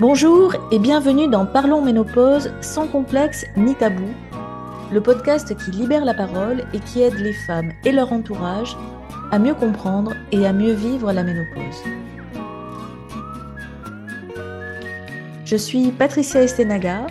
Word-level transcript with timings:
Bonjour 0.00 0.54
et 0.70 0.78
bienvenue 0.78 1.26
dans 1.26 1.44
Parlons 1.44 1.82
Ménopause 1.82 2.52
sans 2.60 2.86
complexe 2.86 3.44
ni 3.56 3.74
tabou, 3.74 4.06
le 4.92 5.00
podcast 5.00 5.56
qui 5.56 5.72
libère 5.72 6.04
la 6.04 6.14
parole 6.14 6.62
et 6.72 6.78
qui 6.78 7.02
aide 7.02 7.18
les 7.18 7.32
femmes 7.32 7.72
et 7.84 7.90
leur 7.90 8.12
entourage 8.12 8.76
à 9.32 9.40
mieux 9.40 9.54
comprendre 9.54 10.14
et 10.30 10.46
à 10.46 10.52
mieux 10.52 10.72
vivre 10.72 11.12
la 11.12 11.24
ménopause. 11.24 11.82
Je 15.44 15.56
suis 15.56 15.90
Patricia 15.90 16.42
Estenaga, 16.42 17.08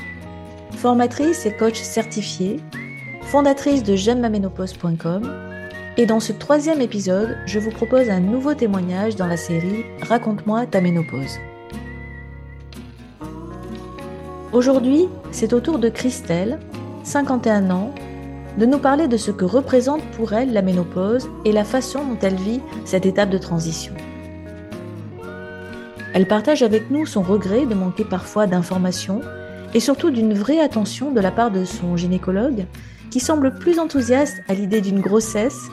formatrice 0.78 1.46
et 1.46 1.52
coach 1.58 1.82
certifiée, 1.82 2.62
fondatrice 3.24 3.84
de 3.84 3.98
j'aime-ma-ménopause.com 3.98 5.30
et 5.98 6.06
dans 6.06 6.22
ce 6.22 6.32
troisième 6.32 6.80
épisode, 6.80 7.38
je 7.48 7.60
vous 7.60 7.72
propose 7.72 8.10
un 8.10 8.22
nouveau 8.22 8.54
témoignage 8.54 9.18
dans 9.18 9.28
la 9.28 9.36
série 9.36 9.84
Raconte-moi 10.04 10.68
ta 10.68 10.80
ménopause. 10.80 11.38
Aujourd'hui, 14.54 15.10
c'est 15.32 15.52
au 15.52 15.60
tour 15.60 15.78
de 15.78 15.90
Christelle, 15.90 16.58
51 17.04 17.70
ans, 17.70 17.94
de 18.58 18.66
nous 18.66 18.78
parler 18.78 19.10
de 19.10 19.18
ce 19.18 19.30
que 19.30 19.44
représente 19.44 20.02
pour 20.12 20.32
elle 20.32 20.54
la 20.54 20.62
ménopause 20.62 21.30
et 21.44 21.52
la 21.52 21.66
façon 21.66 22.06
dont 22.06 22.18
elle 22.22 22.36
vit 22.36 22.62
cette 22.86 23.06
étape 23.06 23.30
de 23.30 23.38
transition. 23.38 23.94
Elle 26.14 26.28
partage 26.28 26.64
avec 26.64 26.90
nous 26.90 27.06
son 27.06 27.22
regret 27.22 27.66
de 27.66 27.76
manquer 27.76 28.06
parfois 28.06 28.48
d'informations 28.48 29.22
et 29.74 29.82
surtout 29.82 30.12
d'une 30.12 30.34
vraie 30.34 30.62
attention 30.62 31.12
de 31.12 31.20
la 31.20 31.32
part 31.32 31.52
de 31.52 31.66
son 31.66 31.98
gynécologue 31.98 32.66
qui 33.12 33.20
semble 33.20 33.54
plus 33.54 33.80
enthousiaste 33.80 34.42
à 34.48 34.54
l'idée 34.54 34.80
d'une 34.80 35.02
grossesse 35.02 35.70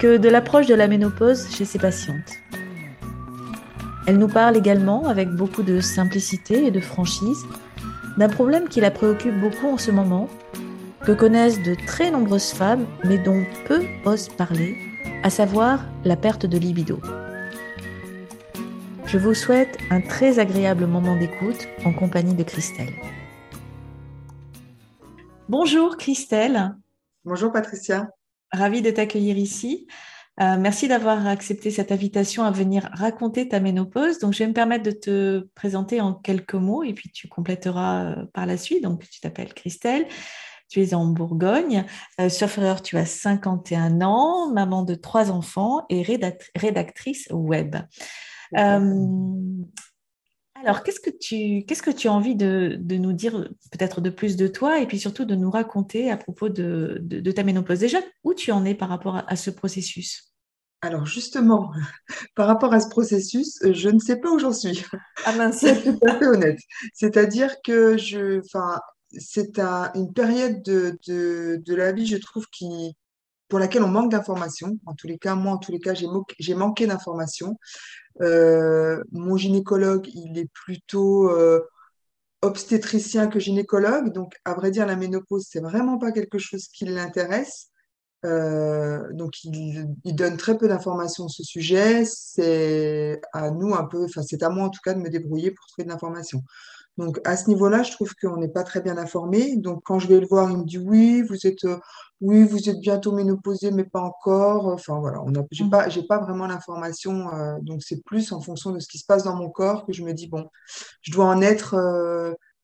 que 0.00 0.18
de 0.18 0.28
l'approche 0.28 0.66
de 0.66 0.74
la 0.74 0.86
ménopause 0.86 1.48
chez 1.50 1.64
ses 1.64 1.78
patientes. 1.78 2.38
Elle 4.06 4.18
nous 4.18 4.28
parle 4.28 4.56
également 4.56 5.06
avec 5.06 5.30
beaucoup 5.30 5.62
de 5.62 5.80
simplicité 5.80 6.66
et 6.66 6.70
de 6.70 6.80
franchise 6.80 7.46
d'un 8.18 8.28
problème 8.28 8.68
qui 8.68 8.80
la 8.80 8.90
préoccupe 8.90 9.38
beaucoup 9.38 9.68
en 9.68 9.78
ce 9.78 9.92
moment, 9.92 10.28
que 11.04 11.12
connaissent 11.12 11.62
de 11.62 11.76
très 11.86 12.10
nombreuses 12.10 12.50
femmes, 12.50 12.84
mais 13.04 13.16
dont 13.16 13.44
peu 13.66 13.84
osent 14.04 14.28
parler, 14.30 14.76
à 15.22 15.30
savoir 15.30 15.84
la 16.04 16.16
perte 16.16 16.44
de 16.44 16.58
libido. 16.58 17.00
Je 19.06 19.18
vous 19.18 19.34
souhaite 19.34 19.78
un 19.90 20.00
très 20.00 20.40
agréable 20.40 20.86
moment 20.86 21.16
d'écoute 21.16 21.68
en 21.84 21.92
compagnie 21.92 22.34
de 22.34 22.42
Christelle. 22.42 22.92
Bonjour 25.48 25.96
Christelle. 25.96 26.74
Bonjour 27.24 27.52
Patricia. 27.52 28.08
Ravie 28.52 28.82
de 28.82 28.90
t'accueillir 28.90 29.38
ici. 29.38 29.86
Euh, 30.40 30.56
merci 30.56 30.86
d'avoir 30.86 31.26
accepté 31.26 31.70
cette 31.70 31.90
invitation 31.90 32.44
à 32.44 32.50
venir 32.50 32.88
raconter 32.92 33.48
ta 33.48 33.58
ménopause. 33.58 34.18
Donc, 34.18 34.34
je 34.34 34.38
vais 34.38 34.46
me 34.46 34.52
permettre 34.52 34.84
de 34.84 34.92
te 34.92 35.48
présenter 35.54 36.00
en 36.00 36.14
quelques 36.14 36.54
mots 36.54 36.84
et 36.84 36.94
puis 36.94 37.10
tu 37.10 37.26
compléteras 37.28 38.04
euh, 38.04 38.24
par 38.32 38.46
la 38.46 38.56
suite. 38.56 38.82
Donc, 38.82 39.08
tu 39.08 39.20
t'appelles 39.20 39.52
Christelle, 39.52 40.06
tu 40.68 40.82
es 40.82 40.94
en 40.94 41.06
Bourgogne. 41.06 41.84
Euh, 42.20 42.28
tu 42.84 42.96
as 42.96 43.06
51 43.06 44.00
ans, 44.02 44.52
maman 44.52 44.82
de 44.82 44.94
trois 44.94 45.30
enfants 45.30 45.84
et 45.88 46.02
rédactrice 46.54 47.28
web. 47.32 47.76
Euh, 48.56 49.64
alors, 50.54 50.82
qu'est-ce 50.82 51.00
que 51.00 51.10
tu, 51.10 51.64
qu'est-ce 51.66 51.82
que 51.82 51.90
tu 51.90 52.08
as 52.08 52.12
envie 52.12 52.34
de, 52.34 52.78
nous 52.90 53.12
dire, 53.12 53.48
peut-être 53.70 54.00
de 54.00 54.10
plus 54.10 54.36
de 54.36 54.48
toi, 54.48 54.80
et 54.80 54.86
puis 54.86 54.98
surtout 54.98 55.24
de 55.24 55.34
nous 55.34 55.50
raconter 55.50 56.10
à 56.10 56.16
propos 56.16 56.48
de, 56.48 57.30
ta 57.30 57.44
ménopause? 57.44 57.78
Déjà, 57.78 57.98
où 58.24 58.34
tu 58.34 58.50
en 58.50 58.64
es 58.64 58.74
par 58.74 58.88
rapport 58.88 59.22
à 59.26 59.36
ce 59.36 59.50
processus? 59.50 60.27
Alors 60.80 61.06
justement, 61.06 61.72
par 62.34 62.46
rapport 62.46 62.72
à 62.72 62.80
ce 62.80 62.88
processus, 62.88 63.60
euh, 63.64 63.72
je 63.74 63.88
ne 63.88 63.98
sais 63.98 64.16
pas 64.16 64.30
où 64.30 64.38
j'en 64.38 64.52
suis. 64.52 64.84
Ah 65.24 65.32
mince. 65.32 65.58
C'est 65.58 65.82
tout 65.82 65.98
à 66.06 66.18
fait 66.18 66.26
honnête. 66.26 66.58
C'est-à-dire 66.94 67.56
que 67.62 67.96
je, 67.98 68.40
enfin, 68.40 68.80
c'est 69.16 69.58
une 69.58 70.12
période 70.12 70.62
de, 70.62 70.98
de, 71.06 71.74
la 71.74 71.92
vie, 71.92 72.06
je 72.06 72.16
trouve, 72.16 72.46
qui, 72.50 72.96
pour 73.48 73.58
laquelle 73.58 73.82
on 73.82 73.88
manque 73.88 74.12
d'informations. 74.12 74.78
En 74.86 74.94
tous 74.94 75.06
les 75.06 75.18
cas, 75.18 75.34
moi, 75.34 75.52
en 75.52 75.58
tous 75.58 75.72
les 75.72 75.80
cas, 75.80 75.94
j'ai, 75.94 76.54
manqué 76.54 76.86
d'informations. 76.86 77.58
Euh, 78.20 79.02
mon 79.12 79.36
gynécologue, 79.36 80.08
il 80.14 80.38
est 80.38 80.50
plutôt 80.52 81.30
euh, 81.30 81.60
obstétricien 82.42 83.28
que 83.28 83.40
gynécologue. 83.40 84.12
Donc, 84.12 84.34
à 84.44 84.54
vrai 84.54 84.70
dire, 84.70 84.86
la 84.86 84.96
ménopause, 84.96 85.46
c'est 85.48 85.60
vraiment 85.60 85.98
pas 85.98 86.12
quelque 86.12 86.38
chose 86.38 86.68
qui 86.68 86.84
l'intéresse. 86.84 87.70
Euh, 88.24 89.12
donc, 89.12 89.44
il, 89.44 89.86
donne 90.04 90.36
très 90.36 90.58
peu 90.58 90.68
d'informations 90.68 91.28
sur 91.28 91.44
ce 91.44 91.50
sujet. 91.50 92.04
C'est 92.04 93.20
à 93.32 93.50
nous 93.50 93.74
un 93.74 93.84
peu, 93.84 94.04
enfin, 94.04 94.22
c'est 94.22 94.42
à 94.42 94.48
moi 94.50 94.64
en 94.64 94.70
tout 94.70 94.80
cas 94.84 94.94
de 94.94 95.00
me 95.00 95.08
débrouiller 95.08 95.50
pour 95.50 95.66
trouver 95.66 95.84
de 95.84 95.90
l'information. 95.90 96.42
Donc, 96.96 97.20
à 97.24 97.36
ce 97.36 97.48
niveau-là, 97.48 97.84
je 97.84 97.92
trouve 97.92 98.12
qu'on 98.20 98.38
n'est 98.38 98.48
pas 98.48 98.64
très 98.64 98.80
bien 98.80 98.98
informé. 98.98 99.56
Donc, 99.56 99.82
quand 99.84 100.00
je 100.00 100.08
vais 100.08 100.18
le 100.18 100.26
voir, 100.26 100.50
il 100.50 100.58
me 100.58 100.64
dit 100.64 100.78
oui, 100.78 101.22
vous 101.22 101.46
êtes, 101.46 101.64
euh, 101.64 101.78
oui, 102.20 102.42
vous 102.44 102.68
êtes 102.68 102.80
bientôt 102.80 103.12
ménopausée, 103.12 103.70
mais 103.70 103.84
pas 103.84 104.00
encore. 104.00 104.66
Enfin, 104.66 104.98
voilà, 104.98 105.18
a, 105.18 105.46
j'ai 105.52 105.64
mmh. 105.64 105.70
pas, 105.70 105.88
j'ai 105.88 106.02
pas 106.02 106.18
vraiment 106.18 106.48
l'information. 106.48 107.32
Euh, 107.32 107.58
donc, 107.62 107.82
c'est 107.84 108.02
plus 108.04 108.32
en 108.32 108.40
fonction 108.40 108.72
de 108.72 108.80
ce 108.80 108.88
qui 108.88 108.98
se 108.98 109.06
passe 109.06 109.22
dans 109.24 109.36
mon 109.36 109.48
corps 109.50 109.86
que 109.86 109.92
je 109.92 110.02
me 110.02 110.12
dis 110.12 110.28
bon, 110.28 110.48
je 111.02 111.12
dois 111.12 111.26
en 111.26 111.40
être 111.40 111.76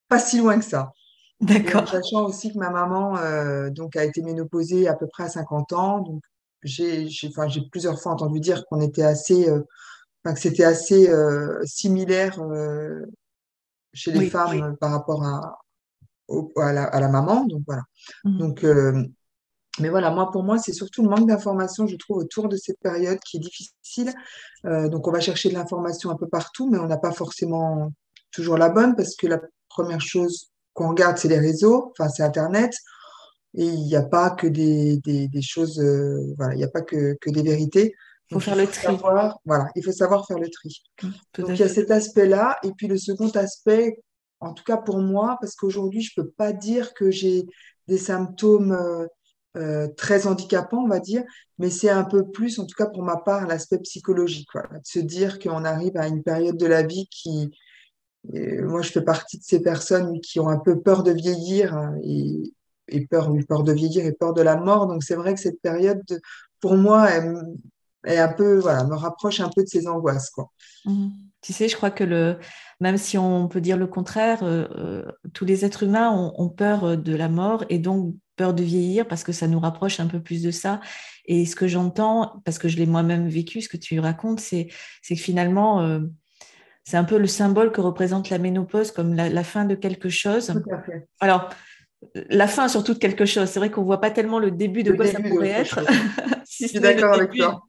pas 0.08 0.18
si 0.18 0.38
loin 0.38 0.58
que 0.58 0.64
ça. 0.64 0.92
D'accord. 1.40 1.88
Sachant 1.88 2.26
aussi 2.26 2.52
que 2.52 2.58
ma 2.58 2.70
maman 2.70 3.16
euh, 3.18 3.70
donc, 3.70 3.96
a 3.96 4.04
été 4.04 4.22
ménopausée 4.22 4.88
à 4.88 4.94
peu 4.94 5.06
près 5.06 5.24
à 5.24 5.28
50 5.28 5.72
ans. 5.72 6.00
Donc, 6.00 6.22
j'ai 6.62 7.08
enfin, 7.28 7.46
plusieurs 7.70 8.00
fois 8.00 8.12
entendu 8.12 8.40
dire 8.40 8.64
qu'on 8.66 8.80
était 8.80 9.02
assez, 9.02 9.48
euh, 9.48 9.60
que 10.24 10.38
c'était 10.38 10.64
assez 10.64 11.10
euh, 11.10 11.60
similaire 11.64 12.40
chez 13.92 14.12
les 14.12 14.30
femmes 14.30 14.76
par 14.78 14.92
rapport 14.92 15.24
à, 15.24 15.58
à, 16.56 16.72
la, 17.00 17.08
maman. 17.08 17.44
Donc, 17.44 17.62
voilà. 17.66 17.82
Mmh. 18.24 18.38
Donc, 18.38 18.66
mais 19.80 19.88
voilà, 19.88 20.10
moi, 20.12 20.30
pour 20.30 20.44
moi, 20.44 20.56
c'est 20.56 20.72
surtout 20.72 21.02
le 21.02 21.08
manque 21.08 21.26
d'information, 21.26 21.88
je 21.88 21.96
trouve, 21.96 22.18
autour 22.18 22.48
de 22.48 22.56
cette 22.56 22.78
période 22.78 23.18
qui 23.18 23.38
est 23.38 23.40
difficile. 23.40 24.14
donc, 24.62 25.06
on 25.08 25.10
va 25.10 25.20
chercher 25.20 25.48
de 25.48 25.54
l'information 25.54 26.10
un 26.10 26.16
peu 26.16 26.28
partout, 26.28 26.70
mais 26.70 26.78
on 26.78 26.86
n'a 26.86 26.96
pas 26.96 27.12
forcément 27.12 27.90
toujours 28.30 28.56
la 28.56 28.68
bonne 28.68 28.94
parce 28.96 29.16
que 29.16 29.26
la 29.26 29.40
première 29.68 30.00
chose 30.00 30.53
qu'on 30.74 30.90
regarde, 30.90 31.16
c'est 31.16 31.28
les 31.28 31.38
réseaux, 31.38 31.92
enfin, 31.92 32.08
c'est 32.08 32.22
Internet. 32.22 32.74
Et 33.56 33.64
il 33.64 33.84
n'y 33.86 33.96
a 33.96 34.02
pas 34.02 34.30
que 34.30 34.48
des, 34.48 34.98
des, 34.98 35.42
choses, 35.42 35.80
euh, 35.80 36.34
voilà, 36.36 36.54
il 36.54 36.58
n'y 36.58 36.64
a 36.64 36.68
pas 36.68 36.82
que, 36.82 37.16
que 37.20 37.30
des 37.30 37.42
vérités. 37.42 37.94
il 38.30 38.34
faut 38.34 38.40
faire 38.40 38.56
le 38.56 38.66
tri. 38.66 38.96
voilà, 39.44 39.68
il 39.76 39.84
faut 39.84 39.92
savoir 39.92 40.26
faire 40.26 40.38
le 40.38 40.50
tri. 40.50 40.82
Mmh, 41.02 41.08
Donc, 41.38 41.48
il 41.50 41.60
y 41.60 41.62
a 41.62 41.68
cet 41.68 41.90
aspect-là. 41.90 42.58
Et 42.64 42.72
puis, 42.76 42.88
le 42.88 42.98
second 42.98 43.30
aspect, 43.30 44.02
en 44.40 44.52
tout 44.52 44.64
cas 44.64 44.76
pour 44.76 44.98
moi, 44.98 45.38
parce 45.40 45.54
qu'aujourd'hui, 45.54 46.02
je 46.02 46.12
ne 46.16 46.24
peux 46.24 46.30
pas 46.30 46.52
dire 46.52 46.94
que 46.94 47.12
j'ai 47.12 47.46
des 47.86 47.98
symptômes 47.98 48.72
euh, 48.72 49.06
euh, 49.56 49.86
très 49.96 50.26
handicapants, 50.26 50.82
on 50.82 50.88
va 50.88 50.98
dire, 50.98 51.22
mais 51.58 51.70
c'est 51.70 51.90
un 51.90 52.02
peu 52.02 52.28
plus, 52.28 52.58
en 52.58 52.66
tout 52.66 52.74
cas 52.76 52.86
pour 52.86 53.04
ma 53.04 53.18
part, 53.18 53.46
l'aspect 53.46 53.78
psychologique. 53.78 54.48
Voilà, 54.52 54.80
de 54.80 54.86
se 54.86 54.98
dire 54.98 55.38
qu'on 55.38 55.64
arrive 55.64 55.96
à 55.96 56.08
une 56.08 56.24
période 56.24 56.56
de 56.56 56.66
la 56.66 56.82
vie 56.82 57.06
qui, 57.08 57.52
moi, 58.32 58.82
je 58.82 58.90
fais 58.90 59.02
partie 59.02 59.38
de 59.38 59.44
ces 59.44 59.60
personnes 59.60 60.20
qui 60.20 60.40
ont 60.40 60.48
un 60.48 60.58
peu 60.58 60.80
peur 60.80 61.02
de 61.02 61.12
vieillir 61.12 61.74
hein, 61.74 61.96
et, 62.02 63.06
peur, 63.06 63.30
peur 63.48 63.62
de 63.62 63.72
vieillir 63.72 64.06
et 64.06 64.12
peur 64.12 64.32
de 64.32 64.42
la 64.42 64.56
mort. 64.56 64.86
Donc, 64.86 65.02
c'est 65.02 65.14
vrai 65.14 65.34
que 65.34 65.40
cette 65.40 65.60
période, 65.60 66.02
pour 66.60 66.76
moi, 66.76 67.08
est 68.04 68.18
un 68.18 68.32
peu, 68.32 68.58
voilà, 68.58 68.84
me 68.84 68.94
rapproche 68.94 69.40
un 69.40 69.50
peu 69.54 69.62
de 69.62 69.68
ces 69.68 69.86
angoisses. 69.86 70.32
Mmh. 70.84 71.08
Tu 71.42 71.52
sais, 71.52 71.68
je 71.68 71.76
crois 71.76 71.90
que 71.90 72.04
le, 72.04 72.38
même 72.80 72.96
si 72.96 73.18
on 73.18 73.48
peut 73.48 73.60
dire 73.60 73.76
le 73.76 73.86
contraire, 73.86 74.42
euh, 74.42 74.66
euh, 74.76 75.12
tous 75.34 75.44
les 75.44 75.64
êtres 75.64 75.82
humains 75.82 76.10
ont, 76.10 76.48
peur 76.48 76.96
de 76.96 77.14
la 77.14 77.28
mort 77.28 77.64
et 77.68 77.78
donc 77.78 78.14
peur 78.36 78.54
de 78.54 78.62
vieillir 78.62 79.06
parce 79.06 79.24
que 79.24 79.32
ça 79.32 79.46
nous 79.46 79.60
rapproche 79.60 80.00
un 80.00 80.06
peu 80.06 80.20
plus 80.20 80.42
de 80.42 80.50
ça. 80.50 80.80
Et 81.26 81.46
ce 81.46 81.56
que 81.56 81.68
j'entends, 81.68 82.42
parce 82.44 82.58
que 82.58 82.68
je 82.68 82.76
l'ai 82.76 82.86
moi-même 82.86 83.28
vécu, 83.28 83.60
ce 83.60 83.68
que 83.68 83.76
tu 83.76 83.98
racontes, 84.00 84.40
c'est 84.40 84.68
que 85.08 85.14
finalement, 85.14 85.82
euh, 85.82 86.00
c'est 86.84 86.96
un 86.96 87.04
peu 87.04 87.18
le 87.18 87.26
symbole 87.26 87.72
que 87.72 87.80
représente 87.80 88.30
la 88.30 88.38
ménopause 88.38 88.92
comme 88.92 89.14
la, 89.14 89.44
fin 89.44 89.64
de 89.64 89.74
quelque 89.74 90.10
chose. 90.10 90.52
Alors, 91.18 91.48
la 92.28 92.46
fin 92.46 92.68
surtout 92.68 92.94
de 92.94 92.98
quelque 92.98 93.24
chose. 93.24 93.48
C'est 93.48 93.58
vrai 93.58 93.70
qu'on 93.70 93.80
ne 93.80 93.86
voit 93.86 94.00
pas 94.00 94.10
tellement 94.10 94.38
le 94.38 94.50
début 94.50 94.82
de 94.82 94.92
quoi 94.92 95.06
ça 95.06 95.20
pourrait 95.20 95.48
être. 95.48 95.80
si 96.44 96.64
Je 96.64 96.68
suis 96.68 96.80
d'accord 96.80 97.14
avec 97.14 97.32
toi. 97.32 97.62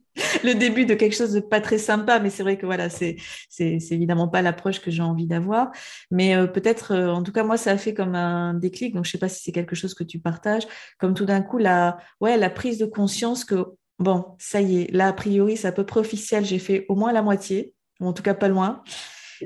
Le 0.44 0.54
début 0.54 0.86
de 0.86 0.94
quelque 0.94 1.14
chose 1.14 1.32
de 1.32 1.40
pas 1.40 1.60
très 1.60 1.76
sympa, 1.76 2.20
mais 2.20 2.30
c'est 2.30 2.42
vrai 2.42 2.56
que 2.56 2.64
voilà, 2.64 2.88
c'est 2.88 3.16
c'est 3.50 3.78
évidemment 3.90 4.28
pas 4.28 4.40
l'approche 4.40 4.80
que 4.80 4.90
j'ai 4.90 5.02
envie 5.02 5.26
d'avoir. 5.26 5.70
Mais 6.10 6.34
euh, 6.34 6.46
peut-être, 6.46 6.92
euh, 6.92 7.12
en 7.12 7.22
tout 7.22 7.32
cas, 7.32 7.44
moi, 7.44 7.58
ça 7.58 7.72
a 7.72 7.76
fait 7.76 7.92
comme 7.92 8.14
un 8.14 8.54
déclic. 8.54 8.94
Donc, 8.94 9.04
je 9.04 9.10
sais 9.10 9.18
pas 9.18 9.28
si 9.28 9.42
c'est 9.42 9.52
quelque 9.52 9.76
chose 9.76 9.92
que 9.92 10.04
tu 10.04 10.18
partages, 10.18 10.66
comme 10.98 11.12
tout 11.12 11.26
d'un 11.26 11.42
coup 11.42 11.58
la 11.58 11.98
ouais 12.20 12.38
la 12.38 12.48
prise 12.48 12.78
de 12.78 12.86
conscience 12.86 13.44
que 13.44 13.66
bon, 13.98 14.24
ça 14.38 14.62
y 14.62 14.82
est, 14.82 14.90
là 14.92 15.08
a 15.08 15.12
priori, 15.12 15.58
c'est 15.58 15.68
à 15.68 15.72
peu 15.72 15.84
près 15.84 16.00
officiel. 16.00 16.46
J'ai 16.46 16.58
fait 16.58 16.86
au 16.88 16.94
moins 16.94 17.12
la 17.12 17.22
moitié 17.22 17.74
ou 18.00 18.06
en 18.06 18.12
tout 18.12 18.22
cas 18.22 18.34
pas 18.34 18.48
loin. 18.48 18.82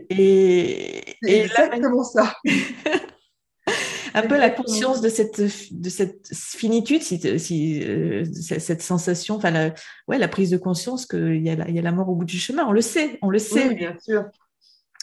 Et, 0.09 1.17
exactement 1.23 2.05
ça. 2.05 2.35
un 4.15 4.23
peu 4.23 4.37
la 4.37 4.51
conscience 4.51 5.01
de 5.01 5.09
cette, 5.09 5.41
de 5.41 5.89
cette 5.89 6.29
finitude, 6.35 7.03
si, 7.03 7.21
si 7.39 7.83
euh, 7.83 8.25
cette 8.43 8.83
sensation, 8.83 9.37
enfin, 9.37 9.51
la, 9.51 9.75
ouais, 10.09 10.19
la 10.19 10.29
prise 10.29 10.51
de 10.51 10.57
conscience 10.57 11.07
qu'il 11.07 11.43
y, 11.43 11.51
a 11.51 11.57
la, 11.57 11.71
y 11.71 11.79
a 11.79 11.83
la 11.83 11.93
mort 11.93 12.09
au 12.09 12.15
bout 12.15 12.25
du 12.25 12.39
chemin. 12.39 12.67
On 12.67 12.73
le 12.73 12.81
sait, 12.81 13.19
on 13.23 13.31
le 13.31 13.39
sait. 13.39 13.75
bien 13.75 13.97
sûr. 14.01 14.25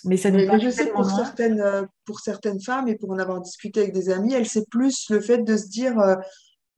Mais 0.04 0.18
ça 0.18 0.30
nous 0.30 0.38
mais, 0.38 0.60
je 0.60 0.70
sais 0.70 0.88
pour 0.92 1.06
certaines, 1.06 1.60
euh, 1.60 1.84
pour 2.06 2.20
certaines 2.20 2.62
femmes 2.62 2.88
et 2.88 2.96
pour 2.96 3.12
en 3.12 3.18
avoir 3.18 3.42
discuté 3.42 3.82
avec 3.82 3.94
des 3.94 4.10
amis, 4.10 4.34
elles, 4.34 4.48
c'est 4.48 4.70
plus 4.70 5.10
le 5.10 5.20
fait 5.20 5.40
de 5.40 5.58
se 5.58 5.68
dire 5.68 6.00
euh, 6.00 6.16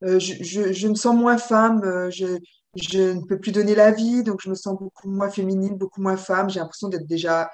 euh, 0.04 0.18
je, 0.18 0.42
je, 0.42 0.72
je, 0.72 0.88
me 0.88 0.94
sens 0.94 1.14
moins 1.14 1.36
femme, 1.36 1.82
je, 2.10 2.38
je 2.76 3.12
ne 3.14 3.24
peux 3.26 3.38
plus 3.38 3.52
donner 3.52 3.74
la 3.74 3.90
vie, 3.90 4.22
donc 4.22 4.40
je 4.42 4.50
me 4.50 4.54
sens 4.54 4.78
beaucoup 4.78 5.10
moins 5.10 5.30
féminine, 5.30 5.76
beaucoup 5.76 6.00
moins 6.02 6.16
femme. 6.16 6.50
J'ai 6.50 6.60
l'impression 6.60 6.88
d'être 6.88 7.06
déjà 7.06 7.50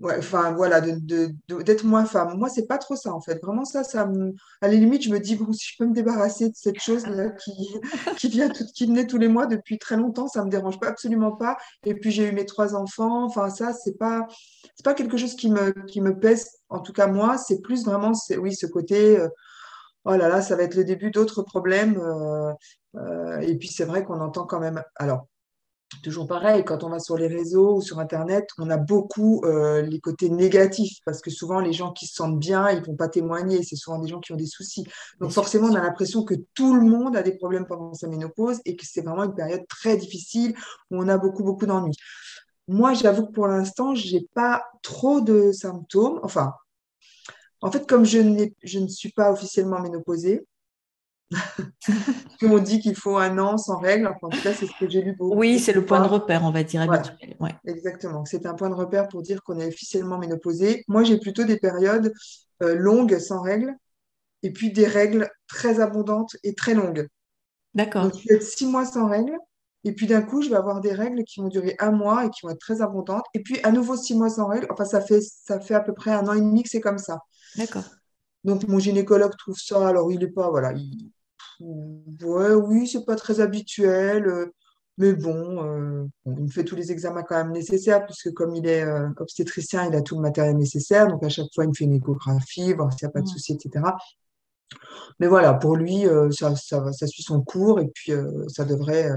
Ouais, 0.00 0.16
enfin 0.18 0.52
voilà, 0.52 0.80
de, 0.80 1.30
d'être 1.62 1.84
moins 1.84 2.04
femme. 2.04 2.36
Moi, 2.36 2.48
c'est 2.48 2.66
pas 2.66 2.78
trop 2.78 2.96
ça 2.96 3.14
en 3.14 3.20
fait. 3.20 3.40
Vraiment, 3.40 3.64
ça, 3.64 3.84
ça 3.84 4.06
me... 4.06 4.34
à 4.60 4.66
la 4.66 4.74
limite, 4.74 5.02
je 5.04 5.10
me 5.10 5.20
dis, 5.20 5.36
bon, 5.36 5.52
si 5.52 5.68
je 5.70 5.76
peux 5.78 5.86
me 5.86 5.94
débarrasser 5.94 6.48
de 6.48 6.54
cette 6.56 6.80
chose-là 6.80 7.30
qui, 7.30 7.52
qui 8.18 8.28
vient 8.28 8.48
tout, 8.48 8.64
qui 8.74 8.86
venait 8.86 9.06
tous 9.06 9.18
les 9.18 9.28
mois 9.28 9.46
depuis 9.46 9.78
très 9.78 9.96
longtemps, 9.96 10.26
ça 10.26 10.44
me 10.44 10.50
dérange 10.50 10.80
pas, 10.80 10.88
absolument 10.88 11.32
pas. 11.36 11.56
Et 11.84 11.94
puis 11.94 12.10
j'ai 12.10 12.28
eu 12.28 12.32
mes 12.32 12.44
trois 12.44 12.74
enfants. 12.74 13.24
Enfin, 13.24 13.50
ça, 13.50 13.72
c'est 13.72 13.96
pas, 13.96 14.26
c'est 14.74 14.84
pas 14.84 14.94
quelque 14.94 15.16
chose 15.16 15.36
qui 15.36 15.48
me, 15.48 15.70
qui 15.86 16.00
me 16.00 16.18
pèse. 16.18 16.48
En 16.70 16.80
tout 16.80 16.92
cas, 16.92 17.06
moi, 17.06 17.38
c'est 17.38 17.60
plus 17.60 17.84
vraiment, 17.84 18.14
c'est, 18.14 18.36
oui, 18.36 18.52
ce 18.52 18.66
côté, 18.66 19.20
euh, 19.20 19.28
oh 20.04 20.16
là 20.16 20.28
là, 20.28 20.42
ça 20.42 20.56
va 20.56 20.64
être 20.64 20.74
le 20.74 20.84
début 20.84 21.12
d'autres 21.12 21.42
problèmes. 21.42 21.98
Euh, 21.98 22.52
euh, 22.96 23.40
et 23.40 23.56
puis 23.56 23.68
c'est 23.68 23.84
vrai 23.84 24.04
qu'on 24.04 24.20
entend 24.20 24.44
quand 24.44 24.60
même. 24.60 24.82
Alors, 24.96 25.26
toujours 26.02 26.26
pareil, 26.26 26.64
quand 26.64 26.84
on 26.84 26.88
va 26.88 26.98
sur 26.98 27.16
les 27.16 27.26
réseaux 27.26 27.76
ou 27.76 27.82
sur 27.82 27.98
Internet, 27.98 28.48
on 28.58 28.70
a 28.70 28.76
beaucoup 28.76 29.42
euh, 29.44 29.82
les 29.82 30.00
côtés 30.00 30.28
négatifs 30.28 30.98
parce 31.04 31.20
que 31.20 31.30
souvent 31.30 31.60
les 31.60 31.72
gens 31.72 31.92
qui 31.92 32.06
se 32.06 32.14
sentent 32.14 32.38
bien, 32.38 32.70
ils 32.70 32.82
vont 32.82 32.96
pas 32.96 33.08
témoigner. 33.08 33.62
C'est 33.62 33.76
souvent 33.76 33.98
des 33.98 34.08
gens 34.08 34.20
qui 34.20 34.32
ont 34.32 34.36
des 34.36 34.46
soucis. 34.46 34.84
Donc 35.20 35.30
forcément, 35.30 35.68
on 35.68 35.74
a 35.74 35.82
l'impression 35.82 36.24
que 36.24 36.34
tout 36.54 36.74
le 36.74 36.82
monde 36.82 37.16
a 37.16 37.22
des 37.22 37.36
problèmes 37.36 37.66
pendant 37.66 37.94
sa 37.94 38.08
ménopause 38.08 38.60
et 38.64 38.76
que 38.76 38.84
c'est 38.86 39.02
vraiment 39.02 39.24
une 39.24 39.34
période 39.34 39.66
très 39.68 39.96
difficile 39.96 40.54
où 40.90 41.02
on 41.02 41.08
a 41.08 41.18
beaucoup, 41.18 41.44
beaucoup 41.44 41.66
d'ennuis. 41.66 41.96
Moi, 42.66 42.94
j'avoue 42.94 43.26
que 43.26 43.32
pour 43.32 43.46
l'instant, 43.46 43.94
j'ai 43.94 44.26
pas 44.34 44.64
trop 44.82 45.20
de 45.20 45.52
symptômes. 45.52 46.18
Enfin, 46.22 46.54
en 47.60 47.70
fait, 47.70 47.86
comme 47.86 48.04
je, 48.04 48.48
je 48.62 48.78
ne 48.78 48.88
suis 48.88 49.10
pas 49.12 49.32
officiellement 49.32 49.80
ménopausée, 49.80 50.46
on 52.42 52.58
dit 52.58 52.80
qu'il 52.80 52.94
faut 52.94 53.16
un 53.16 53.38
an 53.38 53.56
sans 53.56 53.78
règles. 53.78 54.06
Enfin, 54.06 54.28
en 54.28 54.30
tout 54.30 54.42
cas, 54.42 54.52
c'est 54.52 54.66
ce 54.66 54.72
que 54.78 54.88
j'ai 54.88 55.02
lu 55.02 55.14
beaucoup. 55.14 55.36
Oui, 55.36 55.58
c'est 55.58 55.72
le 55.72 55.84
point 55.84 56.00
de 56.00 56.08
repère, 56.08 56.44
on 56.44 56.50
va 56.50 56.62
dire 56.62 56.82
habituel. 56.82 57.36
Exactement. 57.66 58.24
C'est 58.24 58.46
un 58.46 58.54
point 58.54 58.70
de 58.70 58.74
repère 58.74 59.08
pour 59.08 59.22
dire 59.22 59.42
qu'on 59.42 59.58
est 59.58 59.66
officiellement 59.66 60.18
ménopausé. 60.18 60.84
Moi, 60.88 61.04
j'ai 61.04 61.18
plutôt 61.18 61.44
des 61.44 61.58
périodes 61.58 62.12
euh, 62.62 62.74
longues 62.74 63.18
sans 63.18 63.40
règles 63.40 63.74
et 64.42 64.52
puis 64.52 64.72
des 64.72 64.86
règles 64.86 65.28
très 65.48 65.80
abondantes 65.80 66.36
et 66.44 66.54
très 66.54 66.74
longues. 66.74 67.08
D'accord. 67.74 68.04
Donc, 68.04 68.14
je 68.20 68.28
vais 68.28 68.36
être 68.36 68.42
six 68.42 68.66
mois 68.66 68.84
sans 68.84 69.08
règles. 69.08 69.36
Et 69.86 69.92
puis 69.92 70.06
d'un 70.06 70.22
coup, 70.22 70.40
je 70.40 70.48
vais 70.48 70.56
avoir 70.56 70.80
des 70.80 70.92
règles 70.92 71.24
qui 71.24 71.40
vont 71.40 71.48
durer 71.48 71.76
un 71.78 71.90
mois 71.90 72.24
et 72.24 72.30
qui 72.30 72.40
vont 72.42 72.50
être 72.50 72.58
très 72.58 72.80
abondantes. 72.80 73.24
Et 73.34 73.42
puis 73.42 73.60
à 73.64 73.70
nouveau 73.70 73.96
six 73.96 74.14
mois 74.14 74.30
sans 74.30 74.46
règles. 74.46 74.66
Enfin, 74.70 74.86
ça 74.86 75.02
fait, 75.02 75.20
ça 75.20 75.60
fait 75.60 75.74
à 75.74 75.80
peu 75.80 75.92
près 75.92 76.10
un 76.10 76.26
an 76.26 76.32
et 76.32 76.40
demi 76.40 76.62
que 76.62 76.70
c'est 76.70 76.80
comme 76.80 76.98
ça. 76.98 77.18
D'accord. 77.56 77.84
Donc 78.44 78.68
mon 78.68 78.78
gynécologue 78.78 79.36
trouve 79.38 79.58
ça, 79.58 79.88
alors 79.88 80.12
il 80.12 80.18
n'est 80.18 80.28
pas, 80.28 80.50
voilà, 80.50 80.72
il, 80.72 81.10
ouais, 81.60 82.54
oui, 82.54 82.88
c'est 82.88 83.04
pas 83.04 83.16
très 83.16 83.40
habituel, 83.40 84.26
euh, 84.26 84.46
mais 84.98 85.12
bon, 85.12 85.64
euh, 85.64 86.04
il 86.26 86.44
me 86.44 86.48
fait 86.48 86.64
tous 86.64 86.76
les 86.76 86.92
examens 86.92 87.22
quand 87.22 87.36
même 87.36 87.52
nécessaires, 87.52 88.04
puisque 88.04 88.32
comme 88.32 88.54
il 88.54 88.66
est 88.66 88.84
euh, 88.84 89.08
obstétricien, 89.18 89.88
il 89.88 89.94
a 89.96 90.02
tout 90.02 90.16
le 90.16 90.22
matériel 90.22 90.56
nécessaire, 90.56 91.08
donc 91.08 91.22
à 91.24 91.28
chaque 91.28 91.46
fois, 91.54 91.64
il 91.64 91.68
me 91.68 91.74
fait 91.74 91.84
une 91.84 91.94
échographie, 91.94 92.72
voir 92.74 92.92
s'il 92.92 93.06
n'y 93.06 93.10
a 93.10 93.12
pas 93.12 93.20
de 93.20 93.24
mmh. 93.24 93.28
souci, 93.28 93.52
etc. 93.54 93.84
Mais 95.20 95.26
voilà, 95.26 95.54
pour 95.54 95.76
lui, 95.76 96.04
ça, 96.30 96.56
ça, 96.56 96.92
ça, 96.92 97.06
suit 97.06 97.22
son 97.22 97.42
cours, 97.42 97.80
et 97.80 97.88
puis 97.88 98.12
ça 98.48 98.64
devrait... 98.64 99.10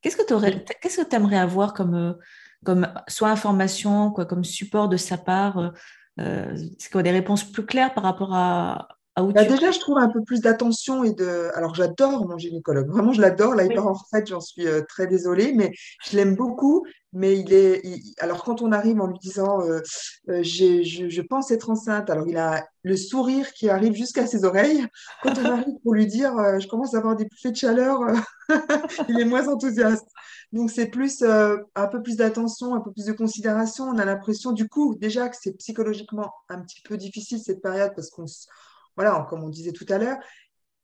Qu'est-ce 0.00 0.16
que 0.16 1.08
tu 1.08 1.16
aimerais 1.16 1.36
avoir 1.36 1.74
comme, 1.74 2.16
comme 2.64 2.88
soit 3.08 3.28
information, 3.28 4.12
quoi, 4.12 4.24
comme 4.24 4.44
support 4.44 4.88
de 4.88 4.96
sa 4.96 5.18
part 5.18 5.72
euh, 6.20 6.56
des 7.02 7.10
réponses 7.10 7.44
plus 7.44 7.64
claires 7.66 7.94
par 7.94 8.04
rapport 8.04 8.34
à, 8.34 8.88
bah, 9.16 9.44
déjà, 9.44 9.70
je 9.70 9.78
trouve 9.78 9.98
un 9.98 10.08
peu 10.08 10.22
plus 10.22 10.40
d'attention 10.40 11.04
et 11.04 11.12
de. 11.12 11.50
Alors, 11.54 11.74
j'adore 11.74 12.26
mon 12.26 12.38
gynécologue. 12.38 12.88
Vraiment, 12.88 13.12
je 13.12 13.20
l'adore. 13.20 13.54
Là, 13.54 13.64
il 13.64 13.74
part 13.74 13.86
en 13.86 13.92
retraite, 13.92 14.26
j'en 14.26 14.40
suis 14.40 14.66
euh, 14.66 14.80
très 14.88 15.06
désolée, 15.06 15.52
mais 15.54 15.70
je 16.06 16.16
l'aime 16.16 16.34
beaucoup. 16.34 16.86
Mais 17.12 17.38
il 17.38 17.52
est. 17.52 17.82
Alors, 18.20 18.42
quand 18.42 18.62
on 18.62 18.72
arrive 18.72 19.02
en 19.02 19.06
lui 19.06 19.18
disant 19.18 19.60
euh, 19.60 19.80
euh, 20.30 20.42
je, 20.42 20.82
je, 20.82 21.20
pense 21.20 21.50
être 21.50 21.68
enceinte, 21.68 22.08
alors 22.08 22.26
il 22.26 22.38
a 22.38 22.66
le 22.84 22.96
sourire 22.96 23.52
qui 23.52 23.68
arrive 23.68 23.92
jusqu'à 23.92 24.26
ses 24.26 24.44
oreilles. 24.44 24.86
Quand 25.22 25.34
on 25.38 25.44
arrive 25.44 25.74
pour 25.82 25.92
lui 25.92 26.06
dire 26.06 26.32
je 26.58 26.66
commence 26.66 26.94
à 26.94 26.98
avoir 26.98 27.14
des 27.14 27.26
bouffées 27.26 27.50
de 27.50 27.56
chaleur, 27.56 28.00
il 29.10 29.20
est 29.20 29.26
moins 29.26 29.46
enthousiaste. 29.46 30.06
Donc, 30.52 30.70
c'est 30.70 30.86
plus 30.86 31.22
un 31.22 31.86
peu 31.86 32.02
plus 32.02 32.16
d'attention, 32.16 32.74
un 32.74 32.80
peu 32.80 32.92
plus 32.92 33.04
de 33.04 33.12
considération. 33.12 33.84
On 33.84 33.98
a 33.98 34.06
l'impression, 34.06 34.52
du 34.52 34.68
coup, 34.70 34.94
déjà 34.94 35.28
que 35.28 35.36
c'est 35.38 35.52
psychologiquement 35.58 36.32
un 36.48 36.60
petit 36.62 36.80
peu 36.82 36.96
difficile 36.96 37.40
cette 37.40 37.60
période 37.60 37.92
parce 37.94 38.08
qu'on 38.08 38.26
voilà, 38.96 39.26
comme 39.28 39.42
on 39.44 39.48
disait 39.48 39.72
tout 39.72 39.86
à 39.88 39.98
l'heure. 39.98 40.18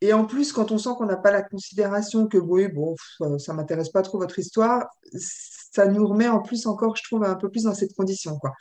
Et 0.01 0.13
en 0.13 0.25
plus, 0.25 0.53
quand 0.53 0.71
on 0.71 0.79
sent 0.79 0.91
qu'on 0.97 1.07
n'a 1.07 1.17
pas 1.17 1.33
la 1.33 1.43
considération 1.43 2.29
que 2.29 2.39
oui, 2.39 2.69
bon, 2.69 2.95
ça 3.39 3.53
m'intéresse 3.53 3.91
pas 3.91 4.03
trop 4.03 4.19
votre 4.19 4.39
histoire, 4.39 4.87
ça 5.13 5.87
nous 5.87 6.07
remet 6.07 6.29
en 6.29 6.41
plus 6.41 6.67
encore, 6.67 6.97
je 6.97 7.03
trouve, 7.03 7.25
un 7.25 7.35
peu 7.35 7.51
plus 7.51 7.65
dans 7.65 7.75
cette 7.75 7.95
condition, 7.95 8.39
quoi. 8.39 8.53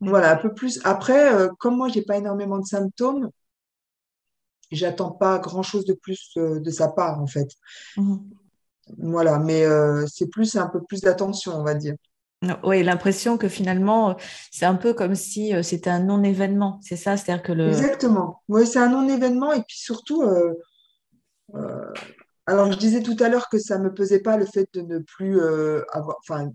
Voilà, 0.00 0.32
un 0.32 0.36
peu 0.36 0.54
plus. 0.54 0.80
Après, 0.84 1.34
euh, 1.34 1.48
comme 1.58 1.76
moi, 1.76 1.88
j'ai 1.88 2.02
pas 2.02 2.16
énormément 2.16 2.58
de 2.58 2.64
symptômes, 2.64 3.30
j'attends 4.70 5.10
pas 5.10 5.38
grand-chose 5.38 5.84
de 5.84 5.94
plus 5.94 6.30
euh, 6.36 6.60
de 6.60 6.70
sa 6.70 6.88
part, 6.88 7.20
en 7.20 7.26
fait. 7.26 7.48
Mmh. 7.96 8.16
Voilà, 8.98 9.38
mais 9.38 9.64
euh, 9.64 10.06
c'est 10.06 10.28
plus 10.28 10.56
un 10.56 10.68
peu 10.68 10.82
plus 10.82 11.00
d'attention, 11.00 11.52
on 11.52 11.64
va 11.64 11.74
dire. 11.74 11.94
Oui, 12.62 12.84
l'impression 12.84 13.36
que 13.36 13.48
finalement, 13.48 14.16
c'est 14.52 14.64
un 14.64 14.76
peu 14.76 14.94
comme 14.94 15.14
si 15.16 15.54
euh, 15.54 15.62
c'était 15.62 15.90
un 15.90 16.00
non-événement. 16.00 16.78
C'est 16.82 16.96
ça, 16.96 17.16
c'est-à-dire 17.16 17.42
que 17.42 17.52
le. 17.52 17.68
Exactement. 17.68 18.42
Oui, 18.48 18.66
c'est 18.66 18.78
un 18.78 18.88
non-événement. 18.88 19.52
Et 19.52 19.62
puis 19.62 19.78
surtout, 19.78 20.22
euh, 20.22 20.54
euh, 21.56 21.92
alors 22.46 22.70
je 22.70 22.78
disais 22.78 23.02
tout 23.02 23.16
à 23.20 23.28
l'heure 23.28 23.48
que 23.48 23.58
ça 23.58 23.78
ne 23.78 23.84
me 23.84 23.94
pesait 23.94 24.20
pas 24.20 24.36
le 24.36 24.46
fait 24.46 24.68
de 24.72 24.82
ne 24.82 24.98
plus 25.00 25.40
avoir. 25.92 26.16
Enfin, 26.20 26.48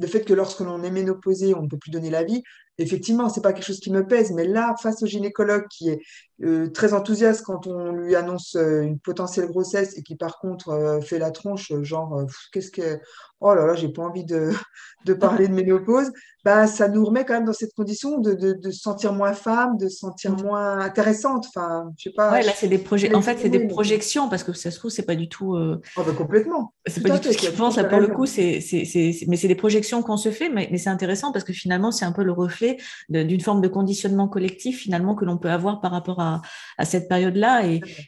le 0.00 0.06
fait 0.06 0.24
que 0.24 0.34
lorsque 0.34 0.60
l'on 0.60 0.82
est 0.82 0.90
ménopausé, 0.90 1.54
on 1.54 1.62
ne 1.62 1.68
peut 1.68 1.78
plus 1.78 1.90
donner 1.90 2.10
la 2.10 2.24
vie 2.24 2.42
effectivement, 2.78 3.28
c'est 3.28 3.42
pas 3.42 3.52
quelque 3.52 3.64
chose 3.64 3.80
qui 3.80 3.90
me 3.90 4.06
pèse, 4.06 4.32
mais 4.32 4.46
là, 4.46 4.74
face 4.80 5.02
au 5.02 5.06
gynécologue 5.06 5.66
qui 5.68 5.90
est 5.90 6.00
euh, 6.40 6.70
très 6.70 6.92
enthousiaste 6.92 7.42
quand 7.44 7.66
on 7.66 7.90
lui 7.90 8.14
annonce 8.14 8.54
euh, 8.54 8.82
une 8.82 9.00
potentielle 9.00 9.48
grossesse 9.48 9.98
et 9.98 10.02
qui 10.02 10.14
par 10.14 10.38
contre 10.38 10.68
euh, 10.68 11.00
fait 11.00 11.18
la 11.18 11.32
tronche, 11.32 11.72
genre 11.82 12.26
qu'est-ce 12.52 12.70
que 12.70 13.00
oh 13.40 13.54
là 13.54 13.66
là, 13.66 13.74
j'ai 13.74 13.88
pas 13.88 14.02
envie 14.02 14.24
de, 14.24 14.50
de 15.04 15.14
parler 15.14 15.48
de 15.48 15.52
ménopause, 15.52 16.12
bah 16.44 16.68
ça 16.68 16.88
nous 16.88 17.04
remet 17.04 17.24
quand 17.24 17.34
même 17.34 17.44
dans 17.44 17.52
cette 17.52 17.74
condition 17.74 18.18
de, 18.18 18.34
de, 18.34 18.52
de 18.52 18.70
se 18.70 18.80
sentir 18.80 19.12
moins 19.12 19.32
femme, 19.32 19.76
de 19.78 19.88
se 19.88 19.98
sentir 19.98 20.32
mm. 20.32 20.42
moins 20.42 20.78
intéressante. 20.78 21.46
Enfin, 21.48 21.90
je 21.96 22.04
sais 22.04 22.14
pas. 22.14 22.30
Ouais, 22.30 22.42
là 22.42 22.52
c'est 22.54 22.68
des 22.68 22.78
projets. 22.78 23.12
En 23.14 23.22
fait, 23.22 23.38
c'est 23.40 23.48
des 23.48 23.66
projections 23.66 24.28
parce 24.28 24.44
que 24.44 24.52
ça 24.52 24.70
se 24.70 24.78
trouve 24.78 24.92
c'est 24.92 25.06
pas 25.06 25.16
du 25.16 25.28
tout. 25.28 25.56
Oh, 25.56 25.76
bah, 25.96 26.12
complètement. 26.16 26.72
C'est 26.86 27.02
pas 27.02 27.18
du 27.18 27.20
tout 27.20 27.32
ce 27.32 27.46
je 27.46 27.50
pense. 27.50 27.76
Là 27.76 27.84
pour 27.84 27.98
le 27.98 28.08
coup, 28.08 28.26
c'est 28.26 28.60
mais 29.26 29.36
c'est 29.36 29.48
des 29.48 29.54
projections 29.56 30.02
qu'on 30.02 30.16
se 30.16 30.30
fait, 30.30 30.48
mais, 30.48 30.68
mais 30.70 30.78
c'est 30.78 30.90
intéressant 30.90 31.32
parce 31.32 31.44
que 31.44 31.52
finalement 31.52 31.90
c'est 31.90 32.04
un 32.04 32.12
peu 32.12 32.22
le 32.22 32.32
reflet 32.32 32.76
d'une 33.08 33.40
forme 33.40 33.60
de 33.60 33.68
conditionnement 33.68 34.28
collectif 34.28 34.78
finalement 34.78 35.14
que 35.14 35.24
l'on 35.24 35.36
peut 35.36 35.50
avoir 35.50 35.80
par 35.80 35.90
rapport 35.90 36.20
à, 36.20 36.27
cette 36.84 37.08
période-là. 37.08 37.62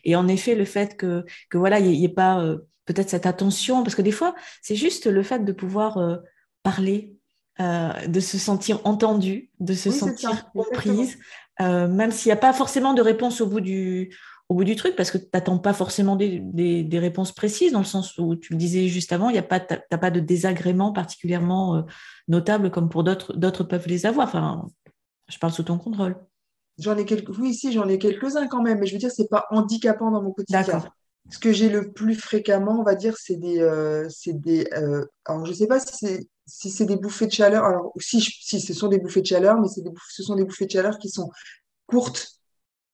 Et, 0.04 0.16
en 0.16 0.28
effet, 0.28 0.54
le 0.54 0.64
fait 0.64 0.96
que, 0.96 1.24
que 1.48 1.58
voilà, 1.58 1.78
il 1.78 1.90
n'y 1.90 2.04
ait, 2.04 2.08
pas 2.08 2.40
euh, 2.40 2.58
peut-être 2.86 3.10
cette 3.10 3.26
attention, 3.26 3.82
parce 3.82 3.94
que 3.94 4.02
des 4.02 4.12
fois, 4.12 4.34
c'est 4.62 4.76
juste 4.76 5.06
le 5.06 5.22
fait 5.22 5.44
de 5.44 5.52
pouvoir 5.52 5.98
euh, 5.98 6.16
parler, 6.62 7.16
euh, 7.60 7.92
de 8.06 8.20
se 8.20 8.38
sentir 8.38 8.80
entendu, 8.84 9.50
de 9.60 9.74
se 9.74 9.90
sentir 9.90 10.50
comprise, 10.52 11.18
même 11.60 12.10
s'il 12.10 12.28
n'y 12.28 12.32
a 12.32 12.36
pas 12.36 12.54
forcément 12.54 12.94
de 12.94 13.02
réponse 13.02 13.42
au 13.42 13.46
bout 13.46 13.60
du, 13.60 14.10
au 14.50 14.54
bout 14.54 14.64
du 14.64 14.74
truc, 14.74 14.96
parce 14.96 15.12
que 15.12 15.18
tu 15.18 15.28
n'attends 15.32 15.58
pas 15.58 15.72
forcément 15.72 16.16
des, 16.16 16.40
des, 16.40 16.98
réponses 16.98 17.30
précises, 17.30 17.70
dans 17.70 17.78
le 17.78 17.84
sens 17.84 18.18
où 18.18 18.34
tu 18.34 18.52
le 18.52 18.58
disais 18.58 18.88
juste 18.88 19.12
avant, 19.12 19.28
il 19.30 19.34
n'y 19.34 19.38
a 19.38 19.44
pas, 19.44 19.60
pas 19.60 20.10
de 20.10 20.18
désagrément 20.18 20.92
particulièrement 20.92 21.76
euh, 21.76 21.82
notable 22.26 22.72
comme 22.72 22.88
pour 22.88 23.04
d'autres, 23.04 23.32
d'autres 23.34 23.62
peuvent 23.62 23.86
les 23.86 24.06
avoir. 24.06 24.26
Enfin, 24.26 24.66
je 25.28 25.38
parle 25.38 25.52
sous 25.52 25.62
ton 25.62 25.78
contrôle. 25.78 26.16
J'en 26.80 26.96
ai 26.96 27.04
quelques, 27.04 27.37
oui, 27.38 27.54
si, 27.54 27.72
j'en 27.72 27.88
ai 27.88 27.99
quelques-uns 27.99 28.49
quand 28.49 28.62
même, 28.62 28.78
mais 28.78 28.87
je 28.87 28.92
veux 28.92 28.99
dire, 28.99 29.10
c'est 29.10 29.28
pas 29.28 29.44
handicapant 29.50 30.10
dans 30.10 30.22
mon 30.22 30.32
quotidien. 30.32 30.62
D'accord. 30.62 30.88
Ce 31.30 31.38
que 31.38 31.52
j'ai 31.52 31.68
le 31.68 31.92
plus 31.92 32.14
fréquemment, 32.14 32.80
on 32.80 32.82
va 32.82 32.94
dire, 32.94 33.16
c'est 33.18 33.37
des, 33.37 33.60
euh, 33.60 34.08
c'est 34.08 34.32
des, 34.32 34.66
euh, 34.72 35.04
alors 35.26 35.44
je 35.44 35.52
sais 35.52 35.66
pas 35.66 35.78
si 35.78 35.94
c'est, 35.94 36.28
si 36.46 36.70
c'est 36.70 36.87
des 36.87 36.96
bouffées 36.96 37.26
de 37.26 37.32
chaleur. 37.32 37.64
Alors 37.64 37.92
si, 38.00 38.20
si, 38.20 38.60
ce 38.60 38.72
sont 38.72 38.88
des 38.88 38.99
bouffées 38.99 39.20
de 39.20 39.26
chaleur, 39.26 39.60
mais 39.60 39.68
c'est 39.68 39.82
des, 39.82 39.90
ce 40.08 40.22
sont 40.22 40.34
des 40.34 40.44
bouffées 40.44 40.64
de 40.64 40.70
chaleur 40.70 40.99
qui 40.99 41.10
sont 41.10 41.30
courtes 41.87 42.40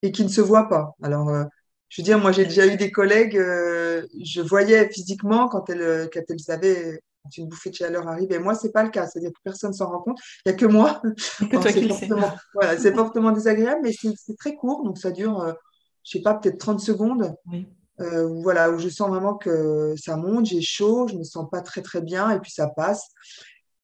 et 0.01 0.11
qui 0.11 0.23
ne 0.23 0.29
se 0.29 0.41
voit 0.41 0.67
pas. 0.67 0.95
Alors, 1.01 1.29
euh, 1.29 1.45
je 1.89 2.01
veux 2.01 2.05
dire, 2.05 2.19
moi, 2.19 2.33
j'ai 2.33 2.43
déjà 2.43 2.67
eu 2.67 2.75
des 2.75 2.91
collègues, 2.91 3.37
je 3.37 4.41
voyais 4.41 4.89
physiquement 4.89 5.47
quand 5.47 5.69
elles, 5.69 6.09
quand 6.13 6.21
elles 6.29 6.51
avaient 6.53 6.99
une 7.35 7.47
bouffée 7.47 7.69
de 7.69 7.75
chaleur 7.75 8.07
arrive. 8.07 8.31
Et 8.31 8.39
moi, 8.39 8.55
c'est 8.55 8.71
pas 8.71 8.83
le 8.83 8.89
cas. 8.89 9.07
C'est-à-dire 9.07 9.31
que 9.31 9.41
personne 9.43 9.73
s'en 9.73 9.89
rend 9.89 9.99
compte. 9.99 10.19
Il 10.45 10.49
n'y 10.49 10.55
a 10.55 10.57
que 10.57 10.65
moi. 10.65 11.01
c'est 11.39 11.87
fortement, 11.87 12.31
voilà, 12.53 12.77
fortement, 12.93 13.31
désagréable, 13.31 13.81
mais 13.83 13.91
c'est 13.91 14.37
très 14.37 14.55
court. 14.55 14.83
Donc, 14.83 14.97
ça 14.97 15.11
dure, 15.11 15.45
je 15.47 15.53
je 16.03 16.17
sais 16.17 16.21
pas, 16.23 16.35
peut-être 16.35 16.57
30 16.57 16.79
secondes. 16.79 17.35
voilà, 17.97 18.71
où 18.71 18.79
je 18.79 18.89
sens 18.89 19.09
vraiment 19.09 19.35
que 19.35 19.93
ça 19.97 20.15
monte, 20.15 20.45
j'ai 20.45 20.61
chaud, 20.61 21.07
je 21.07 21.15
me 21.15 21.23
sens 21.23 21.47
pas 21.51 21.61
très, 21.61 21.81
très 21.81 22.01
bien, 22.01 22.31
et 22.31 22.39
puis 22.39 22.51
ça 22.51 22.67
passe. 22.67 23.09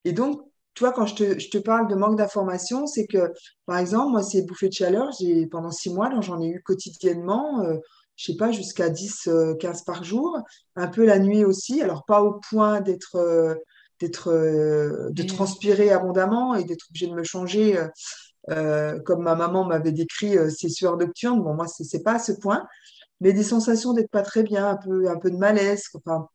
Et 0.04 0.12
donc, 0.12 0.42
tu 0.74 0.82
vois, 0.82 0.92
quand 0.92 1.06
je 1.06 1.14
te, 1.14 1.38
je 1.38 1.48
te 1.50 1.58
parle 1.58 1.88
de 1.88 1.94
manque 1.94 2.18
d'information, 2.18 2.86
c'est 2.86 3.06
que, 3.06 3.32
par 3.64 3.78
exemple, 3.78 4.10
moi, 4.10 4.22
ces 4.22 4.42
bouffées 4.42 4.68
de 4.68 4.74
chaleur, 4.74 5.10
j'ai, 5.18 5.46
pendant 5.46 5.70
six 5.70 5.92
mois, 5.92 6.10
j'en 6.20 6.40
ai 6.40 6.48
eu 6.48 6.62
quotidiennement, 6.62 7.62
euh, 7.62 7.78
je 8.16 8.32
sais 8.32 8.36
pas, 8.36 8.52
jusqu'à 8.52 8.88
10, 8.90 9.28
euh, 9.28 9.54
15 9.54 9.82
par 9.82 10.04
jour, 10.04 10.38
un 10.76 10.88
peu 10.88 11.04
la 11.04 11.18
nuit 11.18 11.44
aussi. 11.44 11.82
Alors, 11.82 12.04
pas 12.04 12.22
au 12.22 12.40
point 12.48 12.80
d'être, 12.80 13.16
euh, 13.16 13.54
d'être, 14.00 14.28
euh, 14.30 15.10
de 15.10 15.22
transpirer 15.22 15.90
abondamment 15.90 16.54
et 16.54 16.64
d'être 16.64 16.86
obligé 16.90 17.06
de 17.06 17.14
me 17.14 17.24
changer, 17.24 17.78
euh, 17.78 17.88
euh, 18.50 19.00
comme 19.00 19.22
ma 19.22 19.34
maman 19.34 19.64
m'avait 19.64 19.92
décrit 19.92 20.36
euh, 20.36 20.50
ses 20.50 20.68
sueurs 20.68 20.96
nocturnes. 20.96 21.42
Bon, 21.42 21.54
moi, 21.54 21.66
c'est 21.66 21.84
c'est 21.84 22.02
pas 22.02 22.14
à 22.14 22.18
ce 22.18 22.32
point, 22.32 22.66
mais 23.20 23.32
des 23.32 23.42
sensations 23.42 23.92
d'être 23.94 24.10
pas 24.10 24.22
très 24.22 24.42
bien, 24.42 24.68
un 24.70 24.76
peu, 24.76 25.08
un 25.10 25.18
peu 25.18 25.30
de 25.30 25.36
malaise. 25.36 25.84
Enfin, 25.94 26.28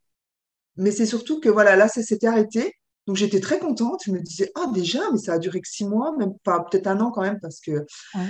mais 0.77 0.91
c'est 0.91 1.05
surtout 1.05 1.39
que 1.39 1.49
voilà, 1.49 1.75
là, 1.75 1.87
ça 1.87 2.01
s'était 2.03 2.27
arrêté. 2.27 2.73
Donc 3.07 3.15
j'étais 3.17 3.39
très 3.39 3.59
contente. 3.59 4.01
Je 4.05 4.11
me 4.11 4.19
disais, 4.21 4.51
ah 4.55 4.67
déjà, 4.73 4.99
mais 5.11 5.17
ça 5.19 5.33
a 5.33 5.39
duré 5.39 5.61
que 5.61 5.67
six 5.69 5.85
mois, 5.85 6.15
même 6.17 6.33
pas 6.43 6.59
peut-être 6.61 6.87
un 6.87 6.99
an 7.01 7.11
quand 7.11 7.21
même, 7.21 7.39
parce 7.41 7.59
que. 7.59 7.71
ouais. 7.71 8.21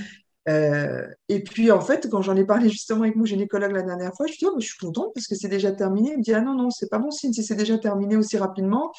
Euh, 0.48 1.08
et 1.28 1.44
puis 1.44 1.72
en 1.72 1.82
fait, 1.82 2.10
quand 2.10 2.22
j'en 2.22 2.36
ai 2.36 2.46
parlé 2.46 2.70
justement 2.70 3.04
avec 3.04 3.16
mon 3.16 3.26
gynécologue 3.26 3.72
la 3.72 3.84
dernière 3.84 4.14
fois, 4.16 4.26
je 4.26 4.32
lui 4.34 4.38
dis, 4.40 4.46
oh, 4.46 4.54
mais 4.56 4.62
je 4.62 4.70
suis 4.70 4.78
contente 4.78 5.12
parce 5.14 5.28
que 5.28 5.36
c'est 5.36 5.50
déjà 5.50 5.72
terminé. 5.72 6.12
Il 6.14 6.18
me 6.20 6.24
dit, 6.24 6.34
ah 6.34 6.42
non, 6.42 6.56
non, 6.56 6.70
c'est 6.70 6.90
pas 6.90 7.00
bon 7.00 7.12
signe 7.12 7.34
si 7.34 7.44
c'est 7.44 7.56
déjà 7.56 7.78
terminé 7.78 8.16
aussi 8.16 8.38
rapidement. 8.38 8.92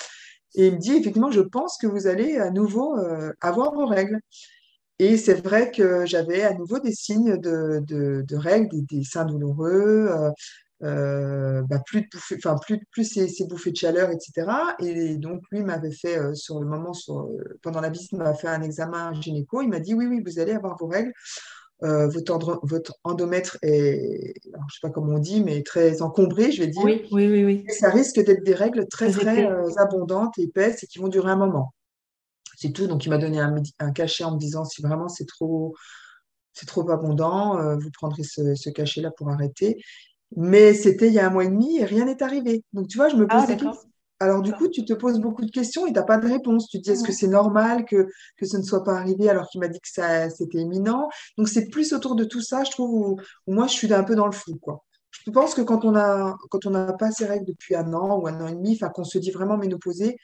Et 0.55 0.69
il 0.69 0.75
me 0.75 0.79
dit, 0.79 0.93
effectivement, 0.97 1.31
je 1.31 1.41
pense 1.41 1.79
que 1.79 1.87
vous 1.87 2.07
allez 2.07 2.37
à 2.39 2.51
nouveau 2.51 2.97
euh, 2.99 3.33
avoir 3.41 3.73
vos 3.75 3.87
règles. 3.87 4.21
Et 4.99 5.17
c'est 5.17 5.35
vrai 5.35 5.71
que 5.71 6.05
j'avais 6.07 6.43
à 6.43 6.53
nouveau 6.55 6.79
des 6.79 6.93
signes 6.93 7.39
de, 7.39 7.81
de- 7.87 8.37
règles, 8.37 8.69
des, 8.69 8.99
des 8.99 9.05
seins 9.05 9.25
douloureux, 9.25 10.09
euh, 10.11 10.31
euh, 10.83 11.63
bah, 11.63 11.79
plus 11.85 12.03
de 12.03 12.07
bouffées, 12.11 12.37
enfin 12.39 12.57
plus, 12.57 12.81
plus 12.91 13.05
ces 13.05 13.47
bouffées 13.47 13.71
de 13.71 13.77
chaleur, 13.77 14.11
etc. 14.11 14.51
Et 14.79 15.19
donc 15.19 15.43
lui 15.51 15.63
m'avait 15.63 15.91
fait 15.91 16.19
euh, 16.19 16.35
sur 16.35 16.59
le 16.59 16.67
moment, 16.67 16.95
sur, 16.95 17.21
euh, 17.21 17.59
pendant 17.63 17.81
la 17.81 17.91
visite, 17.91 18.13
m'a 18.13 18.33
fait 18.35 18.49
un 18.49 18.63
examen 18.63 19.13
gynéco. 19.21 19.61
Il 19.61 19.69
m'a 19.69 19.81
dit 19.81 19.93
oui, 19.93 20.07
oui, 20.07 20.23
vous 20.25 20.39
allez 20.39 20.53
avoir 20.53 20.77
vos 20.79 20.87
règles. 20.87 21.13
Votre, 21.83 22.61
votre 22.63 22.99
endomètre 23.05 23.57
est, 23.63 24.35
alors, 24.53 24.67
je 24.69 24.75
sais 24.75 24.81
pas 24.83 24.91
comment 24.91 25.15
on 25.15 25.19
dit, 25.19 25.43
mais 25.43 25.63
très 25.63 26.03
encombré, 26.03 26.53
je 26.53 26.63
vais 26.63 26.69
dire. 26.69 26.85
Oui, 26.85 27.09
oui, 27.11 27.27
oui, 27.27 27.43
oui. 27.43 27.65
Et 27.67 27.73
ça 27.73 27.89
risque 27.89 28.23
d'être 28.23 28.45
des 28.45 28.53
règles 28.53 28.87
très, 28.87 29.11
Très 29.11 29.23
très 29.23 29.79
abondantes, 29.79 30.39
épaisses 30.39 30.83
et 30.83 30.87
qui 30.87 30.99
vont 30.99 31.09
durer 31.09 31.31
un 31.31 31.37
moment. 31.37 31.73
C'est 32.59 32.73
tout. 32.73 32.87
Donc, 32.87 33.07
il 33.07 33.09
m'a 33.09 33.17
donné 33.17 33.41
un, 33.41 33.93
cachet 33.93 34.25
en 34.25 34.35
me 34.35 34.39
disant 34.39 34.67
si 34.67 34.83
vraiment 34.83 35.09
c'est 35.09 35.25
trop, 35.25 35.75
c'est 36.53 36.67
trop 36.67 36.89
abondant, 36.91 37.59
euh, 37.59 37.77
vous 37.77 37.91
prendrez 37.91 38.25
ce, 38.25 38.55
ce 38.55 38.69
cachet-là 38.69 39.11
pour 39.17 39.31
arrêter. 39.31 39.79
Mais 40.37 40.75
c'était 40.75 41.09
il 41.09 41.15
y 41.15 41.19
a 41.19 41.27
un 41.27 41.31
mois 41.31 41.45
et 41.45 41.49
demi 41.49 41.79
et 41.79 41.85
rien 41.85 42.05
n'est 42.05 42.23
arrivé. 42.23 42.65
Donc, 42.73 42.89
tu 42.89 42.97
vois, 42.99 43.09
je 43.09 43.17
me 43.17 43.27
Ah, 43.29 43.39
pose 43.39 43.47
des 43.47 43.57
questions. 43.57 43.91
Alors, 44.21 44.43
du 44.43 44.53
coup, 44.53 44.69
tu 44.69 44.85
te 44.85 44.93
poses 44.93 45.19
beaucoup 45.19 45.45
de 45.45 45.51
questions 45.51 45.87
et 45.87 45.93
tu 45.93 45.95
n'as 45.95 46.03
pas 46.05 46.19
de 46.19 46.29
réponse. 46.29 46.69
Tu 46.69 46.79
te 46.79 46.85
dis, 46.85 46.91
est-ce 46.91 47.03
que 47.05 47.13
c'est 47.13 47.27
normal 47.27 47.85
que, 47.87 48.07
que 48.37 48.47
ce 48.47 48.57
ne 48.59 48.63
soit 48.63 48.85
pas 48.85 48.95
arrivé 48.99 49.29
alors 49.31 49.49
qu'il 49.49 49.61
m'a 49.61 49.69
dit 49.69 49.81
que 49.81 49.89
ça, 49.89 50.29
c'était 50.31 50.59
imminent? 50.59 51.09
Donc, 51.39 51.49
c'est 51.49 51.69
plus 51.71 51.93
autour 51.95 52.15
de 52.17 52.25
tout 52.25 52.43
ça, 52.43 52.63
je 52.65 52.71
trouve, 52.71 52.91
où, 52.93 53.17
où 53.47 53.55
moi, 53.55 53.67
je 53.67 53.73
suis 53.73 53.93
un 53.93 54.05
peu 54.05 54.15
dans 54.15 54.27
le 54.27 54.33
flou, 54.33 54.57
quoi. 54.61 54.85
Je 55.27 55.31
pense 55.31 55.55
que 55.55 55.63
quand 55.63 55.85
on 55.85 55.97
a, 55.97 56.37
quand 56.51 56.67
on 56.67 56.71
n'a 56.71 56.93
pas 56.93 57.11
ces 57.11 57.27
règles 57.27 57.47
depuis 57.47 57.75
un 57.75 57.93
an 57.95 58.19
ou 58.19 58.29
un 58.29 58.41
an 58.41 58.47
et 58.47 58.55
demi, 58.55 58.75
enfin, 58.75 58.91
qu'on 58.91 59.05
se 59.05 59.19
dit 59.19 59.31
vraiment 59.31 59.57
ménopausé, 59.57 60.17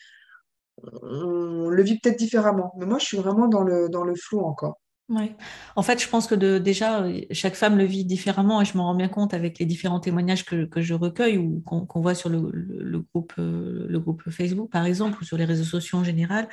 on 1.02 1.68
le 1.68 1.82
vit 1.82 1.98
peut-être 1.98 2.18
différemment. 2.18 2.72
Mais 2.78 2.86
moi, 2.86 2.98
je 2.98 3.06
suis 3.06 3.16
vraiment 3.16 3.48
dans 3.48 3.62
le, 3.62 3.88
dans 3.88 4.04
le 4.04 4.14
flou 4.14 4.40
encore. 4.40 4.78
Ouais. 5.08 5.36
En 5.76 5.82
fait, 5.82 6.02
je 6.02 6.08
pense 6.08 6.26
que 6.26 6.34
déjà, 6.58 7.04
chaque 7.30 7.54
femme 7.54 7.78
le 7.78 7.84
vit 7.84 8.04
différemment 8.04 8.60
et 8.60 8.64
je 8.64 8.76
m'en 8.76 8.86
rends 8.86 8.94
bien 8.96 9.06
compte 9.06 9.34
avec 9.34 9.60
les 9.60 9.64
différents 9.64 10.00
témoignages 10.00 10.44
que, 10.44 10.68
je 10.76 10.94
recueille 10.94 11.38
ou 11.38 11.60
qu'on 11.60 12.00
voit 12.00 12.16
sur 12.16 12.28
euh, 12.28 12.50
le 12.52 13.98
groupe 13.98 14.22
Facebook, 14.30 14.68
par 14.70 14.84
exemple, 14.84 15.22
ou 15.22 15.24
sur 15.24 15.36
les 15.36 15.44
réseaux 15.44 15.64
sociaux 15.64 15.98
en 15.98 16.04
général. 16.04 16.48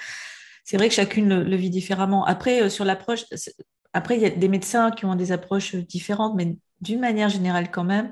C'est 0.64 0.78
vrai 0.78 0.88
que 0.88 0.94
chacune 0.94 1.42
le, 1.42 1.56
vit 1.56 1.72
différemment. 1.72 2.26
Après, 2.26 2.62
euh, 2.62 2.70
sur 2.70 2.86
l'approche, 2.86 3.26
après, 3.92 4.18
il 4.18 4.22
y 4.22 4.26
a 4.26 4.30
des 4.30 4.50
médecins 4.50 4.92
qui 4.92 5.06
ont 5.06 5.16
des 5.16 5.32
approches 5.32 5.74
différentes, 5.76 6.36
mais 6.36 6.56
d'une 6.80 7.00
manière 7.00 7.30
générale 7.30 7.72
quand 7.72 7.84
même. 7.84 8.12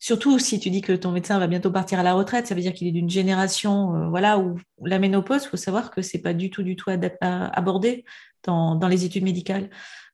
Surtout 0.00 0.38
si 0.38 0.58
tu 0.58 0.70
dis 0.70 0.80
que 0.80 0.92
ton 0.92 1.10
médecin 1.12 1.38
va 1.38 1.46
bientôt 1.46 1.70
partir 1.70 1.98
à 1.98 2.02
la 2.02 2.14
retraite, 2.14 2.46
ça 2.46 2.54
veut 2.54 2.60
dire 2.62 2.72
qu'il 2.72 2.88
est 2.88 2.92
d'une 2.92 3.10
génération, 3.10 3.94
euh, 3.94 4.08
voilà, 4.08 4.38
où 4.38 4.58
la 4.82 4.98
ménopause, 4.98 5.44
il 5.44 5.48
faut 5.48 5.56
savoir 5.58 5.90
que 5.90 6.00
c'est 6.00 6.20
pas 6.20 6.32
du 6.32 6.48
tout, 6.50 6.62
du 6.62 6.76
tout 6.76 6.90
abordé 7.20 8.04
dans, 8.46 8.74
dans 8.76 8.88
les 8.88 9.04
études 9.04 9.24
médicales. 9.24 9.68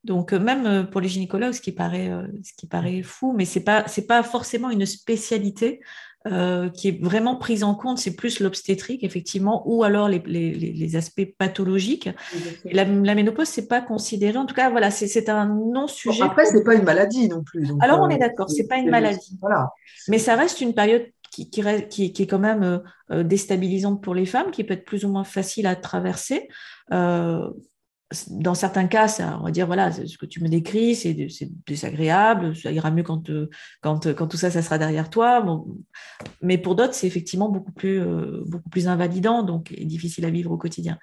Donc, 0.04 0.32
euh, 0.32 0.40
même 0.40 0.66
euh, 0.66 0.82
pour 0.82 1.00
les 1.00 1.08
gynécologues, 1.08 1.52
ce 1.52 1.60
qui 1.60 1.72
paraît, 1.72 2.10
euh, 2.10 2.26
ce 2.42 2.52
qui 2.56 2.66
paraît 2.66 3.02
fou, 3.02 3.32
mais 3.36 3.44
c'est 3.44 3.62
pas, 3.64 3.84
c'est 3.86 4.06
pas 4.06 4.22
forcément 4.24 4.70
une 4.70 4.84
spécialité 4.86 5.80
euh, 6.28 6.68
qui 6.70 6.86
est 6.88 7.02
vraiment 7.04 7.34
prise 7.36 7.64
en 7.64 7.74
compte, 7.74 7.98
c'est 7.98 8.14
plus 8.14 8.38
l'obstétrique, 8.40 9.02
effectivement, 9.02 9.62
ou 9.66 9.82
alors 9.82 10.08
les, 10.08 10.22
les, 10.26 10.52
les- 10.54 10.72
les 10.72 10.96
aspects 10.96 11.26
pathologiques. 11.36 12.08
Et 12.64 12.74
la, 12.74 12.84
la 12.84 13.14
ménopause, 13.16 13.48
c'est 13.48 13.66
pas 13.66 13.80
considéré, 13.80 14.36
en 14.38 14.46
tout 14.46 14.54
cas, 14.54 14.70
voilà, 14.70 14.90
c'est 14.92 15.28
un 15.28 15.46
Bon, 15.46 15.72
non-sujet 15.72 16.22
après, 16.22 16.44
pour 16.44 16.52
c'est 16.52 16.64
pas 16.64 16.74
une 16.76 16.84
maladie 16.84 17.28
non 17.28 17.42
plus. 17.42 17.66
Donc, 17.66 17.82
alors, 17.82 18.00
on 18.02 18.08
est 18.08 18.18
d'accord, 18.18 18.48
c'est- 18.50 18.68
pas 18.68 18.76
une 18.78 18.90
maladie, 18.90 19.36
voilà. 19.40 19.70
mais 20.08 20.18
ça 20.18 20.36
reste 20.36 20.60
une 20.60 20.74
période 20.74 21.06
qui, 21.32 21.50
qui, 21.50 21.60
reste- 21.60 21.88
qui- 21.88 22.12
qui 22.12 22.22
est 22.22 22.26
quand 22.28 22.38
même 22.38 22.80
euh, 23.10 23.22
déstabilisante 23.24 24.00
pour 24.02 24.14
les 24.14 24.26
femmes, 24.26 24.50
qui 24.52 24.62
peut 24.64 24.74
être 24.74 24.84
plus 24.84 25.04
ou 25.04 25.08
moins 25.08 25.24
facile 25.24 25.66
à 25.66 25.74
traverser. 25.74 26.48
Euh, 26.92 27.48
dans 28.30 28.54
certains 28.54 28.86
cas, 28.86 29.06
on 29.40 29.44
va 29.44 29.50
dire, 29.50 29.66
voilà, 29.66 29.92
ce 29.92 30.16
que 30.18 30.26
tu 30.26 30.42
me 30.42 30.48
décris, 30.48 30.94
c'est 30.94 31.16
désagréable, 31.66 32.56
ça 32.56 32.70
ira 32.70 32.90
mieux 32.90 33.02
quand, 33.02 33.30
euh, 33.30 33.48
tout 33.82 34.36
ça, 34.36 34.50
sera 34.50 34.78
derrière 34.78 35.10
toi. 35.10 35.44
Mais 36.40 36.58
pour 36.58 36.74
d'autres, 36.74 36.94
c'est 36.94 37.06
effectivement 37.06 37.48
beaucoup 37.48 37.72
plus, 37.72 38.00
euh, 38.00 38.44
invalidant, 38.86 39.42
donc 39.42 39.72
et 39.72 39.84
difficile 39.84 40.24
à 40.24 40.30
vivre 40.30 40.50
au 40.50 40.56
quotidien. 40.56 40.98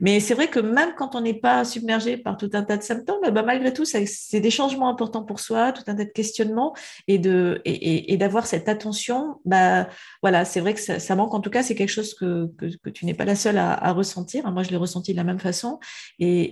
Mais 0.00 0.20
c'est 0.20 0.34
vrai 0.34 0.48
que 0.48 0.58
même 0.58 0.94
quand 0.96 1.14
on 1.14 1.20
n'est 1.20 1.38
pas 1.38 1.64
submergé 1.64 2.16
par 2.16 2.36
tout 2.36 2.50
un 2.54 2.62
tas 2.62 2.76
de 2.76 2.82
symptômes, 2.82 3.20
ben, 3.22 3.42
malgré 3.44 3.72
tout, 3.72 3.84
c'est 3.84 4.40
des 4.40 4.50
changements 4.50 4.88
importants 4.88 5.22
pour 5.22 5.40
soi, 5.40 5.72
tout 5.72 5.84
un 5.86 5.94
tas 5.94 6.04
de 6.04 6.10
questionnements, 6.10 6.74
et 7.06 7.18
d'avoir 7.18 8.46
cette 8.46 8.68
attention. 8.68 9.36
Bah, 9.44 9.88
voilà, 10.20 10.44
c'est 10.44 10.60
vrai 10.60 10.74
que 10.74 10.80
ça, 10.80 11.16
manque. 11.16 11.34
En 11.34 11.40
tout 11.40 11.50
cas, 11.50 11.62
c'est 11.62 11.74
quelque 11.74 11.88
chose 11.88 12.14
que, 12.14 12.50
tu 12.90 13.06
n'es 13.06 13.14
pas 13.14 13.24
la 13.24 13.36
seule 13.36 13.58
à, 13.58 13.92
ressentir. 13.92 14.50
Moi, 14.50 14.62
je 14.62 14.70
l'ai 14.70 14.76
ressenti 14.76 15.12
de 15.12 15.16
la 15.16 15.24
même 15.24 15.38
façon, 15.38 15.78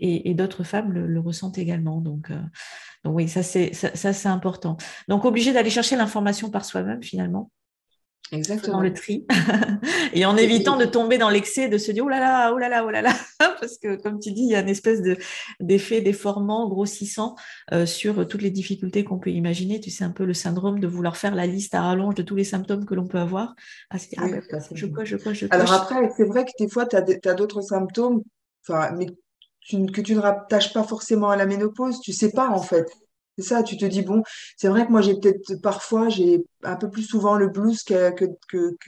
et, 0.00 0.30
et 0.30 0.35
d'autres 0.35 0.64
femmes 0.64 0.92
le, 0.92 1.07
le 1.07 1.21
ressentent 1.21 1.59
également. 1.59 2.00
Donc, 2.00 2.30
euh, 2.30 2.40
donc 3.04 3.16
oui, 3.16 3.28
ça 3.28 3.42
c'est 3.42 3.73
ça, 3.75 3.95
ça, 3.95 4.12
c'est 4.12 4.28
important. 4.28 4.76
Donc 5.09 5.25
obligé 5.25 5.52
d'aller 5.52 5.71
chercher 5.71 5.97
l'information 5.97 6.50
par 6.50 6.64
soi-même 6.64 7.02
finalement 7.02 7.50
faisant 8.30 8.80
le 8.80 8.88
Exactement. 8.88 8.92
tri 8.92 9.26
et 10.14 10.25
en 10.25 10.37
évitant 10.37 10.76
de 10.76 10.85
tomber 10.85 11.19
dans 11.19 11.30
l'excès 11.30 11.69
de 11.69 11.78
se 11.78 11.90
dire 11.90 12.04
oh 12.04 12.09
là 12.09 12.21
là, 12.21 12.52
oh 12.54 12.59
là 12.59 12.69
là, 12.69 12.85
oh 12.85 12.90
là 12.90 13.02
là, 13.02 13.12
parce 13.38 13.78
que 13.78 14.00
comme 14.00 14.21
tu 14.21 14.33
dis, 14.33 14.42
il 14.42 14.50
y 14.50 14.54
a 14.54 14.61
une 14.61 14.69
espèce 14.69 15.02
de 15.02 15.16
d'effet 15.59 16.00
déformant, 16.00 16.69
grossissant 16.69 17.35
euh, 17.73 17.87
sur 17.87 18.26
toutes 18.28 18.42
les 18.42 18.50
difficultés 18.50 19.04
qu'on 19.04 19.19
peut 19.19 19.30
imaginer. 19.30 19.80
Tu 19.80 19.90
sais, 19.90 20.04
un 20.04 20.11
peu 20.11 20.25
le 20.25 20.35
syndrome 20.35 20.80
de 20.80 20.87
vouloir 20.87 21.16
faire 21.16 21.35
la 21.35 21.47
liste 21.47 21.75
à 21.75 21.83
rallonge 21.83 22.14
de 22.14 22.23
tous 22.23 22.37
les 22.37 22.45
symptômes 22.45 22.85
que 22.85 22.95
l'on 22.95 23.07
peut 23.07 23.19
avoir. 23.19 23.54
Ah, 23.90 23.97
ah 24.19 24.28
ben, 24.28 24.42
je 24.73 24.87
je 25.04 25.16
je 25.33 25.47
Alors 25.50 25.73
après, 25.73 26.11
c'est 26.16 26.25
vrai 26.25 26.45
que 26.45 26.52
des 26.59 26.69
fois, 26.69 26.87
tu 26.87 26.97
as, 26.97 27.35
d'autres 27.35 27.62
symptômes, 27.62 28.23
enfin, 28.62 28.92
mais 28.97 29.07
ne- 29.72 29.90
que 29.90 30.00
tu 30.00 30.14
ne 30.14 30.20
rattaches 30.20 30.72
pas 30.72 30.84
forcément 30.84 31.30
à 31.30 31.36
la 31.36 31.46
ménopause. 31.46 32.00
Tu 32.00 32.12
sais 32.12 32.30
pas, 32.32 32.48
en 32.48 32.62
fait. 32.62 32.86
C'est 33.38 33.44
ça, 33.46 33.62
tu 33.62 33.76
te 33.78 33.84
dis, 33.86 34.02
bon, 34.02 34.22
c'est 34.56 34.68
vrai 34.68 34.86
que 34.86 34.90
moi, 34.92 35.00
j'ai 35.00 35.14
peut-être, 35.14 35.54
parfois, 35.62 36.08
j'ai 36.10 36.44
un 36.62 36.76
peu 36.76 36.90
plus 36.90 37.04
souvent 37.04 37.36
le 37.36 37.48
blues 37.48 37.82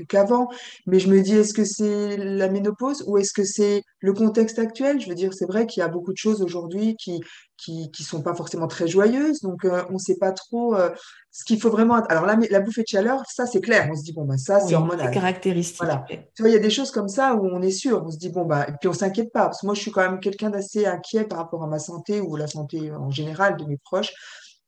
qu'avant, 0.08 0.48
mais 0.86 0.98
je 0.98 1.08
me 1.08 1.20
dis, 1.22 1.34
est-ce 1.36 1.54
que 1.54 1.64
c'est 1.64 2.16
la 2.16 2.48
ménopause 2.48 3.04
ou 3.06 3.18
est-ce 3.18 3.32
que 3.32 3.44
c'est 3.44 3.82
le 4.00 4.12
contexte 4.12 4.58
actuel? 4.58 5.00
Je 5.00 5.08
veux 5.08 5.14
dire, 5.14 5.32
c'est 5.32 5.46
vrai 5.46 5.66
qu'il 5.66 5.80
y 5.80 5.84
a 5.84 5.88
beaucoup 5.88 6.12
de 6.12 6.18
choses 6.18 6.42
aujourd'hui 6.42 6.96
qui, 6.96 7.20
qui, 7.56 7.90
sont 8.02 8.22
pas 8.22 8.34
forcément 8.34 8.66
très 8.66 8.88
joyeuses, 8.88 9.40
donc 9.40 9.64
euh, 9.64 9.84
on 9.90 9.98
sait 9.98 10.16
pas 10.16 10.32
trop 10.32 10.74
euh, 10.74 10.90
ce 11.34 11.44
qu'il 11.44 11.58
faut 11.60 11.70
vraiment. 11.70 11.94
Alors, 12.04 12.26
la, 12.26 12.36
la 12.50 12.60
bouffée 12.60 12.82
de 12.82 12.86
chaleur, 12.88 13.22
ça, 13.26 13.46
c'est 13.46 13.60
clair. 13.62 13.88
On 13.90 13.96
se 13.96 14.02
dit, 14.02 14.12
bon, 14.12 14.24
bah, 14.24 14.36
ça, 14.36 14.58
c'est 14.60 14.64
Oui, 14.66 14.68
c'est 14.70 14.74
hormonal. 14.76 15.10
caractéristique. 15.10 15.78
Voilà. 15.82 16.04
Tu 16.34 16.42
vois, 16.42 16.50
il 16.50 16.52
y 16.52 16.56
a 16.56 16.60
des 16.60 16.70
choses 16.70 16.90
comme 16.90 17.08
ça 17.08 17.34
où 17.34 17.46
on 17.46 17.62
est 17.62 17.70
sûr, 17.70 18.02
on 18.06 18.10
se 18.10 18.18
dit, 18.18 18.28
bon, 18.28 18.44
bah, 18.44 18.66
et 18.68 18.72
puis 18.78 18.88
on 18.88 18.92
s'inquiète 18.92 19.32
pas, 19.32 19.46
parce 19.46 19.62
que 19.62 19.66
moi, 19.66 19.74
je 19.74 19.80
suis 19.80 19.90
quand 19.90 20.02
même 20.02 20.20
quelqu'un 20.20 20.50
d'assez 20.50 20.84
inquiet 20.86 21.24
par 21.24 21.38
rapport 21.38 21.62
à 21.64 21.66
ma 21.66 21.78
santé 21.78 22.20
ou 22.20 22.36
la 22.36 22.46
santé 22.46 22.92
en 22.92 23.10
général 23.10 23.56
de 23.56 23.64
mes 23.64 23.78
proches. 23.78 24.12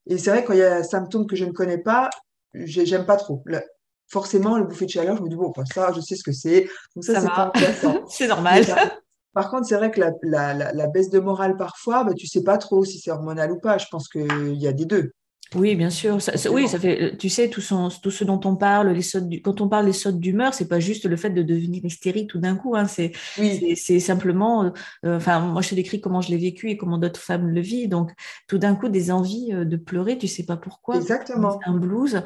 Et 0.06 0.16
c'est 0.18 0.30
vrai, 0.30 0.42
quand 0.44 0.54
il 0.54 0.60
y 0.60 0.62
a 0.62 0.76
un 0.76 0.82
symptôme 0.82 1.26
que 1.26 1.36
je 1.36 1.44
ne 1.44 1.52
connais 1.52 1.78
pas, 1.78 2.08
j'ai- 2.54 2.86
j'aime 2.86 3.04
pas 3.06 3.16
trop. 3.16 3.42
Le- 3.44 3.62
forcément, 4.08 4.56
le 4.58 4.64
bouffée 4.64 4.86
de 4.86 4.90
chaleur, 4.90 5.16
je 5.18 5.22
me 5.22 5.28
dis, 5.28 5.36
bon, 5.36 5.52
bah, 5.54 5.64
ça, 5.72 5.92
je 5.94 6.00
sais 6.00 6.16
ce 6.16 6.22
que 6.24 6.32
c'est, 6.32 6.68
donc 6.94 7.04
ça, 7.04 7.14
Ça 7.14 7.20
c'est 7.20 7.26
pas 7.28 7.52
c'est 8.08 8.26
normal. 8.28 8.64
par, 8.66 8.78
par 9.34 9.50
contre, 9.50 9.66
c'est 9.66 9.76
vrai 9.76 9.90
que 9.90 10.00
la, 10.00 10.12
la, 10.22 10.54
la, 10.54 10.72
la 10.72 10.86
baisse 10.86 11.10
de 11.10 11.18
morale, 11.20 11.56
parfois, 11.56 12.04
bah, 12.04 12.12
tu 12.14 12.26
sais 12.26 12.42
pas 12.42 12.56
trop 12.58 12.84
si 12.84 12.98
c'est 13.00 13.10
hormonal 13.10 13.50
ou 13.52 13.58
pas. 13.60 13.76
Je 13.78 13.86
pense 13.90 14.08
qu'il 14.08 14.54
y 14.54 14.66
a 14.68 14.72
des 14.72 14.84
deux, 14.84 15.12
Oui, 15.54 15.76
bien 15.76 15.90
sûr. 15.90 16.20
Ça- 16.20 16.36
ça- 16.36 16.50
oui, 16.50 16.66
ça 16.68 16.80
fait, 16.80 17.16
tu 17.16 17.28
sais, 17.28 17.48
tout, 17.48 17.60
son- 17.60 17.88
tout 17.88 18.10
ce 18.10 18.24
dont 18.24 18.40
on 18.44 18.56
parle, 18.56 18.88
les 18.90 19.02
sautes 19.02 19.28
du- 19.28 19.40
quand 19.40 19.60
on 19.60 19.68
parle 19.68 19.86
des 19.86 19.92
sautes 19.92 20.18
d'humeur, 20.18 20.52
c'est 20.52 20.66
pas 20.66 20.80
juste 20.80 21.04
le 21.06 21.16
fait 21.16 21.30
de 21.30 21.42
devenir 21.42 21.84
hystérique 21.84 22.30
tout 22.30 22.40
d'un 22.40 22.56
coup. 22.56 22.74
hein, 22.74 22.86
c'est, 22.86 23.12
Oui, 23.38 23.76
simplement, 24.00 24.64
euh, 24.64 24.70
euh, 25.04 25.16
enfin, 25.18 25.38
moi, 25.40 25.62
je 25.62 25.68
te 25.70 25.74
décris 25.76 26.00
comment 26.00 26.20
je 26.20 26.30
l'ai 26.30 26.38
vécu 26.38 26.70
et 26.70 26.76
comment 26.76 26.98
d'autres 26.98 27.20
femmes 27.20 27.48
le 27.48 27.60
vivent. 27.60 27.88
Donc, 27.88 28.10
tout 28.48 28.58
d'un 28.58 28.74
coup, 28.74 28.88
des 28.88 29.12
envies 29.12 29.52
euh, 29.52 29.64
de 29.64 29.76
pleurer, 29.76 30.18
tu 30.18 30.26
sais 30.26 30.44
pas 30.44 30.56
pourquoi, 30.56 30.96
exactement. 30.96 31.60
un 31.66 31.74
blues. 31.76 32.22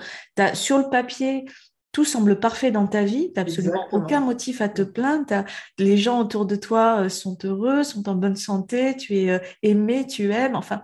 Sur 0.55 0.79
le 0.79 0.89
papier, 0.89 1.45
tout 1.93 2.05
semble 2.05 2.39
parfait 2.39 2.71
dans 2.71 2.87
ta 2.87 3.03
vie, 3.03 3.29
tu 3.29 3.33
n'as 3.37 3.43
absolument 3.43 3.89
aucun 3.93 4.21
motif 4.21 4.61
à 4.61 4.69
te 4.69 4.83
plaindre, 4.83 5.45
les 5.79 5.97
gens 5.97 6.21
autour 6.21 6.47
de 6.47 6.55
toi 6.57 7.01
euh, 7.05 7.09
sont 7.09 7.37
heureux, 7.45 7.83
sont 7.83 8.09
en 8.09 8.15
bonne 8.15 8.37
santé, 8.37 8.97
tu 8.97 9.17
es 9.17 9.31
euh, 9.31 9.39
aimé, 9.63 10.07
tu 10.07 10.31
aimes, 10.33 10.55
enfin, 10.55 10.83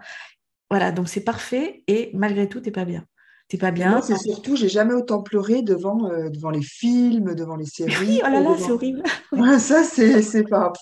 voilà, 0.70 0.92
donc 0.92 1.08
c'est 1.08 1.24
parfait 1.24 1.82
et 1.86 2.10
malgré 2.14 2.48
tout, 2.48 2.60
tu 2.60 2.66
n'es 2.66 2.72
pas 2.72 2.84
bien. 2.84 3.06
T'es 3.54 3.58
pas 3.58 3.70
bien. 3.70 4.02
C'est 4.02 4.18
surtout, 4.18 4.56
j'ai 4.56 4.68
jamais 4.68 4.94
autant 4.94 5.22
pleuré 5.22 5.62
devant, 5.62 6.10
euh, 6.10 6.28
devant 6.28 6.50
les 6.50 6.60
films, 6.60 7.36
devant 7.36 7.54
les 7.54 7.66
séries. 7.66 7.94
Oui, 8.00 8.20
oh 8.20 8.28
là 8.28 8.40
là, 8.40 8.56
c'est 8.58 8.72
horrible. 8.72 9.00
ça, 9.60 9.84
c'est, 9.84 10.42
pas. 10.42 10.72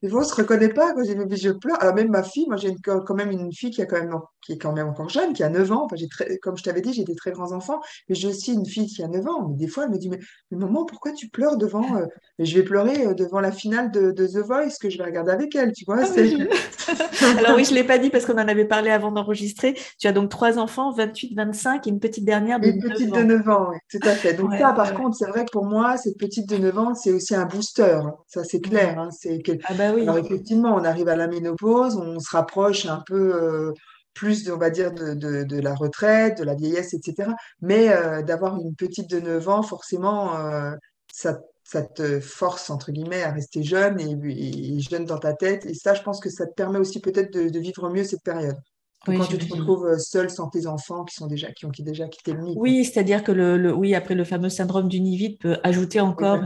Des 0.00 0.08
fois, 0.08 0.20
on 0.20 0.24
se 0.24 0.36
reconnaît 0.36 0.68
pas 0.68 0.92
quand 0.92 1.02
j'ai 1.02 1.16
je 1.36 1.50
pleure. 1.50 1.82
Alors, 1.82 1.96
même 1.96 2.08
ma 2.08 2.22
fille, 2.22 2.46
moi, 2.46 2.56
j'ai 2.56 2.72
quand 2.84 3.14
même 3.14 3.32
une 3.32 3.52
fille 3.52 3.70
qui, 3.70 3.82
a 3.82 3.86
quand 3.86 3.96
même, 3.96 4.14
qui 4.46 4.52
est 4.52 4.58
quand 4.58 4.72
même 4.72 4.86
encore 4.86 5.08
jeune, 5.08 5.32
qui 5.32 5.42
a 5.42 5.48
9 5.48 5.72
ans. 5.72 5.86
Enfin, 5.86 5.96
j'ai 5.96 6.06
très, 6.06 6.38
comme 6.38 6.56
je 6.56 6.62
t'avais 6.62 6.82
dit, 6.82 6.92
j'ai 6.92 7.02
des 7.02 7.16
très 7.16 7.32
grands 7.32 7.50
enfants, 7.50 7.80
mais 8.08 8.14
j'ai 8.14 8.28
aussi 8.28 8.52
une 8.52 8.64
fille 8.64 8.86
qui 8.86 9.02
a 9.02 9.08
9 9.08 9.26
ans. 9.26 9.48
Mais 9.48 9.56
des 9.56 9.66
fois, 9.66 9.86
elle 9.86 9.90
me 9.90 9.98
dit, 9.98 10.08
mais, 10.08 10.20
maman, 10.52 10.84
pourquoi 10.84 11.10
tu 11.10 11.30
pleures 11.30 11.56
devant. 11.56 11.96
Euh, 11.96 12.06
je 12.38 12.54
vais 12.54 12.62
pleurer 12.62 13.08
euh, 13.08 13.14
devant 13.14 13.40
la 13.40 13.50
finale 13.50 13.90
de, 13.90 14.12
The 14.12 14.38
Voice 14.38 14.76
que 14.80 14.88
je 14.88 14.98
vais 14.98 15.04
regarder 15.04 15.32
avec 15.32 15.56
elle, 15.56 15.72
tu 15.72 15.84
vois. 15.84 15.98
Ah 16.00 16.06
Alors, 17.38 17.56
oui, 17.56 17.64
je 17.64 17.74
l'ai 17.74 17.84
pas 17.84 17.98
dit 17.98 18.08
parce 18.08 18.24
qu'on 18.24 18.34
en 18.34 18.46
avait 18.46 18.66
parlé 18.66 18.90
avant 18.90 19.10
d'enregistrer. 19.10 19.74
Tu 19.98 20.06
as 20.06 20.12
donc 20.12 20.30
trois 20.30 20.60
enfants, 20.60 20.92
28, 20.92 21.34
25 21.34 21.86
et 21.86 21.90
une 21.90 21.98
petite 21.98 22.19
dernière 22.24 22.60
de 22.60 22.68
Une 22.68 22.80
petite 22.80 23.12
de 23.12 23.22
9 23.22 23.48
ans, 23.48 23.68
oui, 23.70 23.76
tout 23.90 24.06
à 24.06 24.12
fait. 24.12 24.34
Donc 24.34 24.52
ça, 24.54 24.72
par 24.72 24.94
contre, 24.94 25.16
c'est 25.16 25.28
vrai 25.28 25.44
que 25.44 25.50
pour 25.50 25.64
moi, 25.64 25.96
cette 25.96 26.18
petite 26.18 26.48
de 26.48 26.56
9 26.56 26.78
ans, 26.78 26.94
c'est 26.94 27.12
aussi 27.12 27.34
un 27.34 27.46
booster. 27.46 28.00
Ça, 28.26 28.44
c'est 28.44 28.60
clair. 28.60 28.98
Hein. 28.98 29.10
c'est 29.10 29.40
que... 29.40 29.52
ah 29.64 29.74
bah 29.74 29.92
oui. 29.94 30.02
Alors 30.02 30.18
effectivement, 30.18 30.74
on 30.74 30.84
arrive 30.84 31.08
à 31.08 31.16
la 31.16 31.26
ménopause, 31.26 31.96
on 31.96 32.18
se 32.18 32.30
rapproche 32.30 32.86
un 32.86 33.02
peu 33.06 33.34
euh, 33.34 33.72
plus, 34.14 34.50
on 34.50 34.58
va 34.58 34.70
dire, 34.70 34.92
de, 34.92 35.14
de, 35.14 35.60
la 35.60 35.74
retraite, 35.74 36.38
de 36.38 36.44
la 36.44 36.54
vieillesse, 36.54 36.94
etc. 36.94 37.30
Mais 37.60 37.90
euh, 37.90 38.22
d'avoir 38.22 38.56
une 38.56 38.74
petite 38.74 39.10
de 39.10 39.20
9 39.20 39.48
ans, 39.48 39.62
forcément, 39.62 40.36
euh, 40.36 40.72
ça, 41.12 41.38
ça 41.64 41.82
te 41.82 42.20
force, 42.20 42.70
entre 42.70 42.92
guillemets, 42.92 43.22
à 43.22 43.32
rester 43.32 43.62
jeune 43.62 44.00
et, 44.00 44.80
jeune 44.80 45.04
dans 45.04 45.18
ta 45.18 45.32
tête. 45.32 45.66
Et 45.66 45.74
ça, 45.74 45.94
je 45.94 46.02
pense 46.02 46.20
que 46.20 46.30
ça 46.30 46.46
te 46.46 46.54
permet 46.54 46.78
aussi 46.78 47.00
peut-être 47.00 47.32
de, 47.32 47.48
de 47.48 47.58
vivre 47.58 47.88
mieux 47.90 48.04
cette 48.04 48.22
période 48.22 48.56
quand 49.04 49.26
tu 49.26 49.38
te 49.38 49.52
retrouves 49.52 49.86
euh, 49.86 49.98
seul 49.98 50.30
sans 50.30 50.48
tes 50.48 50.66
enfants 50.66 51.04
qui 51.04 51.14
sont 51.14 51.26
déjà 51.26 51.50
qui 51.52 51.66
ont 51.66 51.72
déjà 51.78 52.08
quitté 52.08 52.32
le 52.32 52.40
nid. 52.40 52.54
Oui, 52.56 52.84
c'est-à-dire 52.84 53.24
que 53.24 53.32
le, 53.32 53.72
oui 53.72 53.94
après 53.94 54.14
le 54.14 54.24
fameux 54.24 54.48
syndrome 54.48 54.88
du 54.88 55.00
nid 55.00 55.16
vide 55.16 55.38
peut 55.38 55.58
ajouter 55.62 56.00
encore 56.00 56.40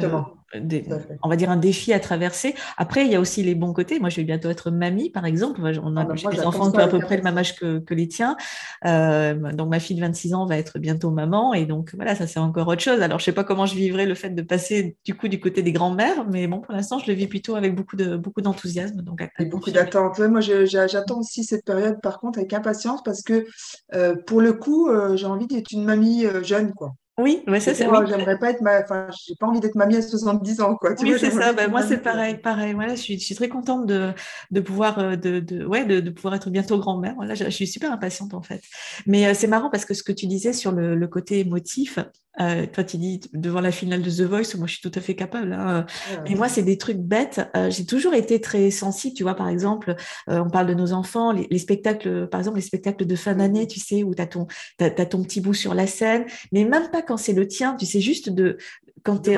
on 1.23 1.29
va 1.29 1.37
dire 1.37 1.51
un 1.51 1.57
défi 1.57 1.93
à 1.93 2.01
traverser. 2.01 2.55
Après, 2.77 3.05
il 3.05 3.13
y 3.13 3.15
a 3.15 3.21
aussi 3.21 3.43
les 3.43 3.55
bons 3.55 3.73
côtés. 3.73 3.99
Moi, 3.99 4.09
je 4.09 4.17
vais 4.17 4.25
bientôt 4.25 4.51
être 4.51 4.71
mamie, 4.71 5.11
par 5.11 5.25
exemple. 5.25 5.61
On 5.63 5.97
a 5.97 6.03
ah 6.03 6.05
bah 6.05 6.15
des 6.15 6.41
enfants 6.41 6.71
qui 6.71 6.77
ont 6.77 6.81
à 6.81 6.89
peu 6.89 6.99
près 6.99 7.17
le 7.17 7.23
même 7.23 7.39
âge 7.39 7.57
que, 7.57 7.83
les 7.95 8.09
tiens. 8.09 8.37
Euh, 8.85 9.53
donc, 9.53 9.71
ma 9.71 9.81
fille 9.81 9.97
de 9.97 10.01
26 10.01 10.35
ans 10.35 10.47
va 10.47 10.59
être 10.59 10.79
bientôt 10.79 11.11
maman. 11.11 11.55
Et 11.55 11.67
donc, 11.67 11.93
voilà, 11.95 12.15
ça, 12.15 12.27
c'est 12.27 12.41
encore 12.41 12.69
autre 12.69 12.83
chose. 12.83 13.01
Alors, 13.01 13.19
je 13.19 13.25
sais 13.25 13.33
pas 13.33 13.45
comment 13.45 13.67
je 13.67 13.75
vivrai 13.75 14.07
le 14.07 14.15
fait 14.15 14.31
de 14.31 14.43
passer 14.43 14.97
du 15.05 15.15
coup 15.15 15.29
du 15.29 15.41
côté 15.41 15.63
des 15.63 15.73
grands-mères, 15.73 16.27
mais 16.29 16.47
bon, 16.47 16.61
pour 16.61 16.75
l'instant, 16.75 16.99
je 16.99 17.07
le 17.07 17.15
vis 17.15 17.27
plutôt 17.27 17.55
avec 17.55 17.75
beaucoup 17.75 17.97
de 17.97 18.17
beaucoup 18.17 18.41
d'enthousiasme. 18.41 19.03
Donc, 19.03 19.27
et 19.39 19.45
beaucoup 19.47 19.71
d'attente. 19.71 20.19
moi, 20.21 20.41
j'attends 20.41 21.21
aussi 21.21 21.45
cette 21.45 21.65
période, 21.65 22.01
par 22.01 22.19
contre, 22.19 22.39
avec 22.39 22.53
impatience 22.53 23.03
parce 23.03 23.23
que 23.23 23.47
euh, 23.95 24.17
pour 24.27 24.41
le 24.41 24.53
coup, 24.53 24.89
euh, 24.89 25.17
j'ai 25.17 25.27
envie 25.27 25.47
d'être 25.47 25.73
une 25.73 25.85
mamie 25.85 26.25
jeune, 26.43 26.73
quoi. 26.73 26.95
Oui, 27.17 27.45
mais 27.47 27.61
ça 27.61 27.75
c'est. 27.75 27.87
Oui. 27.87 27.99
J'aimerais 28.09 28.39
pas 28.39 28.51
être 28.51 28.61
ma... 28.61 28.81
enfin, 28.81 29.07
j'ai 29.27 29.37
pas 29.37 29.47
envie 29.47 29.61
d'être 29.61 29.77
mamie 29.77 29.97
à 29.97 30.03
70 30.03 30.61
ans, 30.61 30.75
quoi. 30.75 30.95
oui, 31.01 31.15
c'est 31.19 31.31
ça. 31.31 31.53
Bah, 31.53 31.69
moi, 31.69 31.83
c'est 31.83 31.99
pareil, 31.99 32.39
pareil. 32.39 32.75
Voilà, 32.75 32.97
je 32.97 33.01
suis, 33.01 33.21
je 33.21 33.25
suis 33.25 33.37
très 33.37 33.49
contente 33.49 33.87
de, 33.87 34.13
de 34.51 34.61
pouvoir, 34.61 34.99
euh, 34.99 35.15
de, 35.15 35.39
de, 35.39 35.65
ouais, 35.65 35.85
de, 35.85 36.01
de 36.01 36.11
pouvoir 36.11 36.35
être 36.35 36.51
bientôt 36.51 36.77
grand-mère. 36.79 37.15
Voilà, 37.15 37.35
je, 37.35 37.45
je, 37.45 37.51
suis 37.51 37.69
super 37.69 37.93
impatiente 37.93 38.35
en 38.35 38.43
fait. 38.43 38.63
Mais 39.07 39.27
euh, 39.27 39.35
c'est 39.35 39.47
marrant 39.47 39.71
parce 39.71 39.85
que 39.85 39.95
ce 39.95 40.03
que 40.03 40.11
tu 40.11 40.27
disais 40.27 40.53
sur 40.53 40.73
le, 40.73 40.97
le 40.97 41.07
côté 41.07 41.39
émotif, 41.39 42.01
euh, 42.41 42.67
toi, 42.67 42.83
tu 42.83 42.97
dis 42.97 43.21
devant 43.33 43.61
la 43.61 43.71
finale 43.71 44.03
de 44.03 44.11
The 44.11 44.23
Voice, 44.23 44.57
moi, 44.57 44.67
je 44.67 44.75
suis 44.75 44.83
tout 44.83 44.99
à 44.99 45.01
fait 45.01 45.15
capable. 45.15 45.53
Hein. 45.53 45.87
Mais 46.25 46.35
moi, 46.35 46.49
c'est 46.49 46.63
des 46.63 46.79
trucs 46.79 46.99
bêtes. 46.99 47.41
Euh, 47.57 47.71
j'ai 47.71 47.87
toujours 47.87 48.15
été 48.15 48.41
très 48.41 48.71
sensible. 48.71 49.15
Tu 49.15 49.23
vois, 49.23 49.35
par 49.35 49.49
exemple, 49.49 49.95
euh, 50.29 50.43
on 50.45 50.51
parle 50.51 50.67
de 50.67 50.75
nos 50.75 50.93
enfants, 50.93 51.33
les, 51.33 51.59
spectacles, 51.59 52.27
par 52.29 52.41
exemple, 52.41 52.57
les 52.57 52.63
spectacles 52.63 53.07
de 53.07 53.17
fin 53.17 53.35
d'année, 53.35 53.67
tu 53.67 53.79
sais, 53.79 54.03
où 54.03 54.15
tu 54.15 54.23
as 54.23 54.27
ton, 54.27 54.47
as, 54.81 54.91
ton 54.91 55.23
petit 55.23 55.41
bout 55.41 55.55
sur 55.55 55.75
la 55.75 55.87
scène, 55.87 56.25
mais 56.53 56.65
même 56.65 56.91
pas 56.91 57.03
quand 57.03 57.17
c'est 57.17 57.33
le 57.33 57.47
tien. 57.47 57.77
Tu 57.77 57.87
sais, 57.87 58.01
juste 58.01 58.31
de 58.31 58.59
quand 59.05 59.19
tu 59.19 59.31
es 59.31 59.35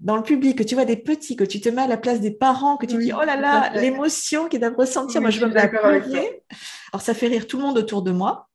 dans 0.00 0.16
le 0.16 0.22
public, 0.22 0.58
que 0.58 0.62
tu 0.62 0.74
vois 0.74 0.84
des 0.84 0.96
petits, 0.96 1.36
que 1.36 1.44
tu 1.44 1.60
te 1.60 1.68
mets 1.68 1.82
à 1.82 1.86
la 1.86 1.96
place 1.96 2.20
des 2.20 2.32
parents, 2.32 2.76
que 2.76 2.86
tu 2.86 2.98
dis 2.98 3.12
oh 3.12 3.24
là 3.24 3.36
là, 3.36 3.72
l'émotion 3.80 4.48
qu'ils 4.48 4.60
doivent 4.60 4.76
ressentir. 4.76 5.20
moi, 5.20 5.30
je 5.30 5.40
veux 5.40 5.46
me 5.46 5.56
Alors, 5.56 7.00
ça 7.00 7.14
fait 7.14 7.28
rire 7.28 7.46
tout 7.46 7.56
le 7.56 7.62
monde 7.62 7.78
autour 7.78 8.02
de 8.02 8.10
moi. 8.10 8.48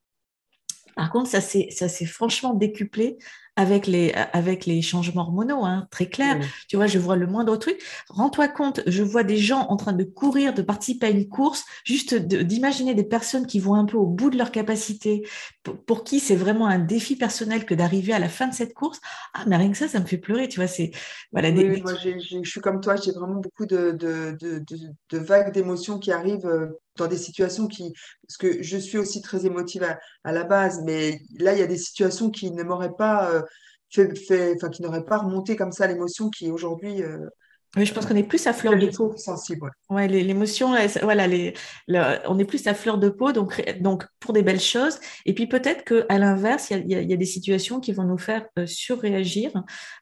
Par 0.95 1.11
contre, 1.11 1.29
ça 1.29 1.41
s'est 1.41 2.05
franchement 2.05 2.53
décuplé 2.53 3.17
avec 3.55 3.87
les, 3.87 4.11
avec 4.33 4.65
les 4.65 4.81
changements 4.81 5.21
hormonaux, 5.21 5.63
hein, 5.63 5.87
très 5.91 6.07
clair. 6.07 6.39
Tu 6.67 6.75
vois, 6.75 6.87
je 6.87 6.99
vois 6.99 7.15
le 7.15 7.27
moindre 7.27 7.55
truc. 7.57 7.81
Rends-toi 8.09 8.47
compte, 8.49 8.81
je 8.85 9.01
vois 9.01 9.23
des 9.23 9.37
gens 9.37 9.67
en 9.69 9.77
train 9.77 9.93
de 9.93 10.03
courir, 10.03 10.53
de 10.53 10.61
participer 10.61 11.07
à 11.07 11.09
une 11.09 11.29
course, 11.29 11.63
juste 11.83 12.15
d'imaginer 12.15 12.93
des 12.93 13.03
personnes 13.03 13.47
qui 13.47 13.59
vont 13.59 13.75
un 13.75 13.85
peu 13.85 13.97
au 13.97 14.07
bout 14.07 14.29
de 14.29 14.37
leur 14.37 14.51
capacité, 14.51 15.27
pour, 15.85 16.03
qui 16.03 16.19
c'est 16.19 16.35
vraiment 16.35 16.67
un 16.67 16.79
défi 16.79 17.15
personnel 17.15 17.65
que 17.65 17.73
d'arriver 17.73 18.13
à 18.13 18.19
la 18.19 18.29
fin 18.29 18.47
de 18.47 18.53
cette 18.53 18.73
course. 18.73 18.99
Ah, 19.33 19.43
mais 19.47 19.55
rien 19.57 19.71
que 19.71 19.77
ça, 19.77 19.87
ça 19.87 19.99
me 19.99 20.05
fait 20.05 20.17
pleurer, 20.17 20.47
tu 20.47 20.59
vois. 20.59 20.67
C'est 20.67 20.91
voilà. 21.31 21.49
Oui, 21.49 21.81
moi, 21.81 21.93
je 21.95 22.43
suis 22.43 22.61
comme 22.61 22.81
toi, 22.81 22.95
j'ai 22.95 23.11
vraiment 23.11 23.39
beaucoup 23.39 23.65
de, 23.65 23.91
de, 23.91 24.37
de, 24.39 24.63
de 25.09 25.17
vagues 25.17 25.53
d'émotions 25.53 25.99
qui 25.99 26.11
arrivent 26.11 26.45
euh, 26.45 26.67
dans 26.97 27.07
des 27.07 27.17
situations 27.17 27.67
qui, 27.67 27.93
parce 28.27 28.37
que 28.37 28.61
je 28.63 28.77
suis 28.77 28.97
aussi 28.97 29.21
très 29.21 29.45
émotive 29.45 29.83
à, 30.23 30.31
la 30.31 30.43
base, 30.43 30.81
mais 30.83 31.19
là, 31.39 31.53
il 31.53 31.59
y 31.59 31.63
a 31.63 31.67
des 31.67 31.77
situations 31.77 32.29
qui 32.29 32.51
ne 32.51 32.63
m'auraient 32.63 32.95
pas 32.97 33.31
euh, 33.31 33.41
fait, 33.89 34.15
fait, 34.17 34.55
enfin, 34.55 34.69
qui 34.69 34.81
n'auraient 34.81 35.05
pas 35.05 35.17
remonté 35.17 35.55
comme 35.55 35.71
ça 35.71 35.87
l'émotion 35.87 36.29
qui 36.29 36.51
aujourd'hui 36.51 37.03
euh, 37.03 37.27
oui, 37.75 37.85
je 37.85 37.93
pense 37.93 38.05
qu'on 38.05 38.15
est 38.15 38.23
plus 38.23 38.45
à 38.47 38.53
fleur 38.53 38.77
de 38.77 38.87
peau. 38.87 39.13
Sensible. 39.17 39.71
Ouais, 39.89 40.07
l'émotion, 40.07 40.75
voilà, 41.03 41.27
les, 41.27 41.53
on 42.27 42.39
est 42.39 42.45
plus 42.45 42.65
à 42.67 42.73
fleur 42.73 42.97
de 42.97 43.09
peau, 43.09 43.31
donc, 43.31 43.63
donc 43.81 44.05
pour 44.19 44.33
des 44.33 44.43
belles 44.43 44.61
choses. 44.61 44.99
Et 45.25 45.33
puis 45.33 45.47
peut-être 45.47 45.83
qu'à 45.83 46.17
l'inverse, 46.17 46.71
il 46.71 46.85
y, 46.91 46.93
y 46.93 47.13
a, 47.13 47.17
des 47.17 47.25
situations 47.25 47.79
qui 47.79 47.91
vont 47.91 48.03
nous 48.03 48.17
faire 48.17 48.45
euh, 48.57 48.65
surréagir. 48.65 49.51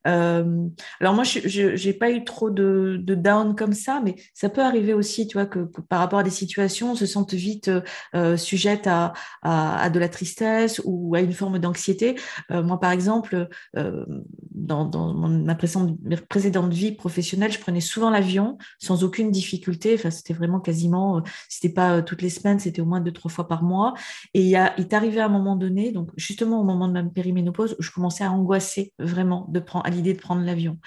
Euh, 0.07 0.67
alors 0.99 1.13
moi, 1.13 1.23
je 1.23 1.86
n'ai 1.86 1.93
pas 1.93 2.12
eu 2.12 2.23
trop 2.23 2.49
de, 2.49 2.97
de, 3.01 3.15
down 3.15 3.55
comme 3.55 3.73
ça, 3.73 4.01
mais 4.03 4.15
ça 4.33 4.49
peut 4.49 4.62
arriver 4.62 4.93
aussi, 4.93 5.27
tu 5.27 5.38
vois, 5.38 5.45
que, 5.45 5.59
par 5.89 5.99
rapport 5.99 6.19
à 6.19 6.23
des 6.23 6.29
situations, 6.29 6.91
on 6.91 6.95
se 6.95 7.05
sente 7.05 7.33
vite 7.33 7.71
euh, 8.15 8.38
sujette 8.38 8.88
à, 8.88 9.13
à, 9.41 9.83
à, 9.83 9.89
de 9.89 9.99
la 9.99 10.09
tristesse 10.09 10.81
ou 10.83 11.15
à 11.15 11.21
une 11.21 11.33
forme 11.33 11.59
d'anxiété. 11.59 12.15
Euh, 12.51 12.63
moi, 12.63 12.79
par 12.79 12.91
exemple, 12.91 13.47
dans, 13.73 14.86
dans 14.86 15.13
ma 15.13 15.55
précédente, 15.55 15.97
précédente 16.29 16.73
vie 16.73 16.91
professionnelle, 16.91 17.51
je 17.51 17.59
prenais 17.63 17.82
souvent 17.82 18.10
l'avion 18.10 18.58
sans 18.80 19.04
aucune 19.04 19.32
difficulté. 19.32 19.95
Enfin, 19.95 20.12
c'était 20.12 20.34
vraiment 20.34 20.60
quasiment, 20.60 21.17
euh, 21.17 21.21
c'était 21.49 21.73
pas 21.73 21.97
euh, 21.97 22.02
toutes 22.02 22.21
les 22.21 22.30
semaines, 22.30 22.60
c'était 22.60 22.82
au 22.82 22.86
moins 22.86 23.02
deux, 23.02 23.12
trois 23.12 23.32
fois 23.32 23.47
par 23.47 23.63
mois. 23.63 23.93
Et 24.34 24.41
il, 24.41 24.47
y 24.47 24.56
a, 24.56 24.73
il 24.78 24.84
est 24.84 24.93
arrivé 24.93 25.21
à 25.21 25.26
un 25.26 25.30
moment 25.30 25.56
donné, 25.56 25.91
donc 25.91 26.10
justement 26.17 26.60
au 26.62 26.63
moment 26.63 26.88
de 26.88 26.93
ma 26.93 27.04
périménopause, 27.04 27.76
où 27.80 27.84
je 27.84 27.91
commençais 27.91 28.23
à 28.23 28.32
angoisser 28.32 28.93
vraiment 28.99 29.47
de 29.49 29.60
prendre, 29.60 29.86
à 29.86 29.89
l'idée 29.89 30.13
de 30.13 30.19
prendre 30.19 30.43
l'avion. 30.43 30.78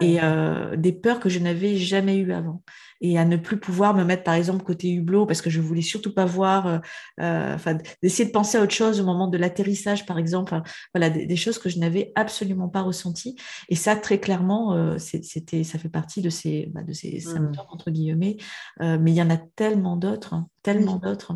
Et 0.00 0.18
euh, 0.22 0.76
des 0.76 0.92
peurs 0.92 1.20
que 1.20 1.28
je 1.28 1.38
n'avais 1.38 1.76
jamais 1.76 2.18
eues 2.18 2.32
avant 2.32 2.62
et 3.00 3.18
à 3.18 3.24
ne 3.24 3.36
plus 3.36 3.58
pouvoir 3.58 3.94
me 3.94 4.04
mettre 4.04 4.24
par 4.24 4.34
exemple 4.34 4.64
côté 4.64 4.90
hublot 4.90 5.26
parce 5.26 5.40
que 5.40 5.50
je 5.50 5.60
voulais 5.60 5.82
surtout 5.82 6.12
pas 6.12 6.24
voir, 6.24 6.80
euh, 7.20 7.54
enfin 7.54 7.78
d'essayer 8.02 8.24
de 8.24 8.32
penser 8.32 8.58
à 8.58 8.62
autre 8.62 8.74
chose 8.74 9.00
au 9.00 9.04
moment 9.04 9.28
de 9.28 9.38
l'atterrissage 9.38 10.04
par 10.04 10.18
exemple, 10.18 10.60
voilà 10.92 11.10
des, 11.10 11.36
choses 11.36 11.58
que 11.58 11.68
je 11.68 11.78
n'avais 11.78 12.12
absolument 12.16 12.68
pas 12.68 12.82
ressenties 12.82 13.36
et 13.68 13.76
ça 13.76 13.94
très 13.94 14.18
clairement 14.18 14.74
euh, 14.74 14.98
c'était 14.98 15.62
ça 15.62 15.78
fait 15.78 15.88
partie 15.88 16.17
de 16.20 16.30
ces 16.30 16.66
bah, 16.66 16.82
de 16.82 16.92
ces 16.92 17.16
mmh. 17.16 17.20
symptômes 17.20 17.66
entre 17.70 17.90
guillemets, 17.90 18.36
mais 18.80 19.10
il 19.10 19.14
y 19.14 19.22
en 19.22 19.30
a 19.30 19.36
tellement 19.36 19.96
d'autres, 19.96 20.34
hein, 20.34 20.48
tellement 20.62 20.96
d'autres. 20.96 21.34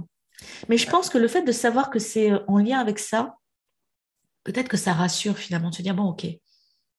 Mais 0.69 0.77
je 0.77 0.89
pense 0.91 1.09
que 1.09 1.19
le 1.19 1.29
fait 1.29 1.43
de 1.43 1.53
savoir 1.53 1.91
que 1.91 1.99
c'est 1.99 2.33
en 2.49 2.59
lien 2.59 2.79
avec 2.81 2.99
ça, 2.99 3.37
peut-être 4.45 4.69
que 4.69 4.77
ça 4.77 4.93
rassure 4.93 5.39
finalement 5.39 5.71
de 5.71 5.75
se 5.75 5.83
dire 5.83 5.95
bon 5.95 6.09
ok, 6.09 6.25
il 6.25 6.41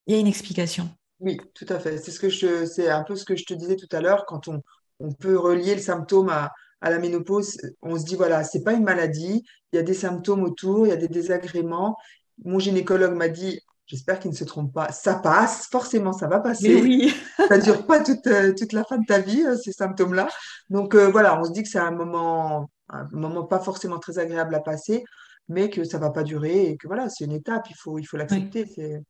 y 0.08 0.14
a 0.14 0.20
une 0.20 0.28
explication. 0.28 0.90
Oui, 1.20 1.38
tout 1.54 1.66
à 1.70 1.80
fait. 1.80 1.98
C'est 1.98 2.12
ce 2.12 2.20
que 2.20 2.30
je, 2.30 2.66
c'est 2.66 2.90
un 2.90 3.04
peu 3.04 3.16
ce 3.16 3.24
que 3.24 3.36
je 3.36 3.46
te 3.46 3.54
disais 3.54 3.76
tout 3.76 3.88
à 3.92 4.02
l'heure. 4.02 4.26
Quand 4.26 4.48
on, 4.48 4.62
on 5.00 5.14
peut 5.14 5.38
relier 5.38 5.76
le 5.76 5.82
symptôme 5.82 6.30
à, 6.30 6.52
à 6.82 6.90
la 6.90 7.00
ménopause, 7.00 7.58
on 7.82 7.98
se 7.98 8.04
dit 8.04 8.16
voilà, 8.16 8.44
c'est 8.44 8.64
pas 8.64 8.74
une 8.74 8.84
maladie. 8.84 9.44
Il 9.72 9.78
y 9.78 9.80
a 9.80 9.84
des 9.84 9.94
symptômes 9.94 10.44
autour, 10.44 10.86
il 10.86 10.90
y 10.90 10.94
a 10.94 10.98
des 10.98 11.08
désagréments. 11.08 11.96
Mon 12.44 12.60
gynécologue 12.60 13.16
m'a 13.16 13.30
dit, 13.30 13.62
j'espère 13.86 14.20
qu'il 14.20 14.32
ne 14.32 14.36
se 14.36 14.44
trompe 14.44 14.74
pas, 14.74 14.92
ça 14.92 15.16
passe, 15.16 15.68
forcément, 15.68 16.14
ça 16.14 16.28
va 16.28 16.40
passer. 16.40 16.82
oui. 16.82 17.14
ça 17.48 17.58
ne 17.58 17.64
dure 17.64 17.86
pas 17.86 18.04
toute, 18.04 18.26
euh, 18.28 18.54
toute 18.54 18.74
la 18.74 18.84
fin 18.84 18.98
de 18.98 19.06
ta 19.06 19.20
vie, 19.20 19.44
euh, 19.44 19.58
ces 19.58 19.72
symptômes-là. 19.72 20.28
Donc 20.70 20.96
euh, 20.96 21.10
voilà, 21.10 21.40
on 21.40 21.44
se 21.44 21.52
dit 21.52 21.64
que 21.64 21.70
c'est 21.70 21.80
un 21.80 21.92
moment, 21.92 22.70
un 22.90 23.08
moment 23.12 23.44
pas 23.44 23.60
forcément 23.60 24.00
très 24.00 24.20
agréable 24.20 24.56
à 24.56 24.60
passer, 24.60 25.04
mais 25.50 25.70
que 25.70 25.84
ça 25.84 25.98
va 25.98 26.10
pas 26.10 26.24
durer 26.24 26.70
et 26.70 26.78
que 26.78 26.88
voilà, 26.88 27.10
c'est 27.10 27.26
une 27.26 27.34
étape, 27.34 27.70
il 27.70 27.76
faut, 27.76 28.00
il 28.00 28.06
faut 28.06 28.18
l'accepter. 28.18 28.66
C'est 28.66 29.02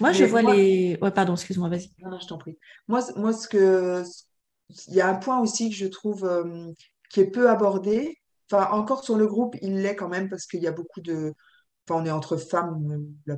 moi, 0.00 0.12
je 0.12 0.24
vois 0.24 0.40
les. 0.40 0.96
Ouais, 1.02 1.10
pardon, 1.10 1.34
excuse-moi, 1.34 1.68
vas-y. 1.68 1.90
Non, 2.02 2.10
non, 2.10 2.18
je 2.18 2.26
t'en 2.26 2.38
prie. 2.38 2.56
Moi, 2.88 3.00
moi, 3.16 3.34
ce 3.34 3.46
que. 3.46 4.02
Il 4.88 4.94
y 4.94 5.02
a 5.02 5.08
un 5.08 5.16
point 5.16 5.38
aussi 5.38 5.68
que 5.68 5.76
je 5.76 5.86
trouve 5.86 6.26
qui 7.10 7.20
est 7.20 7.30
peu 7.30 7.50
abordé. 7.50 8.18
Enfin, 8.50 8.70
encore 8.70 9.04
sur 9.04 9.16
le 9.16 9.26
groupe, 9.26 9.54
il 9.60 9.82
l'est 9.82 9.94
quand 9.94 10.08
même 10.08 10.30
parce 10.30 10.46
qu'il 10.46 10.62
y 10.62 10.66
a 10.66 10.72
beaucoup 10.72 11.02
de. 11.02 11.34
Enfin, 11.86 12.02
on 12.02 12.06
est 12.06 12.10
entre 12.10 12.38
femmes 12.38 13.04
la 13.26 13.36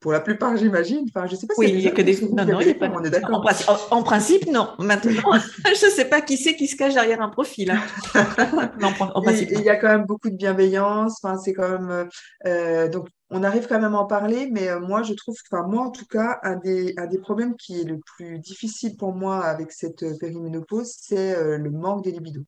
pour 0.00 0.12
la 0.12 0.20
plupart, 0.20 0.56
j'imagine. 0.56 1.04
Enfin, 1.08 1.26
je 1.26 1.34
sais 1.34 1.46
pas 1.46 1.54
si 1.54 1.60
oui, 1.60 1.70
il 1.70 1.78
n'y 1.78 1.88
a 1.88 1.90
que 1.90 2.02
des 2.02 2.20
Non, 2.32 2.44
non, 2.44 2.60
il 2.60 2.78
pas... 2.78 2.88
on 2.88 3.02
est 3.02 3.10
d'accord. 3.10 3.44
En, 3.90 4.02
principe, 4.02 4.46
non. 4.46 4.68
Maintenant, 4.78 5.32
je 5.64 5.86
ne 5.86 5.90
sais 5.90 6.04
pas 6.04 6.20
qui 6.20 6.36
c'est 6.36 6.54
qui 6.54 6.68
se 6.68 6.76
cache 6.76 6.94
derrière 6.94 7.20
un 7.20 7.28
profil. 7.28 7.72
Hein. 7.72 7.82
non, 8.80 8.92
en 9.00 9.22
principe, 9.22 9.50
il 9.52 9.62
y 9.62 9.68
a 9.68 9.76
quand 9.76 9.88
même 9.88 10.06
beaucoup 10.06 10.30
de 10.30 10.36
bienveillance. 10.36 11.18
Enfin, 11.22 11.36
c'est 11.36 11.52
quand 11.52 11.68
même. 11.68 12.08
Euh, 12.46 12.88
donc, 12.88 13.08
on 13.30 13.42
arrive 13.42 13.66
quand 13.66 13.80
même 13.80 13.94
à 13.94 13.98
en 13.98 14.06
parler, 14.06 14.48
mais 14.52 14.68
euh, 14.68 14.78
moi, 14.78 15.02
je 15.02 15.14
trouve, 15.14 15.36
enfin, 15.50 15.66
moi, 15.66 15.86
en 15.86 15.90
tout 15.90 16.06
cas, 16.06 16.38
un 16.44 16.56
des, 16.56 16.94
un 16.96 17.06
des 17.06 17.18
problèmes 17.18 17.56
qui 17.56 17.80
est 17.80 17.84
le 17.84 17.98
plus 17.98 18.38
difficile 18.38 18.96
pour 18.96 19.12
moi 19.12 19.44
avec 19.44 19.72
cette 19.72 20.04
euh, 20.04 20.16
périménopause, 20.18 20.94
c'est 20.96 21.34
le 21.58 21.70
manque 21.70 22.04
de 22.04 22.10
libido. 22.10 22.42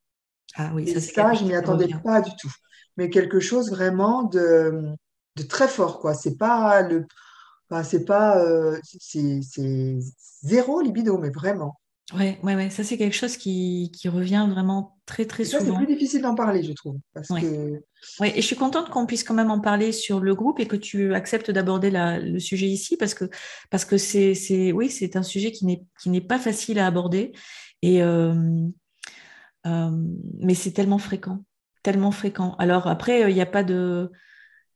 Ah 0.57 0.71
oui, 0.75 0.89
ça, 0.93 1.01
ça 1.01 1.35
je 1.35 1.45
m'y 1.45 1.55
attendais 1.55 1.89
pas 2.05 2.21
du 2.21 2.31
tout. 2.41 2.51
Mais 2.97 3.11
quelque 3.11 3.41
chose 3.41 3.71
vraiment 3.71 4.23
de, 4.23 4.95
de 5.37 5.43
très 5.43 5.69
fort, 5.69 6.01
quoi. 6.01 6.15
C'est 6.15 6.37
pas 6.37 6.83
le 6.83 7.07
c'est 7.85 8.05
pas, 8.05 8.43
euh, 8.45 8.79
c'est 8.83 9.99
zéro 10.43 10.81
libido, 10.81 11.19
mais 11.19 11.31
vraiment. 11.31 11.81
Oui, 12.13 12.37
ouais, 12.43 12.57
ouais. 12.57 12.71
ça 12.71 12.83
c'est 12.83 12.97
quelque 12.97 13.15
chose 13.15 13.37
qui, 13.37 13.93
qui, 13.95 14.09
revient 14.09 14.47
vraiment 14.51 14.99
très 15.07 15.27
très 15.27 15.45
souvent. 15.45 15.79
C'est 15.79 15.85
plus 15.85 15.95
difficile 15.95 16.23
d'en 16.23 16.35
parler, 16.35 16.63
je 16.65 16.73
trouve. 16.73 16.97
Parce 17.15 17.29
que... 17.29 17.83
et 18.25 18.41
je 18.41 18.47
suis 18.47 18.57
contente 18.57 18.91
qu'on 18.91 19.07
puisse 19.07 19.23
quand 19.23 19.35
même 19.35 19.51
en 19.51 19.61
parler 19.61 19.93
sur 19.93 20.19
le 20.19 20.35
groupe 20.35 20.59
et 20.59 20.67
que 20.67 20.77
tu 20.77 21.15
acceptes 21.15 21.51
d'aborder 21.51 21.91
le 21.93 22.39
sujet 22.41 22.67
ici 22.67 22.97
parce 22.97 23.15
que 23.15 23.27
parce 23.71 23.85
que 23.85 23.97
c'est 23.97 24.73
oui 24.73 24.91
c'est 24.91 25.15
un 25.15 25.23
sujet 25.23 25.53
qui 25.53 25.67
n'est 25.67 25.85
qui 26.01 26.11
n'est 26.11 26.21
pas 26.21 26.39
facile 26.39 26.81
à 26.81 26.87
aborder 26.87 27.33
et 27.83 28.03
euh, 28.03 28.35
euh, 29.67 29.91
mais 30.41 30.55
c'est 30.55 30.73
tellement 30.73 30.99
fréquent, 30.99 31.45
tellement 31.85 32.11
fréquent. 32.11 32.57
Alors 32.59 32.89
après 32.89 33.31
il 33.31 33.35
n'y 33.35 33.41
a 33.41 33.47
pas 33.47 33.63
de 33.63 34.11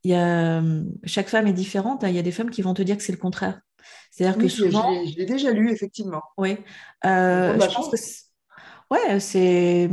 il 0.04 0.10
y 0.10 0.14
a, 0.14 0.62
chaque 1.04 1.28
femme 1.28 1.46
est 1.46 1.52
différente. 1.52 2.04
Hein. 2.04 2.08
Il 2.08 2.14
y 2.14 2.18
a 2.18 2.22
des 2.22 2.32
femmes 2.32 2.50
qui 2.50 2.62
vont 2.62 2.74
te 2.74 2.82
dire 2.82 2.96
que 2.96 3.02
c'est 3.02 3.12
le 3.12 3.18
contraire. 3.18 3.60
C'est-à-dire 4.10 4.38
que 4.38 4.48
souvent. 4.48 4.92
Je 5.06 5.16
l'ai 5.16 5.26
déjà 5.26 5.50
lu, 5.50 5.72
effectivement. 5.72 6.22
Oui. 6.36 6.56
Euh, 7.04 7.58
je 7.58 7.74
pense 7.74 7.90
que 7.90 7.96
ouais, 8.94 9.20
c'est. 9.20 9.90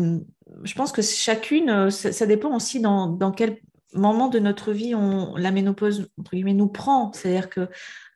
Je 0.64 0.74
pense 0.76 0.92
que 0.92 1.02
chacune, 1.02 1.90
ça, 1.90 2.26
dépend 2.26 2.56
aussi 2.56 2.82
dans, 2.82 3.08
dans 3.08 3.32
quel 3.32 3.58
moment 3.94 4.28
de 4.28 4.40
notre 4.40 4.72
vie 4.72 4.96
on, 4.96 5.36
la 5.36 5.52
ménopause 5.52 6.10
entre 6.18 6.32
guillemets, 6.32 6.54
nous 6.54 6.68
prend. 6.68 7.12
C'est-à-dire 7.14 7.50
que 7.50 7.68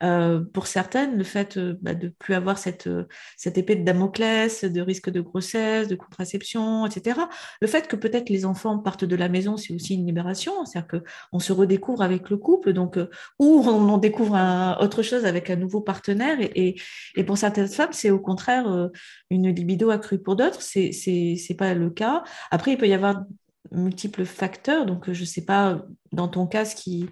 euh, 0.02 0.42
pour 0.52 0.66
certaines, 0.66 1.16
le 1.16 1.24
fait 1.24 1.56
euh, 1.56 1.74
bah, 1.80 1.94
de 1.94 2.06
ne 2.06 2.10
plus 2.10 2.34
avoir 2.34 2.58
cette, 2.58 2.86
euh, 2.86 3.04
cette 3.36 3.58
épée 3.58 3.76
de 3.76 3.84
Damoclès, 3.84 4.64
de 4.64 4.80
risque 4.80 5.10
de 5.10 5.20
grossesse, 5.20 5.88
de 5.88 5.94
contraception, 5.94 6.86
etc. 6.86 7.20
Le 7.60 7.66
fait 7.66 7.88
que 7.88 7.96
peut-être 7.96 8.28
les 8.28 8.44
enfants 8.44 8.78
partent 8.78 9.04
de 9.04 9.16
la 9.16 9.28
maison, 9.28 9.56
c'est 9.56 9.74
aussi 9.74 9.94
une 9.94 10.06
libération. 10.06 10.64
C'est-à-dire 10.64 11.00
qu'on 11.00 11.38
se 11.38 11.52
redécouvre 11.52 12.02
avec 12.02 12.30
le 12.30 12.36
couple, 12.36 12.72
donc, 12.72 12.98
ou 13.38 13.62
on, 13.66 13.96
découvre 13.98 14.36
autre 14.80 15.02
chose 15.02 15.24
avec 15.24 15.48
un 15.50 15.56
nouveau 15.56 15.80
partenaire. 15.80 16.38
Et, 16.40 16.76
et, 17.14 17.24
pour 17.24 17.38
certaines 17.38 17.68
femmes, 17.68 17.92
c'est 17.92 18.10
au 18.10 18.18
contraire 18.18 18.90
une 19.30 19.48
libido 19.50 19.90
accrue. 19.90 20.18
Pour 20.18 20.36
d'autres, 20.36 20.60
c'est 20.60 20.90
n'est 21.06 21.56
pas 21.56 21.74
le 21.74 21.90
cas. 21.90 22.24
Après, 22.50 22.72
il 22.72 22.78
peut 22.78 22.88
y 22.88 22.94
avoir 22.94 23.24
multiples 23.72 24.24
facteurs. 24.24 24.86
Donc, 24.86 25.10
je 25.12 25.20
ne 25.20 25.26
sais 25.26 25.44
pas 25.44 25.82
dans 26.12 26.28
ton 26.28 26.46
cas 26.46 26.64
ce 26.64 26.76
qui, 26.76 27.08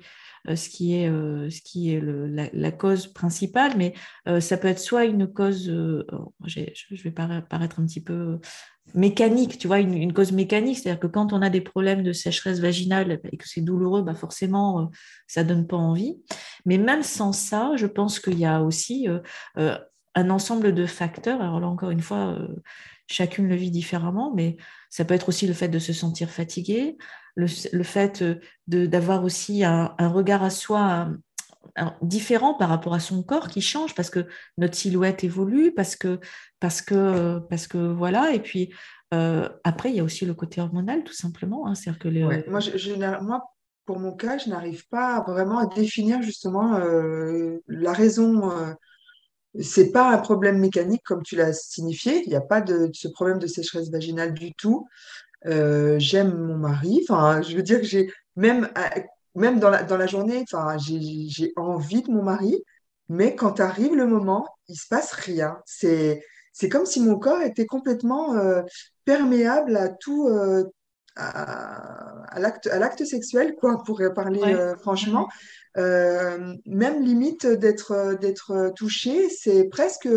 euh, 0.48 0.56
ce 0.56 0.68
qui 0.68 0.94
est, 0.94 1.08
euh, 1.08 1.48
ce 1.48 1.62
qui 1.62 1.94
est 1.94 2.02
la, 2.02 2.70
cause 2.70 3.06
principale, 3.06 3.72
mais 3.78 3.94
euh, 4.28 4.40
ça 4.40 4.58
peut 4.58 4.68
être 4.68 4.78
soit 4.78 5.06
une 5.06 5.26
cause, 5.26 5.66
je 5.66 7.02
vais 7.02 7.10
paraître 7.10 7.80
un 7.80 7.86
petit 7.86 8.02
peu 8.02 8.38
mécanique, 8.94 9.56
tu 9.56 9.68
vois, 9.68 9.80
une, 9.80 10.12
cause 10.12 10.32
mécanique, 10.32 10.78
c'est-à-dire 10.78 11.00
que 11.00 11.06
quand 11.06 11.32
on 11.32 11.40
a 11.40 11.48
des 11.48 11.62
problèmes 11.62 12.02
de 12.02 12.12
sécheresse 12.12 12.60
vaginale 12.60 13.20
et 13.32 13.38
que 13.38 13.48
c'est 13.48 13.62
douloureux, 13.62 14.02
bah 14.02 14.14
forcément, 14.14 14.90
ça 15.26 15.44
donne 15.44 15.66
pas 15.66 15.78
envie. 15.78 16.22
Mais 16.66 16.76
même 16.76 17.02
sans 17.02 17.32
ça, 17.32 17.72
je 17.76 17.86
pense 17.86 18.20
qu'il 18.20 18.38
y 18.38 18.44
a 18.44 18.62
aussi 18.62 19.08
un 19.56 20.30
ensemble 20.30 20.74
de 20.74 20.84
facteurs. 20.84 21.40
Alors 21.40 21.60
là, 21.60 21.68
encore 21.68 21.90
une 21.90 22.02
fois, 22.02 22.38
chacune 23.06 23.48
le 23.48 23.54
vit 23.54 23.70
différemment, 23.70 24.32
mais 24.34 24.56
ça 24.90 25.04
peut 25.04 25.14
être 25.14 25.28
aussi 25.28 25.46
le 25.46 25.54
fait 25.54 25.68
de 25.68 25.78
se 25.78 25.92
sentir 25.92 26.30
fatigué, 26.30 26.96
le, 27.36 27.46
fait 27.82 28.22
euh, 28.22 28.38
d'avoir 28.66 29.24
aussi 29.24 29.64
un, 29.64 29.94
regard 29.98 30.42
à 30.42 30.50
soi 30.50 31.08
différent 32.02 32.54
par 32.54 32.68
rapport 32.68 32.94
à 32.94 33.00
son 33.00 33.22
corps 33.22 33.48
qui 33.48 33.60
change 33.60 33.94
parce 33.94 34.10
que 34.10 34.26
notre 34.58 34.74
silhouette 34.74 35.24
évolue, 35.24 35.72
parce 35.72 35.96
que, 35.96 36.20
parce 36.60 36.82
que, 36.82 37.40
parce 37.50 37.66
que 37.66 37.78
voilà, 37.78 38.32
et 38.32 38.40
puis 38.40 38.72
euh, 39.14 39.48
après, 39.64 39.90
il 39.90 39.96
y 39.96 40.00
a 40.00 40.04
aussi 40.04 40.24
le 40.24 40.34
côté 40.34 40.60
hormonal, 40.60 41.04
tout 41.04 41.12
simplement. 41.12 41.66
Hein, 41.66 41.74
que 42.00 42.50
moi, 42.50 42.60
je, 42.60 43.22
moi, 43.22 43.44
pour 43.84 43.98
mon 43.98 44.12
cas, 44.12 44.38
je 44.38 44.48
n'arrive 44.48 44.88
pas 44.88 45.22
vraiment 45.26 45.58
à 45.58 45.66
définir 45.66 46.22
justement 46.22 46.76
euh, 46.76 47.58
la 47.68 47.92
raison 47.92 48.52
c'est 49.60 49.92
pas 49.92 50.10
un 50.10 50.18
problème 50.18 50.58
mécanique 50.58 51.02
comme 51.04 51.22
tu 51.22 51.36
l'as 51.36 51.52
signifié. 51.52 52.22
Il 52.24 52.28
n'y 52.28 52.36
a 52.36 52.40
pas 52.40 52.60
de, 52.60 52.90
ce 52.92 53.08
problème 53.08 53.38
de 53.38 53.46
sécheresse 53.46 53.90
vaginale 53.90 54.34
du 54.34 54.52
tout. 54.54 54.86
Euh, 55.46 55.96
j'aime 55.98 56.36
mon 56.36 56.56
mari. 56.56 57.04
Enfin, 57.08 57.42
je 57.42 57.56
veux 57.56 57.62
dire 57.62 57.80
que 57.80 57.86
j'ai 57.86 58.12
même 58.36 58.68
euh, 58.76 59.00
même 59.34 59.58
dans 59.58 59.70
la, 59.70 59.82
dans 59.82 59.96
la 59.96 60.06
journée, 60.06 60.44
enfin, 60.44 60.76
j'ai 60.78 61.52
envie 61.56 62.02
de 62.02 62.10
mon 62.10 62.22
mari, 62.22 62.56
mais 63.08 63.34
quand 63.34 63.58
arrive 63.60 63.94
le 63.94 64.06
moment, 64.06 64.46
il 64.68 64.76
se 64.76 64.86
passe 64.88 65.12
rien. 65.12 65.58
C'est 65.66 66.24
c'est 66.52 66.68
comme 66.68 66.86
si 66.86 67.00
mon 67.00 67.18
corps 67.18 67.42
était 67.42 67.66
complètement 67.66 68.34
euh, 68.36 68.62
perméable 69.04 69.76
à 69.76 69.88
tout, 69.88 70.28
à, 71.16 72.38
l'acte 72.38 72.66
à 72.66 72.78
l'acte 72.78 73.04
sexuel, 73.04 73.54
quoi, 73.56 73.82
pour 73.84 74.00
parler 74.14 74.74
franchement. 74.80 75.28
Euh, 75.76 76.54
même 76.66 77.02
limite 77.02 77.46
d'être 77.46 78.16
d'être 78.20 78.72
touché, 78.76 79.28
c'est 79.28 79.64
presque 79.64 80.08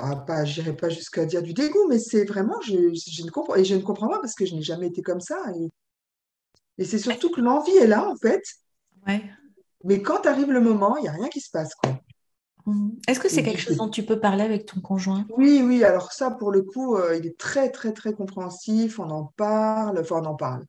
ah, 0.00 0.16
pas, 0.16 0.44
j'irai 0.44 0.74
pas 0.74 0.88
jusqu'à 0.88 1.24
dire 1.24 1.42
du 1.42 1.52
dégoût, 1.52 1.86
mais 1.88 1.98
c'est 1.98 2.24
vraiment, 2.24 2.60
je, 2.60 2.94
je, 2.94 3.24
ne 3.24 3.30
comprends, 3.30 3.56
et 3.56 3.64
je 3.64 3.74
ne 3.74 3.82
comprends 3.82 4.08
pas 4.08 4.20
parce 4.20 4.34
que 4.34 4.46
je 4.46 4.54
n'ai 4.54 4.62
jamais 4.62 4.86
été 4.86 5.02
comme 5.02 5.20
ça. 5.20 5.42
Et, 5.58 5.68
et 6.78 6.84
c'est 6.84 6.98
surtout 6.98 7.30
que 7.30 7.40
l'envie 7.40 7.76
est 7.76 7.86
là, 7.86 8.08
en 8.08 8.16
fait. 8.16 8.42
Ouais. 9.06 9.22
Mais 9.84 10.00
quand 10.02 10.26
arrive 10.26 10.52
le 10.52 10.60
moment, 10.60 10.96
il 10.96 11.02
n'y 11.02 11.08
a 11.08 11.12
rien 11.12 11.28
qui 11.28 11.40
se 11.40 11.50
passe. 11.50 11.74
Quoi. 11.74 12.00
Mmh. 12.68 12.90
Est-ce 13.08 13.20
que 13.20 13.28
c'est 13.28 13.42
quelque 13.42 13.60
chose 13.60 13.76
dont 13.76 13.88
tu 13.88 14.02
peux 14.02 14.20
parler 14.20 14.44
avec 14.44 14.66
ton 14.66 14.80
conjoint? 14.80 15.26
Oui, 15.36 15.62
oui. 15.64 15.84
Alors 15.84 16.12
ça, 16.12 16.30
pour 16.30 16.50
le 16.50 16.62
coup, 16.62 16.96
euh, 16.96 17.16
il 17.16 17.26
est 17.26 17.38
très, 17.38 17.70
très, 17.70 17.92
très 17.92 18.12
compréhensif. 18.12 18.98
On 18.98 19.10
en 19.10 19.32
parle. 19.36 19.98
Enfin, 19.98 20.20
on 20.22 20.26
en 20.26 20.34
parle. 20.34 20.64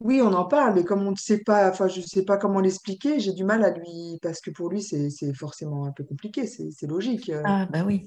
Oui, 0.00 0.20
on 0.22 0.32
en 0.32 0.44
parle, 0.44 0.74
mais 0.74 0.84
comme 0.84 1.06
on 1.06 1.10
ne 1.10 1.16
sait 1.16 1.40
pas, 1.40 1.68
enfin, 1.68 1.88
je 1.88 2.00
ne 2.00 2.06
sais 2.06 2.24
pas 2.24 2.36
comment 2.36 2.60
l'expliquer, 2.60 3.18
j'ai 3.18 3.32
du 3.32 3.42
mal 3.42 3.64
à 3.64 3.70
lui, 3.70 4.16
parce 4.22 4.40
que 4.40 4.52
pour 4.52 4.68
lui, 4.68 4.80
c'est 4.80 5.34
forcément 5.34 5.86
un 5.86 5.90
peu 5.90 6.04
compliqué, 6.04 6.46
c'est 6.46 6.86
logique. 6.86 7.32
Ah, 7.44 7.66
bah 7.66 7.82
oui. 7.84 8.06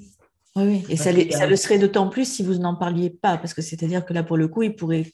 Oui, 0.55 0.85
Et 0.89 0.95
ça, 0.95 1.11
ça 1.31 1.47
le 1.47 1.55
serait 1.57 1.79
d'autant 1.79 2.09
plus 2.09 2.25
si 2.25 2.43
vous 2.43 2.55
n'en 2.55 2.75
parliez 2.75 3.09
pas, 3.09 3.37
parce 3.37 3.53
que 3.53 3.61
c'est-à-dire 3.61 4.05
que 4.05 4.13
là, 4.13 4.23
pour 4.23 4.37
le 4.37 4.47
coup, 4.47 4.63
il 4.63 4.75
pourrait 4.75 5.11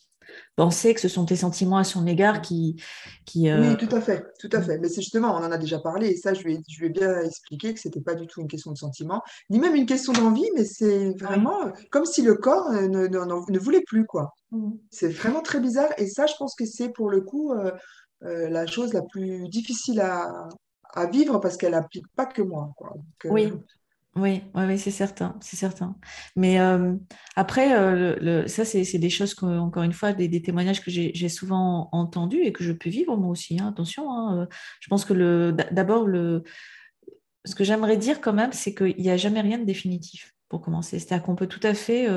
penser 0.56 0.94
que 0.94 1.02
ce 1.02 1.08
sont 1.08 1.26
tes 1.26 1.36
sentiments 1.36 1.78
à 1.78 1.84
son 1.84 2.06
égard 2.08 2.42
qui. 2.42 2.82
qui 3.26 3.50
euh, 3.50 3.62
Oui, 3.62 3.78
tout 3.78 3.94
à 3.96 4.02
fait, 4.02 4.26
tout 4.40 4.50
à 4.52 4.62
fait. 4.62 4.78
Mais 4.80 4.90
c'est 4.90 5.02
justement, 5.02 5.36
on 5.36 5.44
en 5.44 5.52
a 5.52 5.58
déjà 5.58 5.80
parlé, 5.80 6.10
et 6.10 6.16
ça, 6.18 6.34
je 6.34 6.44
lui 6.44 6.56
ai, 6.56 6.60
je 6.68 6.88
bien 6.88 7.22
expliqué 7.22 7.74
que 7.74 7.80
ce 7.80 7.88
n'était 7.88 8.02
pas 8.02 8.16
du 8.16 8.28
tout 8.28 8.42
une 8.42 8.48
question 8.48 8.72
de 8.72 8.78
sentiment, 8.78 9.22
ni 9.50 9.60
même 9.60 9.76
une 9.76 9.86
question 9.86 10.14
d'envie, 10.14 10.50
mais 10.56 10.66
c'est 10.66 11.12
vraiment 11.20 11.72
comme 11.92 12.06
si 12.06 12.22
le 12.22 12.36
corps 12.36 12.70
euh, 12.70 12.88
ne, 12.88 13.08
ne, 13.08 13.52
ne 13.52 13.60
voulait 13.60 13.84
plus, 13.86 14.06
quoi. 14.06 14.34
Mmh. 14.52 14.72
C'est 14.90 15.10
vraiment 15.10 15.42
très 15.42 15.60
bizarre, 15.60 15.90
et 15.98 16.08
ça, 16.08 16.26
je 16.26 16.34
pense 16.38 16.56
que 16.56 16.66
c'est 16.66 16.90
pour 16.90 17.10
le 17.10 17.22
coup 17.22 17.54
euh, 17.54 17.72
la 18.22 18.66
chose 18.66 18.94
la 18.94 19.04
plus 19.04 19.48
difficile 19.50 20.02
à, 20.02 20.48
à 20.94 21.06
vivre 21.06 21.40
parce 21.40 21.58
qu'elle 21.58 21.74
n'implique 21.74 22.08
pas 22.16 22.26
que 22.26 22.42
moi. 22.42 22.74
Quoi. 22.76 22.94
oui, 23.26 23.54
oui, 24.18 24.42
oui, 24.56 24.80
c'est 24.80 24.92
certain, 24.92 25.38
c'est 25.42 25.56
certain. 25.56 25.96
Mais 26.36 26.60
euh, 26.60 26.96
après, 27.36 27.74
euh, 27.78 28.48
ça, 28.48 28.66
c'est 28.66 28.98
des 28.98 29.10
choses, 29.10 29.34
que, 29.34 29.46
encore 29.46 29.84
une 29.84 29.94
fois, 29.94 30.14
des, 30.14 30.42
témoignages 30.42 30.84
que 30.84 30.90
j'ai 30.90 31.30
souvent 31.30 31.90
entendus 31.92 32.42
et 32.42 32.52
que 32.52 32.64
je 32.64 32.72
peux 32.72 32.90
vivre 32.90 33.16
moi 33.16 33.30
aussi. 33.30 33.60
Hein, 33.60 33.68
attention, 33.68 34.12
hein, 34.12 34.42
euh, 34.42 34.46
je 34.80 34.88
pense 34.88 35.06
que 35.06 35.52
d'abord, 35.72 36.08
ce 37.46 37.56
que 37.56 37.64
j'aimerais 37.64 37.98
dire 37.98 38.22
quand 38.22 38.34
même, 38.34 38.54
c'est 38.54 38.74
qu'il 38.74 38.98
n'y 38.98 39.10
a 39.10 39.18
jamais 39.18 39.42
rien 39.42 39.60
de 39.60 39.66
définitif 39.66 40.34
pour 40.50 40.62
commencer. 40.62 41.00
C'est-à-dire 41.00 41.24
qu'on 41.26 41.36
peut 41.36 41.48
tout 41.48 41.60
à 41.64 41.74
fait 41.74 42.08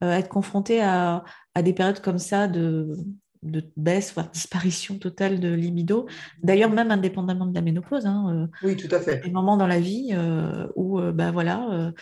être 0.00 0.28
confronté 0.28 0.80
à, 0.80 1.24
des 1.62 1.72
périodes 1.72 2.00
comme 2.00 2.18
ça 2.18 2.48
de, 2.48 2.96
de 3.42 3.64
baisse, 3.76 4.12
voire 4.14 4.30
disparition 4.30 4.98
totale 4.98 5.40
de 5.40 5.52
libido. 5.52 6.06
D'ailleurs, 6.42 6.70
même 6.70 6.90
indépendamment 6.90 7.46
de 7.46 7.54
la 7.54 7.60
ménopause. 7.60 8.06
Hein, 8.06 8.48
euh, 8.62 8.66
oui, 8.66 8.76
tout 8.76 8.92
à 8.94 9.00
fait. 9.00 9.22
Des 9.24 9.30
moments 9.30 9.56
dans 9.56 9.66
la 9.66 9.80
vie 9.80 10.10
euh, 10.12 10.66
où, 10.76 11.00
euh, 11.00 11.12
bah, 11.12 11.30
voilà, 11.30 11.92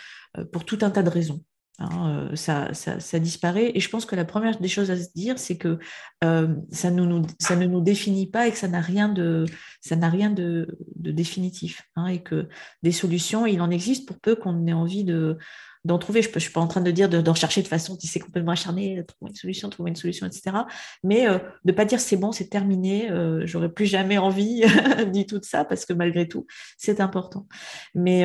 pour 0.53 0.64
tout 0.64 0.79
un 0.83 0.90
tas 0.90 1.03
de 1.03 1.11
raisons. 1.11 1.42
Hein, 1.81 2.29
euh, 2.31 2.37
ça, 2.37 2.74
ça, 2.74 3.18
disparaît. 3.18 3.72
Et 3.74 3.81
je 3.81 3.88
pense 3.88 4.05
que 4.05 4.14
la 4.14 4.26
première 4.26 4.59
des 4.59 4.68
choses 4.68 4.90
à 4.90 4.96
se 4.96 5.09
dire, 5.14 5.38
c'est 5.38 5.57
que 5.57 5.79
euh, 6.22 6.55
ça, 6.70 6.90
nous, 6.90 7.22
ça, 7.38 7.57
ne 7.57 7.64
nous 7.64 7.81
définit 7.81 8.26
pas 8.26 8.46
et 8.46 8.53
que 8.53 8.59
ça 8.59 8.68
n'a 8.68 8.83
rien 8.83 9.09
de, 9.09 9.46
ça 9.81 9.96
n'a 9.96 10.11
rien 10.11 10.31
de, 10.31 10.79
définitif. 10.96 11.83
Hein, 11.96 12.09
et 12.09 12.22
que 12.22 12.48
des 12.83 12.92
solutions, 12.92 13.46
il 13.46 13.62
en 13.62 13.70
existe 13.70 14.07
pour 14.07 14.20
peu 14.20 14.37
qu'on 14.37 14.66
ait 14.66 14.74
envie 14.74 15.05
de, 15.05 15.38
d'en 15.84 15.98
trouver. 15.98 16.22
Je 16.22 16.30
ne 16.32 16.38
suis 16.38 16.52
pas 16.52 16.60
en 16.60 16.66
train 16.66 16.80
de 16.80 16.90
dire 16.90 17.08
d'en 17.08 17.34
chercher 17.34 17.62
de 17.62 17.68
façon 17.68 17.96
qui 17.96 18.06
s'est 18.06 18.20
complètement 18.20 18.52
acharné, 18.52 19.04
trouver 19.06 19.30
une 19.30 19.36
solution, 19.36 19.68
trouver 19.70 19.90
une 19.90 19.96
solution, 19.96 20.26
etc. 20.26 20.56
Mais 21.02 21.28
euh, 21.28 21.38
de 21.64 21.72
ne 21.72 21.72
pas 21.72 21.84
dire 21.84 22.00
c'est 22.00 22.16
bon, 22.16 22.32
c'est 22.32 22.48
terminé, 22.48 23.10
j'aurais 23.44 23.72
plus 23.72 23.86
jamais 23.86 24.18
envie 24.18 24.62
du 25.12 25.26
tout 25.26 25.38
de 25.38 25.44
ça, 25.44 25.64
parce 25.64 25.84
que 25.84 25.92
malgré 25.92 26.28
tout, 26.28 26.46
c'est 26.76 27.00
important. 27.00 27.46
Mais 27.94 28.24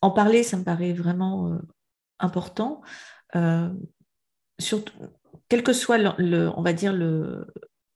en 0.00 0.10
parler, 0.10 0.42
ça 0.42 0.56
me 0.56 0.64
paraît 0.64 0.92
vraiment 0.92 1.58
important, 2.18 2.82
euh, 3.36 3.68
surtout, 4.58 4.92
quelle 5.48 5.62
que 5.62 5.72
soit, 5.72 5.98
le, 5.98 6.50
on 6.56 6.62
va 6.62 6.72
dire, 6.72 6.94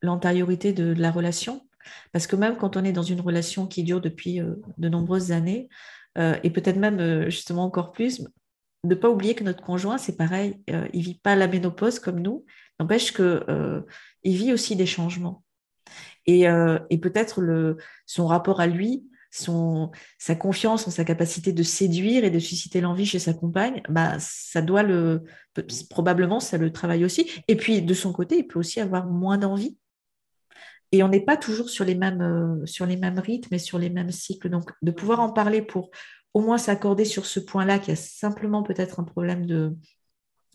l'antériorité 0.02 0.72
de, 0.72 0.92
la 0.92 1.10
relation, 1.10 1.66
parce 2.12 2.26
que 2.26 2.36
même 2.36 2.56
quand 2.56 2.76
on 2.76 2.84
est 2.84 2.92
dans 2.92 3.02
une 3.02 3.20
relation 3.20 3.66
qui 3.66 3.82
dure 3.82 4.00
depuis 4.00 4.40
euh, 4.40 4.56
de 4.76 4.88
nombreuses 4.88 5.32
années, 5.32 5.68
euh, 6.18 6.36
et 6.42 6.50
peut-être 6.50 6.76
même 6.76 7.28
justement 7.30 7.64
encore 7.64 7.92
plus, 7.92 8.24
ne 8.84 8.94
pas 8.94 9.10
oublier 9.10 9.34
que 9.34 9.44
notre 9.44 9.62
conjoint, 9.62 9.98
c'est 9.98 10.16
pareil, 10.16 10.60
il 10.68 11.00
ne 11.00 11.04
vit 11.04 11.18
pas 11.18 11.34
la 11.34 11.48
ménopause 11.48 11.98
comme 11.98 12.20
nous, 12.20 12.44
n'empêche 12.78 13.12
qu'il 13.12 13.84
vit 14.24 14.52
aussi 14.52 14.76
des 14.76 14.86
changements. 14.86 15.42
Et, 16.26 16.42
et 16.42 16.98
peut-être 16.98 17.76
son 18.06 18.26
rapport 18.26 18.60
à 18.60 18.66
lui 18.68 19.04
sa 19.30 20.34
confiance 20.34 20.88
en 20.88 20.90
sa 20.90 21.04
capacité 21.04 21.52
de 21.52 21.62
séduire 21.62 22.24
et 22.24 22.30
de 22.30 22.38
susciter 22.38 22.80
l'envie 22.80 23.06
chez 23.06 23.18
sa 23.18 23.34
compagne, 23.34 23.82
bah, 23.88 24.16
ça 24.18 24.62
doit 24.62 24.82
le, 24.82 25.24
probablement, 25.90 26.40
ça 26.40 26.58
le 26.58 26.72
travaille 26.72 27.04
aussi. 27.04 27.30
Et 27.48 27.56
puis, 27.56 27.82
de 27.82 27.94
son 27.94 28.12
côté, 28.12 28.38
il 28.38 28.46
peut 28.46 28.58
aussi 28.58 28.80
avoir 28.80 29.06
moins 29.06 29.38
d'envie. 29.38 29.76
Et 30.92 31.02
on 31.02 31.08
n'est 31.08 31.24
pas 31.24 31.36
toujours 31.36 31.68
sur 31.68 31.84
les, 31.84 31.94
mêmes, 31.94 32.22
euh, 32.22 32.66
sur 32.66 32.86
les 32.86 32.96
mêmes 32.96 33.18
rythmes 33.18 33.54
et 33.54 33.58
sur 33.58 33.78
les 33.78 33.90
mêmes 33.90 34.10
cycles. 34.10 34.48
Donc, 34.48 34.70
de 34.82 34.90
pouvoir 34.90 35.20
en 35.20 35.30
parler 35.30 35.62
pour 35.62 35.90
au 36.34 36.40
moins 36.40 36.58
s'accorder 36.58 37.04
sur 37.04 37.26
ce 37.26 37.40
point-là, 37.40 37.78
qui 37.78 37.90
a 37.90 37.96
simplement 37.96 38.62
peut-être 38.62 39.00
un 39.00 39.04
problème 39.04 39.46
de, 39.46 39.74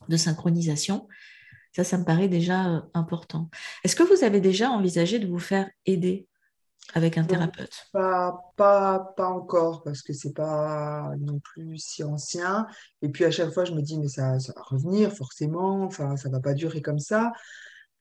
de 0.07 0.17
synchronisation, 0.17 1.07
ça, 1.75 1.83
ça 1.83 1.97
me 1.97 2.05
paraît 2.05 2.27
déjà 2.27 2.69
euh, 2.69 2.81
important. 2.93 3.49
Est-ce 3.83 3.95
que 3.95 4.03
vous 4.03 4.23
avez 4.23 4.39
déjà 4.39 4.69
envisagé 4.69 5.19
de 5.19 5.27
vous 5.27 5.39
faire 5.39 5.69
aider 5.85 6.27
avec 6.93 7.17
un 7.17 7.23
thérapeute? 7.23 7.87
pas, 7.91 8.39
pas, 8.57 9.13
pas 9.17 9.29
encore, 9.29 9.83
parce 9.83 10.01
que 10.01 10.13
c'est 10.13 10.33
pas 10.33 11.11
non 11.19 11.39
plus 11.39 11.77
si 11.77 12.03
ancien. 12.03 12.67
Et 13.01 13.09
puis 13.09 13.25
à 13.25 13.31
chaque 13.31 13.51
fois, 13.51 13.65
je 13.65 13.73
me 13.73 13.81
dis, 13.81 13.97
mais 13.97 14.09
ça, 14.09 14.39
ça 14.39 14.53
va 14.55 14.61
revenir 14.61 15.11
forcément, 15.11 15.83
enfin, 15.83 16.15
ça 16.17 16.29
va 16.29 16.39
pas 16.39 16.53
durer 16.53 16.81
comme 16.81 16.99
ça. 16.99 17.31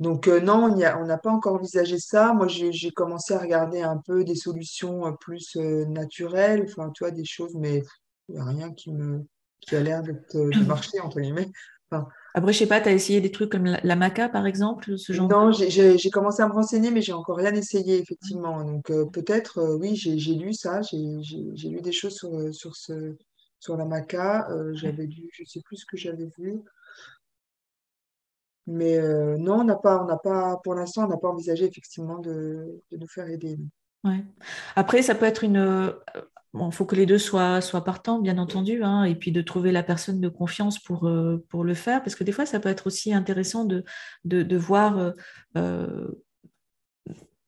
Donc 0.03 0.27
euh, 0.27 0.41
non, 0.41 0.65
on 0.65 1.07
n'a 1.07 1.19
pas 1.19 1.31
encore 1.31 1.55
envisagé 1.55 1.99
ça. 1.99 2.35
Moi, 2.35 2.49
j'ai 2.49 2.91
commencé 2.91 3.35
à 3.35 3.38
regarder 3.38 3.83
un 3.83 3.99
peu 3.99 4.25
des 4.25 4.35
solutions 4.35 5.07
euh, 5.07 5.12
plus 5.12 5.57
euh, 5.57 5.85
naturelles, 5.87 6.67
enfin, 6.69 6.91
tu 6.91 7.05
vois, 7.05 7.12
des 7.12 7.25
choses, 7.25 7.55
mais 7.55 7.83
il 8.29 8.35
n'y 8.35 8.41
a 8.41 8.45
rien 8.45 8.73
qui, 8.73 8.93
me, 8.93 9.25
qui 9.61 9.77
a 9.77 9.81
l'air 9.81 10.03
de 10.03 10.67
marcher, 10.67 10.99
entre 11.01 11.21
guillemets. 11.21 11.51
Enfin, 11.91 12.09
après, 12.35 12.53
je 12.53 12.59
sais 12.59 12.67
pas, 12.67 12.81
tu 12.81 12.88
as 12.88 12.93
essayé 12.93 13.21
des 13.21 13.31
trucs 13.31 13.53
comme 13.53 13.65
la, 13.65 13.97
maca, 13.97 14.29
par 14.29 14.47
exemple, 14.47 14.99
ce 14.99 15.12
genre 15.12 15.29
Non, 15.29 15.53
j'ai 15.53 16.11
commencé 16.11 16.43
à 16.43 16.49
me 16.49 16.53
renseigner, 16.53 16.91
mais 16.91 17.03
j'ai 17.03 17.12
encore 17.12 17.37
rien 17.37 17.55
essayé, 17.55 18.01
effectivement. 18.01 18.65
Donc, 18.65 18.91
euh, 18.91 19.05
peut-être, 19.05 19.77
oui, 19.79 19.95
j'ai 19.95 20.35
lu 20.35 20.53
ça, 20.53 20.81
j'ai 20.83 21.69
lu 21.69 21.81
des 21.81 21.93
choses 21.93 22.17
sur, 22.17 22.53
sur, 22.53 22.75
ce, 22.75 23.15
sur 23.61 23.77
la 23.77 23.85
maca. 23.85 24.49
j'avais 24.73 25.07
lu, 25.07 25.29
je 25.33 25.45
sais 25.45 25.61
plus 25.61 25.77
ce 25.77 25.87
que 25.87 25.97
j'avais 25.97 26.29
vu. 26.38 26.62
Mais 28.66 28.98
non, 29.38 29.61
on 29.61 29.64
n'a 29.64 29.77
pas, 29.77 30.03
on 30.03 30.07
n'a 30.07 30.16
pas, 30.16 30.61
pour 30.62 30.75
l'instant, 30.75 31.05
on 31.05 31.09
n'a 31.09 31.16
pas 31.16 31.29
envisagé, 31.29 31.64
effectivement, 31.64 32.18
de, 32.18 32.81
de 32.90 32.96
nous 32.96 33.09
faire 33.09 33.29
aider. 33.29 33.59
Ouais. 34.05 34.25
Après, 34.77 35.03
ça 35.03 35.14
peut 35.14 35.27
être 35.27 35.44
une, 35.44 35.94
il 36.55 36.72
faut 36.72 36.85
que 36.85 36.96
les 36.96 37.07
deux 37.07 37.18
soient, 37.18 37.61
soient 37.61 37.85
partants, 37.85 38.18
bien 38.20 38.38
entendu, 38.38 38.83
hein, 38.83 39.05
et 39.05 39.14
puis 39.14 39.33
de 39.33 39.40
trouver 39.40 39.72
la 39.72 39.83
personne 39.83 40.20
de 40.20 40.29
confiance 40.29 40.79
pour, 40.79 41.09
euh, 41.09 41.44
pour 41.48 41.64
le 41.64 41.75
faire, 41.75 42.03
parce 42.03 42.14
que 42.14 42.25
des 42.25 42.33
fois, 42.33 42.46
ça 42.46 42.61
peut 42.61 42.68
être 42.68 42.87
aussi 42.87 43.14
intéressant 43.14 43.64
de, 43.64 43.85
de, 44.25 44.57
voir 44.57 45.14
euh, 45.57 46.09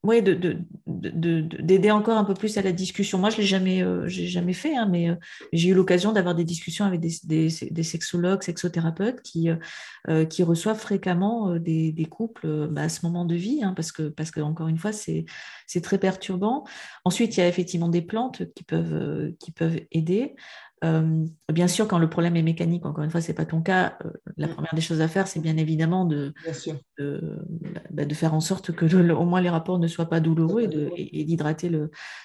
oui, 0.05 0.23
d'aider 0.23 0.59
de, 0.87 1.79
de, 1.79 1.91
encore 1.91 2.19
un 2.19 2.25
peu 2.25 2.35
plus 2.35 2.59
à 2.59 2.63
la 2.63 2.73
discussion. 2.73 3.19
Moi, 3.19 3.31
je 3.31 3.37
ne 3.37 3.41
l'ai 3.41 3.47
jamais, 3.47 3.83
euh, 3.83 4.07
jamais 4.07 4.53
fait, 4.53 4.77
hein, 4.77 4.87
mais 4.89 5.09
euh, 5.09 5.15
j'ai 5.55 5.71
eu 5.71 5.75
l'occasion 5.75 6.13
d'avoir 6.13 6.35
des 6.35 6.45
discussions 6.45 6.85
avec 6.85 7.01
des, 7.01 7.17
des, 7.25 7.83
sexologues, 7.83 8.43
sexothérapeutes 8.43 9.23
qui, 9.23 9.49
euh, 10.09 10.27
qui 10.27 10.43
reçoivent 10.43 10.79
fréquemment 10.79 11.57
des, 11.57 11.91
des 11.91 12.05
couples 12.05 12.69
bah, 12.69 12.83
à 12.83 12.89
ce 12.91 13.07
moment 13.07 13.25
de 13.25 13.35
vie, 13.35 13.65
hein, 13.65 13.73
parce, 13.75 13.93
que, 13.93 14.09
parce 14.09 14.31
que, 14.31 14.41
encore 14.41 14.69
une 14.69 14.79
fois, 14.79 14.93
c'est 14.93 15.25
très 15.83 15.99
perturbant. 15.99 16.65
Ensuite, 17.07 17.39
il 17.39 17.41
y 17.41 17.43
a 17.43 17.49
effectivement 17.49 17.89
des 17.89 18.03
plantes 18.03 18.43
qui 18.55 18.63
peuvent, 18.63 19.33
qui 19.41 19.53
peuvent 19.53 19.81
aider. 19.91 20.35
Euh, 20.85 21.25
bien 21.53 21.69
sûr, 21.69 21.89
quand 21.89 21.99
le 21.99 22.11
problème 22.11 22.37
est 22.37 22.43
mécanique, 22.43 22.85
encore 22.85 23.05
une 23.05 23.11
fois, 23.11 23.21
ce 23.21 23.29
n'est 23.29 23.35
pas 23.35 23.47
ton 23.47 23.63
cas, 23.63 23.97
euh, 24.05 24.11
la 24.37 24.49
mm. 24.49 24.51
première 24.51 24.75
des 24.75 24.81
choses 24.81 25.01
à 25.01 25.09
faire, 25.09 25.27
c'est 25.27 25.41
bien 25.41 25.57
évidemment 25.57 26.05
de, 26.05 26.35
bah, 27.91 28.05
de, 28.05 28.15
faire 28.15 28.35
en 28.35 28.41
sorte 28.41 28.73
que 28.73 28.85
au 29.13 29.25
moins 29.25 29.41
les 29.41 29.49
rapports 29.49 29.79
ne 29.79 29.87
soient 29.87 30.09
pas 30.09 30.21
douloureux 30.21 30.69
et 30.97 31.25
d'hydrater 31.25 31.71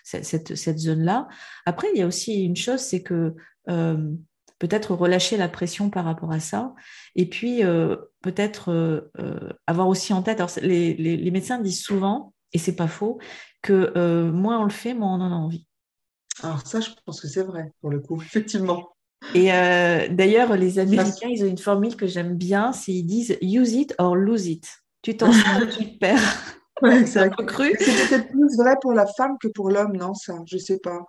cette, 0.03 0.55
cette 0.55 0.79
zone-là. 0.79 1.27
Après, 1.65 1.87
il 1.93 1.99
y 1.99 2.01
a 2.01 2.07
aussi 2.07 2.43
une 2.43 2.55
chose, 2.55 2.79
c'est 2.79 3.01
que 3.01 3.35
euh, 3.69 4.11
peut-être 4.57 4.93
relâcher 4.93 5.37
la 5.37 5.47
pression 5.47 5.89
par 5.89 6.03
rapport 6.03 6.31
à 6.33 6.39
ça, 6.41 6.73
et 7.15 7.27
puis 7.29 7.61
peut-être 8.21 9.09
avoir 9.67 9.87
aussi 9.87 10.11
en 10.11 10.21
tête, 10.21 10.39
alors 10.39 10.51
les, 10.61 10.95
les, 10.95 11.31
médecins 11.31 11.59
disent 11.61 11.81
souvent, 11.81 12.33
et 12.51 12.57
c'est 12.57 12.75
pas 12.75 12.87
faux, 12.87 13.19
que 13.61 14.29
moins 14.31 14.59
on 14.59 14.63
le 14.65 14.69
fait, 14.69 14.93
moins 14.93 15.17
on 15.17 15.21
en 15.21 15.31
a 15.31 15.35
envie. 15.35 15.68
Alors 16.43 16.65
ça, 16.65 16.79
je 16.79 16.89
pense 17.05 17.21
que 17.21 17.27
c'est 17.27 17.43
vrai, 17.43 17.71
pour 17.81 17.89
le 17.89 17.99
coup, 17.99 18.21
effectivement. 18.21 18.89
Et 19.35 19.51
euh, 19.53 20.07
d'ailleurs, 20.09 20.55
les 20.55 20.79
Américains, 20.79 21.27
ils 21.29 21.43
ont 21.43 21.47
une 21.47 21.57
formule 21.57 21.95
que 21.95 22.07
j'aime 22.07 22.35
bien, 22.35 22.71
c'est 22.71 22.93
ils 22.93 23.03
disent 23.03 23.37
use 23.41 23.73
it 23.73 23.93
or 23.97 24.15
lose 24.15 24.47
it. 24.47 24.67
Tu 25.01 25.15
t'en 25.17 25.31
sors, 25.31 25.67
tu 25.77 25.93
te 25.93 25.97
perds. 25.97 26.55
Ouais, 26.81 27.05
c'est 27.05 27.29
peut-être 27.29 28.29
plus 28.29 28.57
vrai 28.57 28.75
pour 28.81 28.93
la 28.93 29.05
femme 29.05 29.35
que 29.41 29.49
pour 29.49 29.69
l'homme, 29.69 29.97
non 29.97 30.13
Ça, 30.13 30.35
je 30.45 30.57
sais 30.57 30.79
pas. 30.79 30.99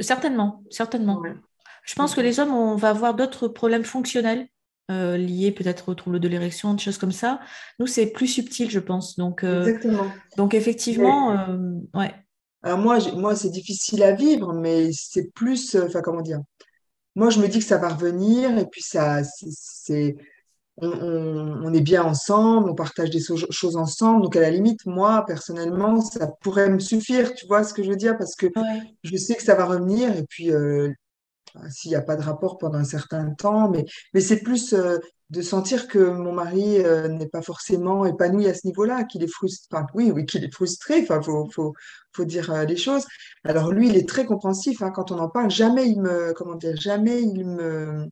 Certainement, 0.00 0.64
certainement. 0.70 1.22
Je 1.84 1.94
pense 1.94 2.16
que 2.16 2.20
les 2.20 2.40
hommes, 2.40 2.52
on 2.52 2.74
va 2.74 2.90
avoir 2.90 3.14
d'autres 3.14 3.46
problèmes 3.46 3.84
fonctionnels 3.84 4.48
euh, 4.90 5.16
liés 5.16 5.52
peut-être 5.52 5.88
au 5.88 5.94
trouble 5.94 6.18
de 6.18 6.26
l'érection, 6.26 6.74
des 6.74 6.82
choses 6.82 6.98
comme 6.98 7.12
ça. 7.12 7.38
Nous, 7.78 7.86
c'est 7.86 8.06
plus 8.06 8.26
subtil, 8.26 8.68
je 8.68 8.80
pense. 8.80 9.16
Donc, 9.16 9.44
euh, 9.44 9.64
Exactement. 9.64 10.06
Donc 10.36 10.54
effectivement, 10.54 11.46
ouais. 11.94 12.12
Alors 12.66 12.80
moi, 12.80 12.98
moi 13.14 13.36
c'est 13.36 13.50
difficile 13.50 14.02
à 14.02 14.10
vivre, 14.10 14.52
mais 14.52 14.90
c'est 14.92 15.30
plus, 15.34 15.76
euh, 15.76 15.86
enfin 15.86 16.00
comment 16.02 16.20
dire, 16.20 16.40
moi 17.14 17.30
je 17.30 17.38
me 17.38 17.46
dis 17.46 17.60
que 17.60 17.64
ça 17.64 17.78
va 17.78 17.90
revenir 17.90 18.58
et 18.58 18.66
puis 18.66 18.82
ça, 18.82 19.22
c'est, 19.22 20.16
on, 20.78 21.72
est 21.72 21.80
bien 21.80 22.02
ensemble, 22.02 22.68
on 22.68 22.74
partage 22.74 23.10
des 23.10 23.20
choses 23.50 23.76
ensemble. 23.76 24.22
Donc 24.22 24.34
à 24.34 24.40
la 24.40 24.50
limite, 24.50 24.84
moi 24.84 25.24
personnellement, 25.28 26.00
ça 26.00 26.26
pourrait 26.40 26.68
me 26.68 26.80
suffire, 26.80 27.34
tu 27.34 27.46
vois 27.46 27.62
ce 27.62 27.72
que 27.72 27.84
je 27.84 27.90
veux 27.90 27.96
dire, 27.96 28.18
parce 28.18 28.34
que 28.34 28.48
je 29.04 29.16
sais 29.16 29.36
que 29.36 29.44
ça 29.44 29.54
va 29.54 29.66
revenir 29.66 30.16
et 30.16 30.24
puis 30.28 30.50
euh, 30.50 30.92
s'il 31.70 31.90
n'y 31.90 31.96
a 31.96 32.02
pas 32.02 32.16
de 32.16 32.22
rapport 32.22 32.58
pendant 32.58 32.78
un 32.78 32.84
certain 32.84 33.30
temps, 33.30 33.68
mais, 33.70 33.84
mais 34.14 34.20
c'est 34.20 34.40
plus 34.42 34.72
euh, 34.72 34.98
de 35.30 35.42
sentir 35.42 35.88
que 35.88 35.98
mon 35.98 36.32
mari 36.32 36.78
euh, 36.78 37.08
n'est 37.08 37.28
pas 37.28 37.42
forcément 37.42 38.06
épanoui 38.06 38.46
à 38.46 38.54
ce 38.54 38.66
niveau-là, 38.66 39.04
qu'il 39.04 39.22
est 39.22 39.28
frustré, 39.28 39.68
enfin 39.72 39.86
oui, 39.94 40.10
oui, 40.12 40.24
qu'il 40.26 40.44
est 40.44 40.52
frustré, 40.52 41.02
enfin 41.02 41.20
faut, 41.22 41.48
faut, 41.50 41.74
faut 42.12 42.24
dire 42.24 42.50
euh, 42.52 42.64
les 42.64 42.76
choses. 42.76 43.06
Alors 43.44 43.72
lui, 43.72 43.88
il 43.88 43.96
est 43.96 44.08
très 44.08 44.24
compréhensif, 44.24 44.82
hein, 44.82 44.90
quand 44.90 45.10
on 45.10 45.18
en 45.18 45.28
parle, 45.28 45.50
jamais 45.50 45.88
il 45.88 46.00
me, 46.00 46.32
comment 46.34 46.54
dire, 46.54 46.76
jamais 46.76 47.22
il 47.22 47.46
me, 47.46 48.06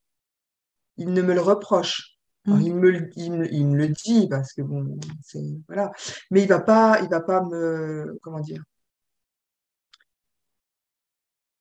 il 0.96 1.12
ne 1.12 1.22
me 1.22 1.34
le 1.34 1.40
reproche. 1.40 2.10
Mmh. 2.46 2.60
il, 2.60 2.74
me, 2.74 3.10
il, 3.16 3.32
me, 3.32 3.54
il 3.54 3.66
me 3.66 3.76
le 3.76 3.88
dit 3.88 4.28
parce 4.28 4.52
que 4.52 4.60
bon, 4.60 4.98
c'est 5.22 5.40
voilà, 5.66 5.90
mais 6.30 6.42
il 6.42 6.48
va 6.48 6.60
pas, 6.60 7.00
il 7.02 7.08
va 7.08 7.20
pas 7.20 7.42
me, 7.42 8.18
comment 8.20 8.40
dire, 8.40 8.62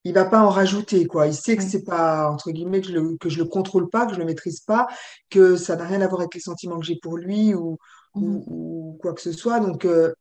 il 0.04 0.14
va 0.14 0.26
pas 0.26 0.42
en 0.42 0.50
rajouter, 0.50 1.06
quoi. 1.08 1.28
Il 1.28 1.34
sait 1.34 1.56
que 1.56 1.64
c'est 1.64 1.84
pas, 1.84 2.30
entre 2.30 2.52
guillemets, 2.52 2.82
que 2.82 2.88
je 2.88 2.94
le, 2.94 3.18
que 3.18 3.30
je 3.30 3.40
le 3.40 3.46
contrôle 3.46 3.90
pas, 3.90 4.06
que 4.06 4.14
je 4.14 4.20
le 4.20 4.26
maîtrise 4.26 4.62
pas, 4.62 4.88
que 5.30 5.56
ça 5.56 5.76
n'a 5.76 5.86
rien 5.86 6.02
à 6.02 6.08
voir 6.08 6.22
avec 6.22 6.34
les 6.36 6.42
sentiments 6.42 6.80
que 6.80 6.86
j'ai 6.86 6.98
pour 7.02 7.18
lui 7.18 7.54
ou, 7.54 7.78
ou, 8.16 8.94
mmh. 8.96 8.98
quoi 9.00 9.14
que 9.14 9.22
ce 9.22 9.32
soit. 9.32 9.60
Donc, 9.60 9.86
euh, 9.86 10.14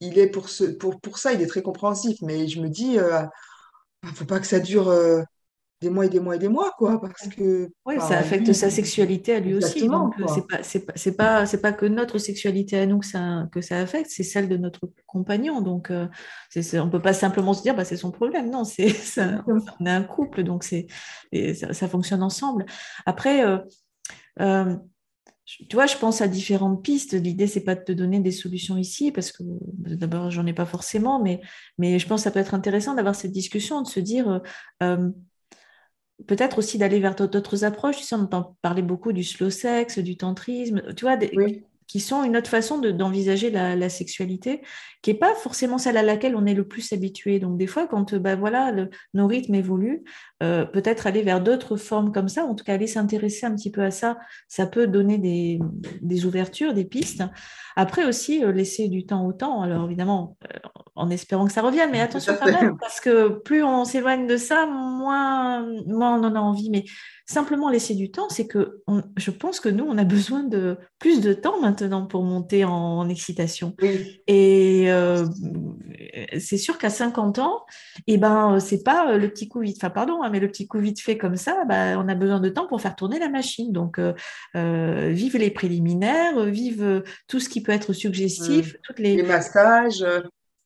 il 0.00 0.18
est 0.18 0.28
pour, 0.28 0.48
ce, 0.48 0.64
pour, 0.64 1.00
pour 1.00 1.18
ça, 1.18 1.32
il 1.32 1.42
est 1.42 1.46
très 1.46 1.62
compréhensif. 1.62 2.18
Mais 2.22 2.48
je 2.48 2.60
me 2.60 2.68
dis, 2.68 2.98
euh, 2.98 3.22
ne 4.02 4.08
faut 4.10 4.24
pas 4.26 4.40
que 4.40 4.46
ça 4.46 4.60
dure. 4.60 4.88
Euh, 4.88 5.22
des 5.82 5.90
mois 5.90 6.06
et 6.06 6.08
des 6.08 6.20
mois 6.20 6.36
et 6.36 6.38
des 6.38 6.48
mois, 6.48 6.72
quoi, 6.78 6.98
parce 6.98 7.28
que... 7.28 7.70
Oui, 7.84 7.96
ça 7.98 8.18
affecte 8.18 8.50
sa 8.54 8.70
sexualité 8.70 9.34
à 9.34 9.40
lui 9.40 9.54
aussi. 9.54 9.86
Donc, 9.86 10.14
c'est 10.28 10.46
pas, 10.46 10.62
c'est 10.62 11.16
pas, 11.16 11.46
c'est 11.46 11.60
pas, 11.60 11.72
que 11.72 11.84
notre 11.84 12.18
sexualité 12.18 12.78
à 12.78 12.86
nous 12.86 13.00
que 13.00 13.06
ça, 13.06 13.46
que 13.52 13.60
ça 13.60 13.78
affecte, 13.78 14.10
c'est 14.10 14.22
celle 14.22 14.48
de 14.48 14.56
notre 14.56 14.90
compagnon. 15.06 15.60
Donc, 15.60 15.90
euh, 15.90 16.06
c'est, 16.48 16.80
on 16.80 16.88
peut 16.88 17.02
pas 17.02 17.12
simplement 17.12 17.52
se 17.52 17.62
dire, 17.62 17.76
bah, 17.76 17.84
c'est 17.84 17.98
son 17.98 18.10
problème. 18.10 18.50
Non, 18.50 18.64
c'est, 18.64 18.94
on 19.46 19.86
est 19.86 19.90
un 19.90 20.02
couple, 20.02 20.44
donc 20.44 20.64
c'est, 20.64 20.86
ça, 21.54 21.74
ça, 21.74 21.88
fonctionne 21.88 22.22
ensemble. 22.22 22.64
Après, 23.04 23.44
euh, 23.44 23.58
euh, 24.40 24.76
tu 25.44 25.76
vois, 25.76 25.86
je 25.86 25.98
pense 25.98 26.22
à 26.22 26.26
différentes 26.26 26.82
pistes. 26.82 27.12
L'idée, 27.12 27.46
c'est 27.46 27.64
pas 27.64 27.74
de 27.74 27.84
te 27.84 27.92
donner 27.92 28.20
des 28.20 28.32
solutions 28.32 28.78
ici, 28.78 29.12
parce 29.12 29.30
que 29.30 29.42
d'abord, 29.74 30.30
j'en 30.30 30.46
ai 30.46 30.54
pas 30.54 30.66
forcément, 30.66 31.22
mais, 31.22 31.42
mais 31.76 31.98
je 31.98 32.06
pense 32.06 32.22
que 32.22 32.24
ça 32.24 32.30
peut 32.30 32.40
être 32.40 32.54
intéressant 32.54 32.94
d'avoir 32.94 33.14
cette 33.14 33.32
discussion, 33.32 33.82
de 33.82 33.86
se 33.86 34.00
dire, 34.00 34.40
peut-être 36.26 36.58
aussi 36.58 36.78
d'aller 36.78 37.00
vers 37.00 37.14
d'autres 37.14 37.64
approches. 37.64 37.98
Tu 37.98 38.04
sais, 38.04 38.14
on 38.14 38.20
entend 38.22 38.56
parler 38.62 38.82
beaucoup 38.82 39.12
du 39.12 39.24
slow 39.24 39.50
sex, 39.50 39.98
du 39.98 40.16
tantrisme, 40.16 40.82
tu 40.94 41.04
vois, 41.04 41.16
qui 41.86 42.00
sont 42.00 42.24
une 42.24 42.36
autre 42.36 42.50
façon 42.50 42.78
d'envisager 42.78 43.50
la, 43.50 43.88
sexualité, 43.88 44.62
qui 45.02 45.12
n'est 45.12 45.18
pas 45.18 45.34
forcément 45.34 45.78
celle 45.78 45.96
à 45.96 46.02
laquelle 46.02 46.34
on 46.34 46.46
est 46.46 46.54
le 46.54 46.66
plus 46.66 46.92
habitué. 46.92 47.38
Donc 47.38 47.58
des 47.58 47.66
fois, 47.66 47.86
quand 47.86 48.14
bah, 48.14 48.34
voilà, 48.34 48.74
nos 49.14 49.26
rythmes 49.26 49.54
évoluent, 49.54 50.02
euh, 50.42 50.66
peut-être 50.66 51.06
aller 51.06 51.22
vers 51.22 51.40
d'autres 51.40 51.76
formes 51.76 52.12
comme 52.12 52.28
ça, 52.28 52.44
en 52.44 52.54
tout 52.54 52.64
cas 52.64 52.74
aller 52.74 52.86
s'intéresser 52.86 53.46
un 53.46 53.54
petit 53.54 53.70
peu 53.70 53.82
à 53.82 53.90
ça, 53.90 54.18
ça 54.48 54.66
peut 54.66 54.86
donner 54.86 55.16
des, 55.16 55.58
des 56.02 56.26
ouvertures, 56.26 56.74
des 56.74 56.84
pistes. 56.84 57.22
Après 57.78 58.06
aussi, 58.06 58.42
euh, 58.42 58.52
laisser 58.52 58.88
du 58.88 59.04
temps 59.04 59.26
au 59.26 59.34
temps, 59.34 59.60
alors 59.60 59.84
évidemment, 59.84 60.38
euh, 60.44 60.58
en 60.94 61.10
espérant 61.10 61.46
que 61.46 61.52
ça 61.52 61.60
revienne, 61.60 61.90
mais 61.92 62.00
attention 62.00 62.34
quand 62.38 62.50
même, 62.50 62.78
parce 62.80 63.00
que 63.00 63.28
plus 63.28 63.62
on 63.62 63.84
s'éloigne 63.84 64.26
de 64.26 64.38
ça, 64.38 64.66
moins, 64.66 65.66
moins 65.86 66.18
on 66.18 66.24
en 66.24 66.34
a 66.34 66.40
envie. 66.40 66.70
Mais 66.70 66.84
simplement 67.26 67.68
laisser 67.68 67.94
du 67.94 68.10
temps, 68.10 68.30
c'est 68.30 68.46
que 68.46 68.82
je 69.18 69.30
pense 69.30 69.60
que 69.60 69.68
nous, 69.68 69.84
on 69.84 69.98
a 69.98 70.04
besoin 70.04 70.42
de 70.42 70.78
plus 70.98 71.20
de 71.20 71.34
temps 71.34 71.60
maintenant 71.60 72.06
pour 72.06 72.22
monter 72.22 72.64
en, 72.64 73.06
excitation. 73.10 73.76
Et 74.26 74.90
euh, 74.90 75.26
c'est 76.40 76.56
sûr 76.56 76.78
qu'à 76.78 76.90
50 76.90 77.38
ans, 77.40 77.64
et 78.06 78.14
eh 78.14 78.18
ben, 78.18 78.58
c'est 78.58 78.82
pas 78.82 79.16
le 79.16 79.28
petit 79.28 79.48
coup 79.48 79.60
vite, 79.60 79.76
enfin 79.78 79.90
pardon, 79.90 80.22
hein, 80.26 80.30
mais 80.30 80.40
le 80.40 80.48
petit 80.48 80.66
coup 80.66 80.78
vite 80.78 81.00
fait 81.00 81.16
comme 81.16 81.36
ça, 81.36 81.64
bah, 81.66 81.98
on 81.98 82.08
a 82.08 82.14
besoin 82.14 82.40
de 82.40 82.48
temps 82.48 82.66
pour 82.66 82.80
faire 82.80 82.96
tourner 82.96 83.18
la 83.18 83.28
machine. 83.28 83.72
Donc, 83.72 83.98
euh, 83.98 84.12
euh 84.56 85.10
vive 85.10 85.36
les 85.36 85.50
préliminaires, 85.50 86.44
vive 86.44 87.02
tout 87.28 87.40
ce 87.40 87.48
qui 87.48 87.62
peut 87.62 87.72
être 87.72 87.92
suggestif, 87.92 88.74
mmh. 88.74 88.78
toutes 88.82 88.98
les... 88.98 89.16
les 89.16 89.22
massages 89.22 90.04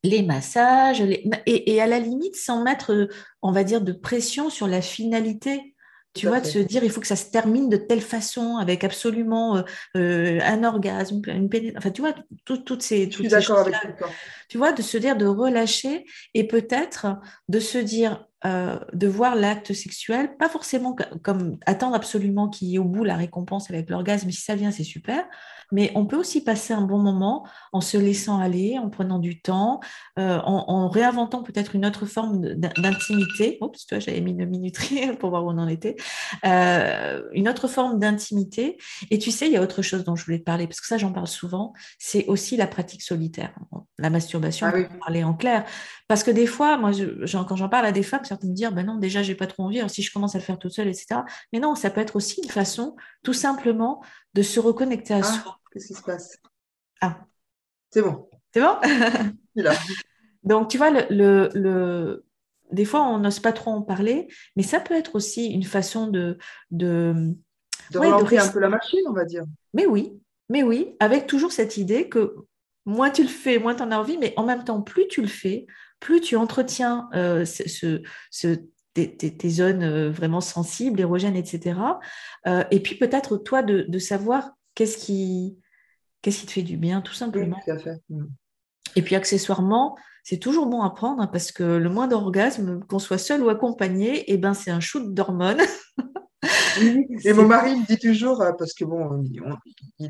les 0.03 0.23
massages, 0.23 1.03
Et, 1.03 1.75
et, 1.75 1.83
à 1.83 1.87
la 1.87 1.99
limite, 1.99 2.35
sans 2.35 2.63
mettre, 2.63 3.11
on 3.43 3.53
va 3.53 3.65
dire, 3.65 3.83
de 3.83 3.93
pression 3.93 4.49
sur 4.49 4.67
la 4.67 4.81
finalité 4.81 5.75
tu 6.13 6.27
vois, 6.27 6.41
de 6.41 6.47
se 6.47 6.59
dire, 6.59 6.83
il 6.83 6.91
faut 6.91 7.01
que 7.01 7.07
ça 7.07 7.15
se 7.15 7.31
termine 7.31 7.69
de 7.69 7.77
telle 7.77 8.01
façon, 8.01 8.57
avec 8.57 8.83
absolument 8.83 9.59
euh, 9.59 9.63
euh, 9.97 10.41
un 10.43 10.65
orgasme, 10.65 11.23
une 11.29 11.49
pénétration. 11.49 11.79
Enfin, 11.79 11.91
tu 11.91 12.01
vois, 12.01 12.15
toutes 12.45 12.83
ces. 12.83 13.09
Toutes 13.09 13.25
Je 13.27 13.29
suis 13.29 13.29
d'accord 13.29 13.61
avec 13.61 13.75
toi. 13.97 14.09
Tu 14.51 14.59
vois, 14.59 14.73
de 14.73 14.83
se 14.83 14.99
dire, 14.99 15.17
de 15.17 15.27
relâcher 15.27 16.05
et 16.35 16.47
peut-être 16.47 17.07
de 17.49 17.61
se 17.61 17.79
dire, 17.79 18.27
euh, 18.45 18.79
de 18.93 19.07
voir 19.07 19.37
l'acte 19.37 19.73
sexuel, 19.73 20.37
pas 20.37 20.49
forcément 20.49 20.97
comme 21.23 21.59
attendre 21.67 21.95
absolument 21.95 22.49
qu'il 22.49 22.69
y 22.69 22.75
ait 22.75 22.79
au 22.79 22.85
bout 22.85 23.05
la 23.05 23.17
récompense 23.17 23.71
avec 23.71 23.89
l'orgasme, 23.89 24.31
si 24.31 24.41
ça 24.41 24.55
vient, 24.57 24.71
c'est 24.71 24.85
super, 24.85 25.25
mais 25.73 25.93
on 25.95 26.07
peut 26.07 26.17
aussi 26.17 26.43
passer 26.43 26.73
un 26.73 26.83
bon 26.83 26.99
moment 26.99 27.47
en 27.73 27.81
se 27.81 27.97
laissant 27.97 28.39
aller, 28.39 28.79
en 28.79 28.91
prenant 28.91 29.19
du 29.19 29.41
temps, 29.41 29.81
euh, 30.19 30.39
en, 30.45 30.89
réinventant 30.89 31.43
peut-être 31.43 31.77
une 31.77 31.87
autre 31.87 32.07
forme 32.07 32.55
d'intimité. 32.55 33.59
Oups, 33.61 33.87
toi, 33.87 33.99
j'avais 33.99 34.21
mis 34.21 34.33
une 34.33 34.47
minuterie 34.47 35.17
pour 35.19 35.31
voir 35.31 35.45
où 35.45 35.51
on 35.51 35.59
en 35.59 35.69
était. 35.69 35.97
Euh, 36.45 37.23
une 37.33 37.49
autre 37.49 37.69
forme 37.69 37.99
d'intimité. 37.99 38.79
Et 39.11 39.19
tu 39.19 39.31
sais, 39.31 39.47
il 39.47 39.53
y 39.53 39.57
a 39.57 39.63
autre 39.63 39.83
chose 39.83 40.05
dont 40.05 40.17
je 40.17 40.25
voulais 40.25 40.39
te 40.39 40.45
parler, 40.45 40.67
parce 40.67 40.81
que 40.81 40.87
ça, 40.87 40.99
j'en 40.99 41.13
parle 41.13 41.29
souvent, 41.29 41.73
c'est 41.99 42.27
aussi 42.27 42.57
la 42.57 42.67
pratique 42.67 43.03
solitaire, 43.03 43.55
la 43.99 44.11
masturbation, 44.11 44.40
ah 44.63 44.73
pour 44.73 44.99
parler 44.99 45.25
en 45.25 45.35
clair. 45.35 45.65
Parce 46.09 46.25
que 46.25 46.31
des 46.31 46.47
fois, 46.47 46.77
moi, 46.77 46.91
quand 47.49 47.57
j'en 47.57 47.69
parle 47.69 47.87
à 47.87 47.93
des 47.93 48.03
femmes, 48.03 48.25
certaines 48.25 48.51
me 48.51 48.55
disent, 48.55 48.71
ben 48.73 48.85
non, 48.85 48.97
déjà, 48.97 49.23
j'ai 49.23 49.35
pas 49.35 49.47
trop 49.47 49.65
envie, 49.65 49.79
alors 49.79 49.91
si 49.91 50.03
je 50.03 50.13
commence 50.13 50.35
à 50.35 50.39
le 50.39 50.45
faire 50.45 50.59
toute 50.59 50.73
seule, 50.73 50.89
etc. 50.89 51.21
Mais 51.53 51.61
non, 51.61 51.75
ça 51.75 51.91
peut 51.91 52.01
être 52.01 52.17
aussi 52.17 52.41
une 52.43 52.51
façon, 52.51 52.97
tout 53.23 53.33
simplement, 53.33 54.03
de 54.35 54.43
se 54.43 54.61
reconnecter 54.61 55.15
à 55.15 55.19
ah. 55.19 55.23
soi 55.23 55.59
Qu'est-ce 55.73 55.87
qui 55.87 55.95
se 55.95 56.03
passe? 56.03 56.39
Ah. 57.01 57.19
C'est 57.91 58.03
bon. 58.03 58.29
C'est 58.53 58.61
bon? 58.61 58.77
Donc, 60.43 60.69
tu 60.69 60.79
vois, 60.79 60.91
le, 60.91 62.25
des 62.73 62.85
fois, 62.85 63.03
on 63.03 63.19
n'ose 63.19 63.41
pas 63.41 63.53
trop 63.53 63.71
en 63.71 63.83
parler, 63.83 64.29
mais 64.57 64.63
ça 64.63 64.81
peut 64.81 64.95
être 64.95 65.15
aussi 65.15 65.47
une 65.47 65.65
façon 65.65 66.07
de... 66.09 66.39
De, 66.71 67.35
de 67.93 67.99
un 67.99 68.49
peu 68.49 68.61
la 68.61 68.69
machine, 68.69 69.01
on 69.09 69.13
va 69.13 69.25
dire. 69.25 69.45
Mais 69.75 69.87
oui, 69.87 70.21
mais 70.49 70.65
oui, 70.65 70.97
avec 70.99 71.27
toujours 71.27 71.53
cette 71.53 71.77
idée 71.77 72.09
que 72.09 72.35
moins 72.91 73.11
tu 73.11 73.23
le 73.23 73.29
fais, 73.29 73.59
moins 73.59 73.75
tu 73.75 73.83
en 73.83 73.91
as 73.91 73.99
envie, 73.99 74.19
mais 74.19 74.35
en 74.37 74.45
même 74.45 74.65
temps, 74.65 74.83
plus 74.83 75.07
tu 75.09 75.23
le 75.23 75.29
fais, 75.29 75.67
plus 76.01 76.21
tu 76.21 76.37
entretiens 76.37 77.09
euh, 77.15 77.45
ce, 77.45 78.03
tes, 78.95 79.49
zones 79.49 79.83
euh, 79.83 80.11
vraiment 80.11 80.41
sensibles, 80.41 81.01
érogènes, 81.01 81.37
etc. 81.37 81.79
Euh, 82.47 82.65
et 82.71 82.81
puis 82.81 82.97
peut-être 82.97 83.37
toi 83.37 83.63
de, 83.63 83.99
savoir 83.99 84.51
qu'est-ce 84.75 84.99
qui, 84.99 85.59
qu'est-ce 86.23 86.41
qui 86.41 86.47
te 86.47 86.53
fait 86.53 86.63
du 86.63 86.77
bien, 86.77 87.01
tout 87.01 87.15
simplement. 87.15 87.59
Mm. 88.09 88.25
Et 88.97 89.03
puis 89.03 89.15
accessoirement, 89.15 89.97
c'est 90.25 90.39
toujours 90.39 90.67
bon 90.67 90.83
à 90.83 90.91
prendre 90.91 91.23
hein, 91.23 91.29
parce 91.29 91.53
que 91.53 91.63
le 91.63 91.89
moins 91.89 92.09
d'orgasme, 92.09 92.81
qu'on 92.89 92.99
soit 92.99 93.19
seul 93.19 93.43
ou 93.43 93.49
accompagné, 93.49 94.25
eh 94.27 94.37
ben, 94.37 94.55
c'est 94.55 94.71
un 94.71 94.81
shoot 94.81 95.15
d'hormones. 95.15 95.63
et 97.25 97.33
mon 97.33 97.47
mari 97.47 97.77
me 97.77 97.87
dit 97.87 97.99
toujours, 97.99 98.41
euh, 98.41 98.53
parce 98.59 98.73
que 98.73 98.85
bon, 98.85 99.23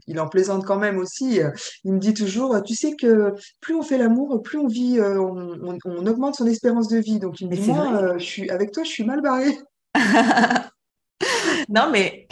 il, 0.07 0.21
en 0.21 0.29
plaisante 0.29 0.65
quand 0.65 0.79
même 0.79 0.99
aussi, 0.99 1.43
euh, 1.43 1.51
il 1.85 1.93
me 1.95 1.99
dit 1.99 2.15
toujours, 2.15 2.63
tu 2.63 2.75
sais 2.75 2.95
que 2.95 3.35
plus 3.61 3.75
on 3.75 3.83
fait 3.83 3.99
l'amour, 3.99 4.41
plus 4.43 4.59
on 4.59 4.69
vit, 4.69 5.01
euh, 5.01 5.21
on, 5.21 6.07
augmente 6.07 6.37
son 6.37 6.47
espérance 6.47 6.89
de 6.89 6.99
vie. 6.99 7.19
Donc 7.19 7.41
il 7.41 7.49
me 7.49 7.57
dit, 7.57 7.73
moi, 7.73 8.19
je 8.19 8.25
suis, 8.25 8.51
avec 8.51 8.73
toi, 8.73 8.85
je 8.85 8.91
suis 8.91 9.05
mal 9.05 9.21
barrée. 9.23 9.59
non, 11.69 11.91
mais 11.91 12.29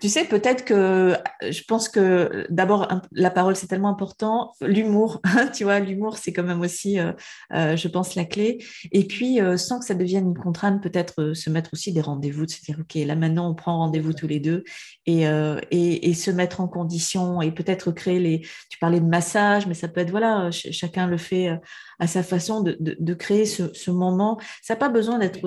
tu 0.00 0.08
sais, 0.08 0.24
peut-être 0.24 0.64
que 0.64 1.14
je 1.42 1.62
pense 1.64 1.88
que 1.88 2.46
d'abord, 2.48 2.88
la 3.12 3.30
parole, 3.30 3.54
c'est 3.54 3.66
tellement 3.66 3.90
important. 3.90 4.54
L'humour, 4.62 5.20
tu 5.54 5.64
vois, 5.64 5.78
l'humour, 5.78 6.16
c'est 6.16 6.32
quand 6.32 6.42
même 6.42 6.62
aussi, 6.62 6.98
euh, 6.98 7.12
euh, 7.52 7.76
je 7.76 7.86
pense, 7.88 8.14
la 8.14 8.24
clé. 8.24 8.64
Et 8.92 9.06
puis, 9.06 9.40
euh, 9.40 9.58
sans 9.58 9.78
que 9.78 9.84
ça 9.84 9.94
devienne 9.94 10.28
une 10.28 10.38
contrainte, 10.38 10.82
peut-être 10.82 11.34
se 11.34 11.50
mettre 11.50 11.70
aussi 11.74 11.92
des 11.92 12.00
rendez-vous, 12.00 12.46
de 12.46 12.50
se 12.50 12.62
dire, 12.62 12.78
OK, 12.80 12.94
là 12.94 13.14
maintenant, 13.14 13.50
on 13.50 13.54
prend 13.54 13.78
rendez-vous 13.78 14.14
tous 14.14 14.26
les 14.26 14.40
deux 14.40 14.64
et, 15.06 15.24
et, 15.70 16.14
se 16.14 16.30
mettre 16.30 16.60
en 16.60 16.68
condition 16.68 17.40
et 17.42 17.52
peut-être 17.52 17.92
créer 17.92 18.20
les. 18.20 18.40
Tu 18.70 18.78
parlais 18.78 19.00
de 19.00 19.06
massage, 19.06 19.66
mais 19.66 19.74
ça 19.74 19.88
peut 19.88 20.00
être, 20.00 20.10
voilà, 20.10 20.50
chacun 20.50 21.06
le 21.06 21.16
fait 21.16 21.50
à 21.98 22.06
sa 22.06 22.22
façon 22.22 22.62
de, 22.62 22.76
de, 22.80 23.14
créer 23.14 23.44
ce, 23.44 23.72
ce, 23.74 23.90
moment. 23.90 24.38
Ça 24.62 24.74
n'a 24.74 24.78
pas 24.78 24.88
besoin 24.88 25.18
d'être. 25.18 25.40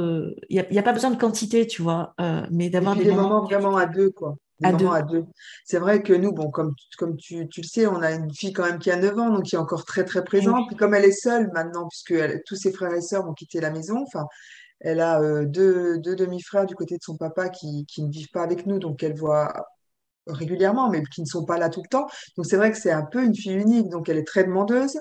Il 0.50 0.66
n'y 0.70 0.78
a, 0.78 0.82
a, 0.82 0.84
pas 0.84 0.94
besoin 0.94 1.12
de 1.12 1.18
quantité, 1.18 1.66
tu 1.66 1.82
vois, 1.82 2.14
mais 2.52 2.70
d'avoir 2.70 2.96
des, 2.96 3.12
moments 3.12 3.44
vraiment 3.44 3.78
à 3.78 3.86
deux, 3.86 4.12
quoi 4.12 4.38
à 4.64 5.02
deux. 5.02 5.26
C'est 5.66 5.80
vrai 5.80 6.02
que 6.02 6.14
nous, 6.14 6.32
bon, 6.32 6.50
comme, 6.50 6.74
comme 6.98 7.16
tu, 7.18 7.48
tu, 7.50 7.62
le 7.62 7.68
sais, 7.68 7.88
on 7.88 8.02
a 8.02 8.12
une 8.12 8.34
fille 8.34 8.54
quand 8.54 8.66
même 8.66 8.80
qui 8.80 8.92
a 8.92 8.96
9 8.96 9.18
ans, 9.20 9.30
donc 9.30 9.44
qui 9.44 9.56
est 9.56 9.60
encore 9.60 9.86
très 9.86 10.06
très 10.06 10.24
présente. 10.24 10.68
Puis 10.68 10.76
comme 10.76 10.94
elle 10.94 11.06
est 11.06 11.12
seule 11.12 11.52
maintenant, 11.54 11.88
puisque 11.88 12.16
tous 12.46 12.56
ses 12.56 12.72
frères 12.72 12.94
et 12.94 13.02
sœurs 13.02 13.26
vont 13.26 13.34
quitter 13.34 13.60
la 13.60 13.72
maison, 13.72 14.04
enfin, 14.06 14.26
elle 14.80 15.00
a 15.00 15.22
euh, 15.22 15.46
deux, 15.46 15.98
deux 16.00 16.16
demi-frères 16.16 16.66
du 16.66 16.76
côté 16.76 16.96
de 16.96 17.04
son 17.04 17.18
papa 17.18 17.50
qui, 17.50 17.86
qui, 17.86 18.04
ne 18.04 18.12
vivent 18.12 18.32
pas 18.32 18.44
avec 18.44 18.66
nous, 18.66 18.80
donc 18.80 19.02
elle 19.04 19.16
voit 19.16 19.54
régulièrement, 20.28 20.90
mais 20.90 21.04
qui 21.04 21.22
ne 21.22 21.26
sont 21.26 21.46
pas 21.46 21.58
là 21.58 21.70
tout 21.70 21.82
le 21.82 21.90
temps. 21.90 22.08
Donc 22.38 22.46
c'est 22.46 22.58
vrai 22.58 22.72
que 22.72 22.78
c'est 22.78 22.92
un 22.92 23.04
peu 23.04 23.24
une 23.24 23.36
fille 23.36 23.54
unique, 23.54 23.90
donc 23.90 24.10
elle 24.10 24.18
est 24.18 24.28
très 24.28 24.44
demandeuse. 24.44 24.98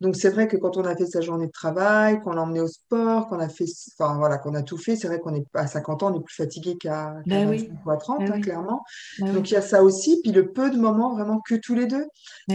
Donc 0.00 0.16
c'est 0.16 0.30
vrai 0.30 0.48
que 0.48 0.56
quand 0.56 0.76
on 0.76 0.84
a 0.84 0.94
fait 0.96 1.06
sa 1.06 1.20
journée 1.20 1.46
de 1.46 1.52
travail, 1.52 2.20
qu'on 2.20 2.32
l'a 2.32 2.42
emmenée 2.42 2.60
au 2.60 2.68
sport, 2.68 3.28
qu'on 3.28 3.38
a 3.38 3.48
fait, 3.48 3.66
enfin 3.98 4.16
voilà, 4.18 4.38
qu'on 4.38 4.54
a 4.54 4.62
tout 4.62 4.78
fait, 4.78 4.96
c'est 4.96 5.08
vrai 5.08 5.20
qu'on 5.20 5.34
est 5.34 5.46
à 5.54 5.66
50 5.66 6.02
ans, 6.02 6.12
on 6.12 6.18
est 6.18 6.22
plus 6.22 6.36
fatigué 6.36 6.76
qu'à 6.76 7.14
ben 7.26 7.48
oui. 7.48 7.70
ou 7.84 7.90
à 7.90 7.96
30, 7.96 8.18
ben 8.18 8.32
hein, 8.32 8.40
clairement. 8.40 8.82
Ben 9.18 9.32
donc 9.32 9.50
il 9.50 9.54
y 9.54 9.56
a 9.56 9.62
ça 9.62 9.82
aussi, 9.82 10.20
puis 10.22 10.32
le 10.32 10.52
peu 10.52 10.70
de 10.70 10.76
moments 10.76 11.14
vraiment 11.14 11.40
que 11.40 11.54
tous 11.54 11.74
les 11.74 11.86
deux. 11.86 12.06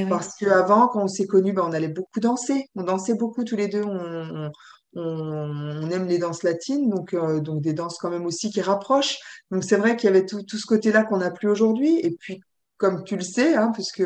Parce 0.10 0.36
qu'avant, 0.36 0.88
quand 0.88 1.04
on 1.04 1.08
s'est 1.08 1.28
connus, 1.28 1.54
ben, 1.54 1.64
on 1.68 1.74
allait 1.74 1.88
beaucoup 1.88 2.20
danser, 2.20 2.68
on 2.76 2.84
dansait 2.84 3.16
beaucoup 3.16 3.44
tous 3.44 3.56
les 3.56 3.68
deux, 3.68 3.84
on, 3.84 3.92
on, 3.92 4.52
aime 4.96 6.08
les 6.08 6.18
danses 6.18 6.44
latines, 6.44 6.90
donc, 6.90 7.14
euh, 7.14 7.40
donc 7.40 7.62
des 7.62 7.74
danses 7.74 7.98
quand 7.98 8.10
même 8.10 8.26
aussi 8.26 8.52
qui 8.52 8.62
rapprochent. 8.62 9.18
Donc 9.50 9.64
c'est 9.64 9.78
vrai 9.78 9.96
qu'il 9.96 10.08
y 10.08 10.10
avait 10.10 10.26
tout, 10.26 10.44
tout 10.44 10.58
ce 10.58 10.66
côté-là 10.66 11.04
qu'on 11.04 11.18
n'a 11.18 11.32
plus 11.32 11.50
aujourd'hui. 11.50 12.00
Et 12.00 12.12
puis, 12.12 12.42
comme 12.78 13.04
tu 13.04 13.16
le 13.16 13.22
sais, 13.22 13.56
hein, 13.56 13.72
puisque 13.74 14.04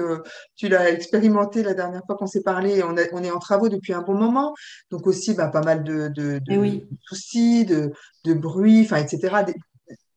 tu 0.55 0.67
l'as 0.67 0.91
expérimenté 0.91 1.63
la 1.63 1.73
dernière 1.73 2.01
fois 2.05 2.17
qu'on 2.17 2.27
s'est 2.27 2.43
parlé, 2.43 2.83
on, 2.83 2.95
on, 3.13 3.23
est 3.23 3.31
en 3.31 3.39
travaux 3.39 3.69
depuis 3.69 3.93
un 3.93 4.01
bon 4.01 4.15
moment, 4.15 4.53
donc 4.91 5.07
aussi 5.07 5.33
bah, 5.33 5.47
pas 5.47 5.61
mal 5.61 5.83
de, 5.83 6.09
de, 6.09 6.39
de, 6.45 6.65
eh 6.65 6.87
soucis, 7.01 7.65
de, 7.65 7.93
de 8.25 8.33
bruit, 8.33 8.81
etc. 8.81 9.45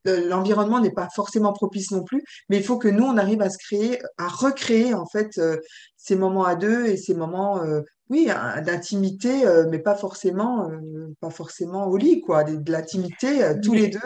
L'environnement 0.05 0.81
n'est 0.81 0.91
pas 0.91 1.09
forcément 1.15 1.53
propice 1.53 1.93
non 1.93 2.03
plus, 2.03 2.25
mais 2.49 2.57
il 2.57 2.65
faut 2.65 2.79
que 2.79 2.89
nous, 2.89 3.05
on 3.05 3.17
arrive 3.17 3.43
à 3.43 3.51
se 3.51 3.59
créer, 3.59 4.01
à 4.17 4.27
recréer 4.27 4.95
en 4.95 5.07
fait 5.07 5.39
euh, 5.39 5.59
ces 5.97 6.17
moments 6.17 6.45
à 6.45 6.57
deux 6.57 6.87
et 6.87 6.97
ces 6.97 7.15
moments 7.15 7.63
euh, 7.63 7.83
oui, 8.11 8.31
d'intimité, 8.65 9.47
euh, 9.47 9.67
mais 9.71 9.79
pas 9.79 9.95
forcément, 9.95 10.69
euh, 10.71 11.15
pas 11.21 11.31
forcément 11.31 11.87
au 11.87 11.97
lit, 11.97 12.21
quoi. 12.21 12.45
De, 12.45 12.57
de 12.57 12.73
l'intimité, 12.73 13.43
euh, 13.45 13.55
tous 13.63 13.75
les 13.75 13.89
deux, 13.89 13.99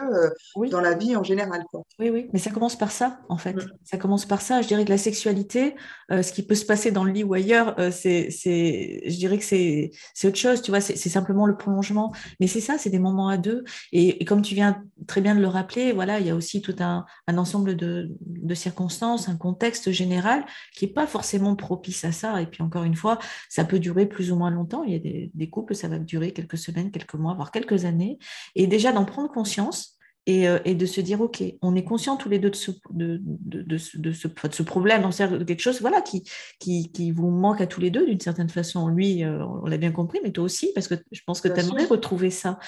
Oui, 0.56 0.70
dans 0.70 0.80
la 0.80 0.94
vie 0.94 1.14
en 1.14 1.22
général, 1.22 1.64
quoi. 1.70 1.82
Oui, 1.98 2.10
oui, 2.10 2.28
mais 2.32 2.38
ça 2.38 2.50
commence 2.50 2.76
par 2.76 2.90
ça, 2.90 3.20
en 3.28 3.36
fait. 3.36 3.54
Mm. 3.54 3.72
Ça 3.84 3.98
commence 3.98 4.26
par 4.26 4.40
ça. 4.40 4.60
Je 4.62 4.68
dirais 4.68 4.84
que 4.84 4.90
la 4.90 4.98
sexualité, 4.98 5.76
euh, 6.10 6.22
ce 6.22 6.32
qui 6.32 6.42
peut 6.42 6.54
se 6.54 6.64
passer 6.64 6.90
dans 6.90 7.04
le 7.04 7.12
lit 7.12 7.22
ou 7.22 7.34
ailleurs, 7.34 7.78
euh, 7.78 7.90
c'est, 7.92 8.30
c'est, 8.30 9.02
je 9.06 9.16
dirais 9.16 9.38
que 9.38 9.44
c'est, 9.44 9.90
c'est 10.14 10.28
autre 10.28 10.38
chose, 10.38 10.62
tu 10.62 10.70
vois, 10.70 10.80
c'est, 10.80 10.96
c'est 10.96 11.08
simplement 11.08 11.46
le 11.46 11.56
prolongement. 11.56 12.12
Mais 12.40 12.48
c'est 12.48 12.60
ça, 12.60 12.78
c'est 12.78 12.90
des 12.90 12.98
moments 12.98 13.28
à 13.28 13.36
deux. 13.36 13.62
Et, 13.92 14.20
et 14.20 14.24
comme 14.24 14.42
tu 14.42 14.54
viens 14.54 14.82
très 15.06 15.20
bien 15.20 15.34
de 15.34 15.40
le 15.40 15.48
rappeler, 15.48 15.92
voilà, 15.92 16.18
il 16.18 16.26
y 16.26 16.30
a 16.30 16.34
aussi 16.34 16.60
tout 16.60 16.76
un, 16.80 17.04
un 17.28 17.38
ensemble 17.38 17.76
de, 17.76 18.10
de 18.20 18.54
circonstances, 18.54 19.28
un 19.28 19.36
contexte 19.36 19.92
général 19.92 20.44
qui 20.74 20.86
n'est 20.86 20.92
pas 20.92 21.06
forcément 21.06 21.54
propice 21.54 22.04
à 22.04 22.12
ça. 22.12 22.40
Et 22.42 22.46
puis 22.46 22.62
encore 22.62 22.84
une 22.84 22.96
fois, 22.96 23.18
ça 23.48 23.64
peut 23.64 23.78
durer 23.78 23.91
plus 24.06 24.32
ou 24.32 24.36
moins 24.36 24.50
longtemps. 24.50 24.82
Il 24.84 24.92
y 24.92 24.96
a 24.96 25.28
des, 25.32 25.50
couples, 25.50 25.74
ça 25.74 25.88
va 25.88 25.98
durer 25.98 26.32
quelques 26.32 26.58
semaines, 26.58 26.90
quelques 26.90 27.14
mois, 27.14 27.34
voire 27.34 27.50
quelques 27.50 27.84
années. 27.84 28.18
Et 28.54 28.66
déjà 28.66 28.92
d'en 28.92 29.04
prendre 29.04 29.30
conscience 29.30 29.98
et, 30.26 30.48
euh, 30.48 30.58
et, 30.64 30.74
de 30.74 30.86
se 30.86 31.00
dire, 31.00 31.20
OK, 31.20 31.42
on 31.62 31.74
est 31.74 31.84
conscient 31.84 32.16
tous 32.16 32.28
les 32.28 32.38
deux 32.38 32.50
de 32.50 32.56
ce, 32.56 32.70
de, 32.90 33.20
de, 33.22 33.62
de, 33.62 33.76
de 33.96 34.12
ce, 34.12 34.62
problème, 34.62 35.02
de 35.02 35.44
quelque 35.44 35.60
chose 35.60 35.80
voilà, 35.80 36.00
qui, 36.00 36.22
qui, 36.60 36.92
qui, 36.92 37.10
vous 37.10 37.30
manque 37.30 37.60
à 37.60 37.66
tous 37.66 37.80
les 37.80 37.90
deux 37.90 38.06
d'une 38.06 38.20
certaine 38.20 38.48
façon. 38.48 38.88
Lui, 38.88 39.24
euh, 39.24 39.44
on 39.44 39.66
l'a 39.66 39.78
bien 39.78 39.90
compris, 39.90 40.20
mais 40.22 40.30
toi 40.30 40.44
aussi, 40.44 40.72
parce 40.74 40.86
que 40.86 40.94
je 41.10 41.20
pense 41.26 41.40
que 41.40 41.48
tu 41.48 41.58
aimerais 41.58 41.86
retrouver 41.86 42.30
ça 42.30 42.58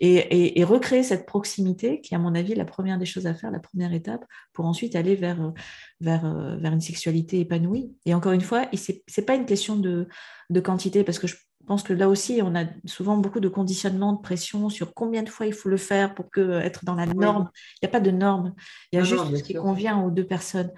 et, 0.00 0.14
et, 0.14 0.60
et, 0.60 0.64
recréer 0.64 1.02
cette 1.02 1.26
proximité 1.26 2.00
qui, 2.00 2.14
à 2.14 2.18
mon 2.18 2.34
avis, 2.34 2.52
est 2.52 2.56
la 2.56 2.64
première 2.64 2.98
des 2.98 3.06
choses 3.06 3.26
à 3.26 3.34
faire, 3.34 3.50
la 3.50 3.60
première 3.60 3.92
étape, 3.92 4.24
pour 4.52 4.66
ensuite 4.66 4.96
aller 4.96 5.14
vers, 5.14 5.52
vers, 6.00 6.58
vers 6.58 6.72
une 6.72 6.80
sexualité 6.80 7.40
épanouie. 7.40 7.92
Et 8.06 8.14
encore 8.14 8.32
une 8.32 8.40
fois, 8.40 8.66
ce 8.72 8.92
n'est 8.92 9.24
pas 9.24 9.36
une 9.36 9.46
question 9.46 9.76
de, 9.76 10.08
de 10.50 10.60
quantité, 10.60 11.04
parce 11.04 11.20
que 11.20 11.28
je 11.28 11.36
je 11.64 11.66
pense 11.66 11.82
que 11.82 11.94
là 11.94 12.10
aussi, 12.10 12.42
on 12.42 12.54
a 12.54 12.66
souvent 12.84 13.16
beaucoup 13.16 13.40
de 13.40 13.48
conditionnement, 13.48 14.12
de 14.12 14.20
pression 14.20 14.68
sur 14.68 14.92
combien 14.92 15.22
de 15.22 15.30
fois 15.30 15.46
il 15.46 15.54
faut 15.54 15.70
le 15.70 15.78
faire 15.78 16.14
pour 16.14 16.30
que, 16.30 16.60
être 16.60 16.84
dans 16.84 16.94
la 16.94 17.06
norme. 17.06 17.48
Il 17.80 17.86
n'y 17.86 17.88
a 17.88 17.90
pas 17.90 18.00
de 18.00 18.10
norme. 18.10 18.52
Il 18.92 18.96
y 18.96 18.98
a 18.98 19.02
non, 19.02 19.08
juste 19.08 19.24
non, 19.24 19.36
ce 19.38 19.42
qui 19.42 19.52
sûr. 19.52 19.62
convient 19.62 19.98
aux 20.02 20.10
deux 20.10 20.26
personnes. 20.26 20.70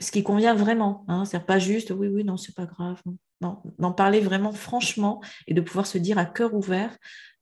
Ce 0.00 0.10
qui 0.10 0.24
convient 0.24 0.56
vraiment. 0.56 1.04
Hein, 1.06 1.24
c'est 1.26 1.46
pas 1.46 1.60
juste 1.60 1.92
oui, 1.92 2.08
oui, 2.08 2.24
non, 2.24 2.36
c'est 2.36 2.56
pas 2.56 2.66
grave. 2.66 3.00
Non, 3.40 3.62
d'en 3.78 3.92
parler 3.92 4.18
vraiment 4.18 4.50
franchement 4.50 5.22
et 5.46 5.54
de 5.54 5.60
pouvoir 5.60 5.86
se 5.86 5.96
dire 5.96 6.18
à 6.18 6.24
cœur 6.24 6.54
ouvert 6.54 6.90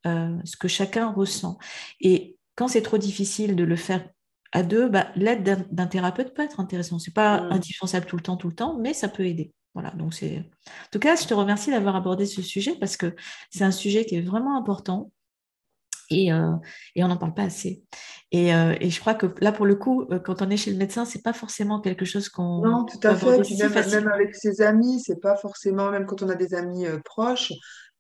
euh, 0.07 0.37
ce 0.45 0.59
que 0.59 0.69
chacun 0.69 1.11
ressent. 1.11 1.57
Et 2.03 2.37
quand 2.55 2.69
c'est 2.69 2.83
trop 2.83 2.99
difficile 2.99 3.57
de 3.57 3.64
le 3.64 3.77
faire 3.77 4.07
à 4.53 4.62
deux, 4.62 4.91
bah, 4.91 5.09
l'aide 5.16 5.66
d'un 5.71 5.87
thérapeute 5.87 6.35
peut 6.35 6.43
être 6.43 6.61
intéressant. 6.61 6.99
C'est 6.99 7.14
pas 7.14 7.41
mmh. 7.41 7.53
indispensable 7.53 8.05
tout 8.05 8.16
le 8.16 8.23
temps, 8.23 8.37
tout 8.37 8.49
le 8.49 8.55
temps, 8.55 8.79
mais 8.79 8.93
ça 8.93 9.09
peut 9.09 9.25
aider. 9.25 9.55
Voilà, 9.75 9.91
donc 9.91 10.14
c'est. 10.14 10.39
En 10.39 10.91
tout 10.91 10.99
cas, 10.99 11.16
je 11.16 11.27
te 11.27 11.35
remercie 11.35 11.71
d'avoir 11.71 11.95
abordé 11.97 12.27
ce 12.27 12.43
sujet 12.43 12.75
parce 12.79 12.97
que 12.97 13.14
c'est 13.51 13.64
un 13.64 13.71
sujet 13.71 14.05
qui 14.05 14.16
est 14.16 14.23
vraiment 14.23 14.59
important 14.59 15.12
et, 16.11 16.33
euh, 16.33 16.53
et 16.95 17.05
on 17.05 17.09
n'en 17.09 17.16
parle 17.16 17.35
pas 17.35 17.43
assez. 17.43 17.83
Et, 18.33 18.55
euh, 18.55 18.75
et, 18.81 18.91
je 18.91 19.01
crois 19.01 19.14
que 19.14 19.27
là, 19.41 19.53
pour 19.53 19.66
le 19.66 19.75
coup, 19.75 20.07
euh, 20.11 20.19
quand 20.19 20.43
on 20.43 20.51
est 20.51 20.57
chez 20.57 20.71
le 20.71 20.77
médecin, 20.77 21.05
c'est 21.05 21.23
pas 21.23 21.33
forcément 21.33 21.81
quelque 21.81 22.05
chose 22.05 22.29
qu'on. 22.29 22.62
Non, 22.62 22.85
tout 22.85 23.01
à 23.03 23.14
fait. 23.14 23.43
Puis 23.43 23.57
même, 23.57 23.73
même, 23.73 24.09
avec 24.09 24.35
ses 24.35 24.62
amis, 24.62 25.01
c'est 25.01 25.21
pas 25.21 25.37
forcément, 25.37 25.91
même 25.91 26.07
quand 26.07 26.23
on 26.23 26.29
a 26.29 26.35
des 26.35 26.55
amis 26.55 26.87
proches, 27.05 27.53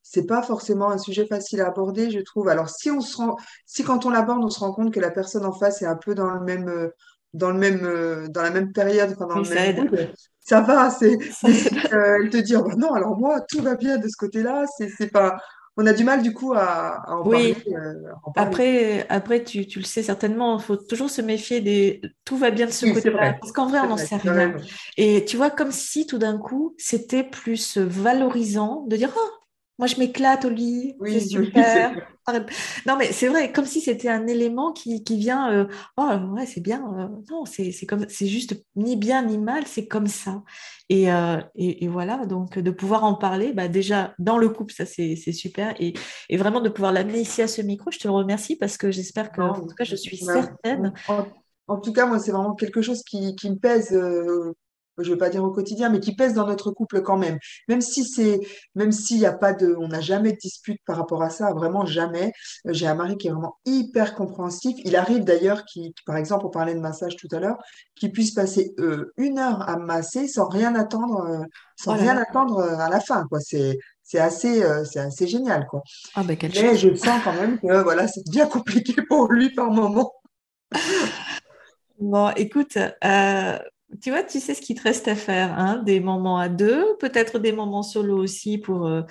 c'est 0.02 0.26
pas 0.26 0.42
forcément 0.42 0.90
un 0.90 0.98
sujet 0.98 1.26
facile 1.26 1.60
à 1.60 1.68
aborder, 1.68 2.10
je 2.10 2.20
trouve. 2.20 2.48
Alors, 2.48 2.70
si 2.70 2.90
on 2.90 3.00
se 3.00 3.16
rend, 3.16 3.36
si 3.66 3.84
quand 3.84 4.06
on 4.06 4.10
l'aborde, 4.10 4.42
on 4.42 4.50
se 4.50 4.60
rend 4.60 4.72
compte 4.72 4.92
que 4.92 5.00
la 5.00 5.10
personne 5.10 5.44
en 5.44 5.52
face 5.52 5.82
est 5.82 5.86
un 5.86 5.96
peu 5.96 6.14
dans 6.14 6.30
le 6.30 6.40
même 6.40 6.90
dans 7.34 7.50
le 7.50 7.58
même 7.58 8.28
dans 8.30 8.42
la 8.42 8.50
même 8.50 8.72
période, 8.72 9.12
enfin 9.14 9.26
dans 9.26 9.38
Oui, 9.38 9.44
le 9.44 9.44
ça 9.44 9.60
même 9.60 9.64
aide. 9.64 10.14
ça 10.40 10.60
va. 10.62 10.90
C'est 10.90 11.12
aide. 11.44 11.68
euh, 11.92 12.18
elle 12.22 12.30
te 12.30 12.36
dit 12.38 12.56
oh, 12.56 12.68
non, 12.76 12.94
alors 12.94 13.16
moi 13.18 13.40
tout 13.42 13.62
va 13.62 13.76
bien 13.76 13.98
de 13.98 14.08
ce 14.08 14.16
côté-là, 14.16 14.64
c'est 14.78 14.88
c'est 14.90 15.08
pas. 15.10 15.38
On 15.76 15.86
a 15.86 15.92
du 15.92 16.04
mal 16.04 16.22
du 16.22 16.32
coup 16.34 16.54
à, 16.54 17.02
à 17.08 17.14
en 17.16 17.26
parler, 17.26 17.54
Oui, 17.54 17.64
euh, 17.68 18.10
à 18.12 18.28
en 18.28 18.32
parler. 18.32 18.56
après, 18.56 19.06
après 19.08 19.44
tu, 19.44 19.66
tu 19.66 19.78
le 19.80 19.84
sais 19.84 20.02
certainement, 20.02 20.58
il 20.58 20.62
faut 20.64 20.76
toujours 20.76 21.10
se 21.10 21.22
méfier 21.22 21.60
des 21.60 22.00
tout 22.24 22.36
va 22.36 22.50
bien 22.50 22.66
de 22.66 22.72
ce 22.72 22.86
Oui, 22.86 22.92
côté-là, 22.92 23.34
parce 23.40 23.52
qu'en 23.52 23.68
vrai, 23.68 23.80
on 23.80 23.88
n'en 23.88 23.96
sait 23.96 24.16
rien. 24.16 24.54
Et 24.96 25.24
tu 25.24 25.36
vois, 25.36 25.50
comme 25.50 25.72
si 25.72 26.06
tout 26.06 26.18
d'un 26.18 26.38
coup, 26.38 26.74
c'était 26.78 27.24
plus 27.24 27.78
valorisant 27.78 28.84
de 28.88 28.96
dire, 28.96 29.12
oh, 29.16 29.30
moi 29.78 29.86
je 29.86 29.96
m'éclate 29.96 30.44
au 30.44 30.50
lit, 30.50 31.00
c'est 31.06 31.20
Oui, 31.20 31.64
c'est 31.64 31.80
super. 31.80 31.92
Non, 32.86 32.96
mais 32.96 33.12
c'est 33.12 33.28
vrai, 33.28 33.52
comme 33.52 33.64
si 33.66 33.80
c'était 33.80 34.08
un 34.08 34.26
élément 34.26 34.72
qui, 34.72 35.02
qui 35.04 35.16
vient, 35.18 35.50
euh, 35.52 35.66
oh 35.96 36.10
ouais, 36.34 36.46
c'est 36.46 36.60
bien. 36.60 36.82
euh, 36.98 37.08
non, 37.30 37.44
c'est 37.44 37.72
c'est 37.72 37.86
comme, 37.86 38.06
c'est 38.08 38.26
juste 38.26 38.54
ni 38.76 38.96
bien 38.96 39.22
ni 39.24 39.38
mal, 39.38 39.66
c'est 39.66 39.86
comme 39.86 40.06
ça. 40.06 40.42
Et, 40.88 41.12
euh, 41.12 41.40
et, 41.54 41.84
et 41.84 41.88
voilà, 41.88 42.26
donc 42.26 42.58
de 42.58 42.70
pouvoir 42.70 43.04
en 43.04 43.14
parler, 43.14 43.52
bah, 43.52 43.68
déjà 43.68 44.14
dans 44.18 44.38
le 44.38 44.48
couple, 44.48 44.72
ça 44.74 44.86
c'est 44.86 45.16
super. 45.32 45.74
Et, 45.80 45.94
et 46.28 46.36
vraiment 46.36 46.60
de 46.60 46.68
pouvoir 46.68 46.92
l'amener 46.92 47.20
ici 47.20 47.42
à 47.42 47.48
ce 47.48 47.62
micro, 47.62 47.90
je 47.90 47.98
te 47.98 48.08
le 48.08 48.14
remercie 48.14 48.56
parce 48.56 48.76
que 48.76 48.90
j'espère 48.90 49.32
que, 49.32 49.40
en 49.42 49.54
tout 49.54 49.74
cas, 49.76 49.84
je 49.84 49.96
suis 49.96 50.16
certaine. 50.18 50.92
en, 51.06 51.26
en 51.68 51.80
tout 51.80 51.92
cas, 51.92 52.06
moi, 52.06 52.18
c'est 52.18 52.32
vraiment 52.32 52.54
quelque 52.54 52.82
chose 52.82 53.02
qui, 53.04 53.34
qui 53.36 53.50
me 53.50 53.56
pèse, 53.56 53.92
je 54.98 55.08
ne 55.08 55.14
vais 55.14 55.18
pas 55.18 55.28
dire 55.30 55.44
au 55.44 55.50
quotidien, 55.50 55.88
mais 55.88 56.00
qui 56.00 56.14
pèse 56.14 56.34
dans 56.34 56.46
notre 56.46 56.70
couple 56.70 57.02
quand 57.02 57.16
même. 57.16 57.38
Même 57.68 57.80
si 57.80 58.04
c'est, 58.04 58.40
même 58.74 58.92
s'il 58.92 59.18
n'y 59.18 59.26
a 59.26 59.32
pas 59.32 59.52
de, 59.52 59.74
on 59.78 59.88
n'a 59.88 60.00
jamais 60.00 60.32
de 60.32 60.38
dispute 60.38 60.80
par 60.86 60.96
rapport 60.96 61.22
à 61.22 61.30
ça, 61.30 61.52
vraiment 61.52 61.86
jamais. 61.86 62.32
Euh, 62.66 62.72
J'ai 62.72 62.86
un 62.86 62.94
mari 62.94 63.16
qui 63.16 63.28
est 63.28 63.30
vraiment 63.30 63.58
hyper 63.64 64.14
compréhensif. 64.14 64.76
Il 64.84 64.96
arrive 64.96 65.24
d'ailleurs, 65.24 65.64
qui, 65.64 65.94
par 66.06 66.16
exemple, 66.16 66.46
on 66.46 66.50
parlait 66.50 66.74
de 66.74 66.80
massage 66.80 67.16
tout 67.16 67.28
à 67.32 67.40
l'heure, 67.40 67.56
qu'il 67.94 68.12
puisse 68.12 68.32
passer 68.32 68.74
euh, 68.78 69.12
une 69.16 69.38
heure 69.38 69.68
à 69.68 69.76
masser 69.76 70.28
sans 70.28 70.48
rien 70.48 70.74
attendre, 70.74 71.26
euh, 71.26 71.44
sans 71.76 71.94
Oh 71.94 72.00
rien 72.00 72.16
attendre 72.16 72.60
à 72.60 72.88
la 72.88 73.00
fin, 73.00 73.24
quoi. 73.28 73.40
C'est, 73.40 73.78
c'est 74.02 74.18
assez, 74.18 74.62
euh, 74.62 74.84
c'est 74.84 75.00
assez 75.00 75.26
génial, 75.26 75.66
quoi. 75.66 75.82
ah 76.14 76.22
ben 76.24 76.34
quelle 76.34 76.52
Mais 76.62 76.76
je 76.76 76.94
sens 76.94 77.20
quand 77.22 77.34
même 77.34 77.60
que 77.60 77.82
voilà, 77.82 78.08
c'est 78.08 78.26
bien 78.30 78.46
compliqué 78.46 78.94
pour 79.08 79.30
lui 79.30 79.50
par 79.54 79.70
moment. 79.70 80.12
Bon, 82.00 82.30
écoute, 82.36 82.76
euh, 82.76 83.58
tu 84.02 84.10
vois, 84.10 84.22
tu 84.22 84.40
sais 84.40 84.54
ce 84.54 84.60
qu'il 84.62 84.76
te 84.76 84.82
reste 84.82 85.08
à 85.08 85.16
faire, 85.16 85.58
hein, 85.58 85.82
des 85.84 86.00
moments 86.00 86.38
à 86.38 86.48
deux, 86.48 86.96
peut-être 86.98 87.38
des 87.38 87.52
moments 87.52 87.82
solo 87.82 88.16
aussi 88.18 88.58
pour 88.58 88.86
euh, 88.86 89.02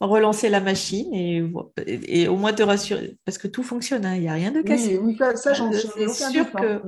relancer 0.00 0.48
la 0.48 0.60
machine 0.60 1.12
et, 1.14 1.42
vo- 1.42 1.72
et, 1.86 2.22
et 2.22 2.28
au 2.28 2.36
moins 2.36 2.52
te 2.52 2.62
rassurer, 2.62 3.18
parce 3.24 3.38
que 3.38 3.48
tout 3.48 3.62
fonctionne, 3.62 4.04
hein, 4.06 4.16
il 4.16 4.22
n'y 4.22 4.28
a 4.28 4.34
rien 4.34 4.52
de 4.52 4.62
cassé. 4.62 4.98
Oui, 4.98 4.98
oui, 5.02 5.16
ça, 5.18 5.36
ça, 5.36 5.52
j'en 5.52 5.70
doute, 5.70 5.86
sûr 6.12 6.54
que 6.54 6.82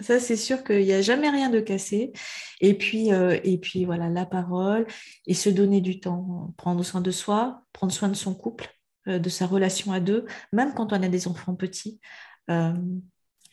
ça, 0.00 0.20
c'est 0.20 0.36
sûr 0.36 0.62
qu'il 0.64 0.84
n'y 0.84 0.92
a 0.92 1.02
jamais 1.02 1.28
rien 1.30 1.50
de 1.50 1.60
cassé. 1.60 2.12
Et 2.60 2.74
puis, 2.78 3.12
euh, 3.12 3.38
et 3.44 3.58
puis 3.58 3.84
voilà, 3.84 4.08
la 4.08 4.26
parole 4.26 4.86
et 5.26 5.34
se 5.34 5.50
donner 5.50 5.80
du 5.80 6.00
temps, 6.00 6.54
prendre 6.56 6.82
soin 6.84 7.00
de 7.00 7.10
soi, 7.10 7.62
prendre 7.72 7.92
soin 7.92 8.08
de 8.08 8.14
son 8.14 8.34
couple, 8.34 8.68
euh, 9.08 9.18
de 9.18 9.28
sa 9.28 9.46
relation 9.46 9.92
à 9.92 10.00
deux, 10.00 10.24
même 10.52 10.72
quand 10.74 10.92
on 10.92 11.02
a 11.02 11.08
des 11.08 11.26
enfants 11.28 11.54
petits. 11.56 12.00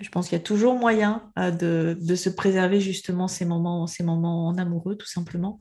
Euh, 0.02 0.04
je 0.04 0.10
pense 0.10 0.28
qu'il 0.30 0.38
y 0.38 0.42
a 0.42 0.44
toujours 0.44 0.76
moyen 0.76 1.32
euh, 1.40 1.52
de, 1.52 1.98
de 2.00 2.16
se 2.16 2.30
préserver 2.30 2.82
justement 2.82 3.28
ces 3.28 3.46
moments, 3.46 3.88
ces 3.88 4.04
moments 4.04 4.48
en 4.48 4.58
amoureux, 4.58 4.96
tout 4.96 5.08
simplement, 5.08 5.60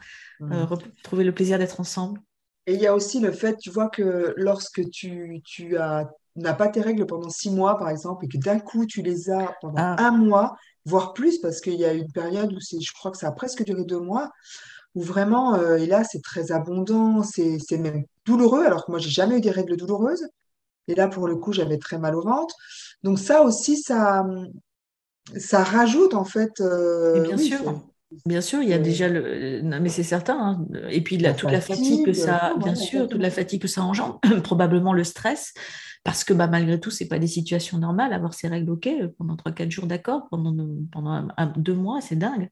euh, 0.52 0.64
Mm. 0.64 0.66
retrouver 0.66 1.24
le 1.24 1.34
plaisir 1.34 1.58
d'être 1.58 1.80
ensemble. 1.80 2.20
Et 2.66 2.74
il 2.74 2.80
y 2.80 2.86
a 2.86 2.94
aussi 2.94 3.20
le 3.20 3.30
fait, 3.32 3.56
tu 3.58 3.70
vois, 3.70 3.88
que 3.90 4.32
lorsque 4.36 4.88
tu, 4.90 5.40
tu 5.44 5.76
as, 5.76 6.08
n'as 6.36 6.54
pas 6.54 6.68
tes 6.68 6.80
règles 6.80 7.06
pendant 7.06 7.28
six 7.28 7.50
mois, 7.50 7.78
par 7.78 7.90
exemple, 7.90 8.24
et 8.24 8.28
que 8.28 8.38
d'un 8.38 8.58
coup, 8.58 8.86
tu 8.86 9.02
les 9.02 9.30
as 9.30 9.54
pendant 9.60 9.86
Ah, 9.86 9.96
un 9.98 10.12
mois, 10.12 10.56
voire 10.86 11.12
plus, 11.12 11.38
parce 11.38 11.60
qu'il 11.60 11.74
y 11.74 11.84
a 11.84 11.92
une 11.92 12.10
période 12.12 12.52
où 12.52 12.60
c'est, 12.60 12.80
je 12.80 12.92
crois 12.94 13.10
que 13.10 13.18
ça 13.18 13.28
a 13.28 13.32
presque 13.32 13.64
duré 13.64 13.84
deux 13.84 14.00
mois, 14.00 14.30
où 14.94 15.02
vraiment, 15.02 15.54
euh, 15.56 15.76
et 15.78 15.86
là, 15.86 16.04
c'est 16.04 16.22
très 16.22 16.52
abondant, 16.52 17.22
c'est, 17.22 17.58
c'est 17.60 17.78
même 17.78 18.04
douloureux, 18.26 18.64
alors 18.66 18.86
que 18.86 18.90
moi, 18.92 19.00
j'ai 19.00 19.10
jamais 19.10 19.38
eu 19.38 19.40
des 19.42 19.50
règles 19.50 19.76
douloureuses. 19.76 20.26
Et 20.88 20.94
là, 20.94 21.08
pour 21.08 21.28
le 21.28 21.36
coup, 21.36 21.52
j'avais 21.52 21.78
très 21.78 21.98
mal 21.98 22.14
au 22.16 22.22
ventre. 22.22 22.56
Donc 23.02 23.18
ça 23.18 23.42
aussi, 23.42 23.76
ça, 23.76 24.24
ça 25.38 25.62
rajoute, 25.64 26.14
en 26.14 26.24
fait, 26.24 26.60
euh, 26.60 27.22
bien 27.22 27.36
oui, 27.36 27.54
sûr, 27.54 27.80
bien 28.26 28.40
sûr, 28.40 28.62
il 28.62 28.68
y 28.68 28.72
a 28.72 28.78
déjà 28.78 29.08
le, 29.08 29.60
non, 29.62 29.80
mais 29.80 29.88
c'est 29.88 30.02
certain, 30.02 30.36
hein. 30.38 30.66
Et 30.90 31.02
puis 31.02 31.16
la- 31.18 31.32
la 31.32 31.34
toute 31.34 31.50
la 31.52 31.60
fatigue 31.60 32.04
que 32.04 32.12
euh, 32.18 32.34
ça, 32.38 32.54
tout, 32.58 32.58
bien 32.58 32.74
ouais, 32.74 32.74
sûr, 32.74 33.08
toute 33.08 33.20
la 33.20 33.30
exactement. 33.30 33.30
fatigue 33.30 33.62
que 33.62 33.68
ça 33.68 33.82
engendre, 33.82 34.20
probablement 34.42 34.92
le 34.92 35.04
stress, 35.04 35.52
parce 36.04 36.24
que 36.24 36.32
bah, 36.34 36.46
malgré 36.48 36.80
tout, 36.80 36.90
c'est 36.90 37.08
pas 37.08 37.18
des 37.18 37.26
situations 37.28 37.78
normales. 37.78 38.12
Avoir 38.12 38.34
ses 38.34 38.48
règles, 38.48 38.70
ok, 38.70 38.88
pendant 39.18 39.36
trois, 39.36 39.52
quatre 39.52 39.70
jours, 39.70 39.86
d'accord, 39.86 40.28
pendant, 40.30 40.54
pendant 40.92 41.10
un- 41.10 41.28
un- 41.36 41.46
deux 41.56 41.74
mois, 41.74 42.00
c'est 42.00 42.16
dingue. 42.16 42.50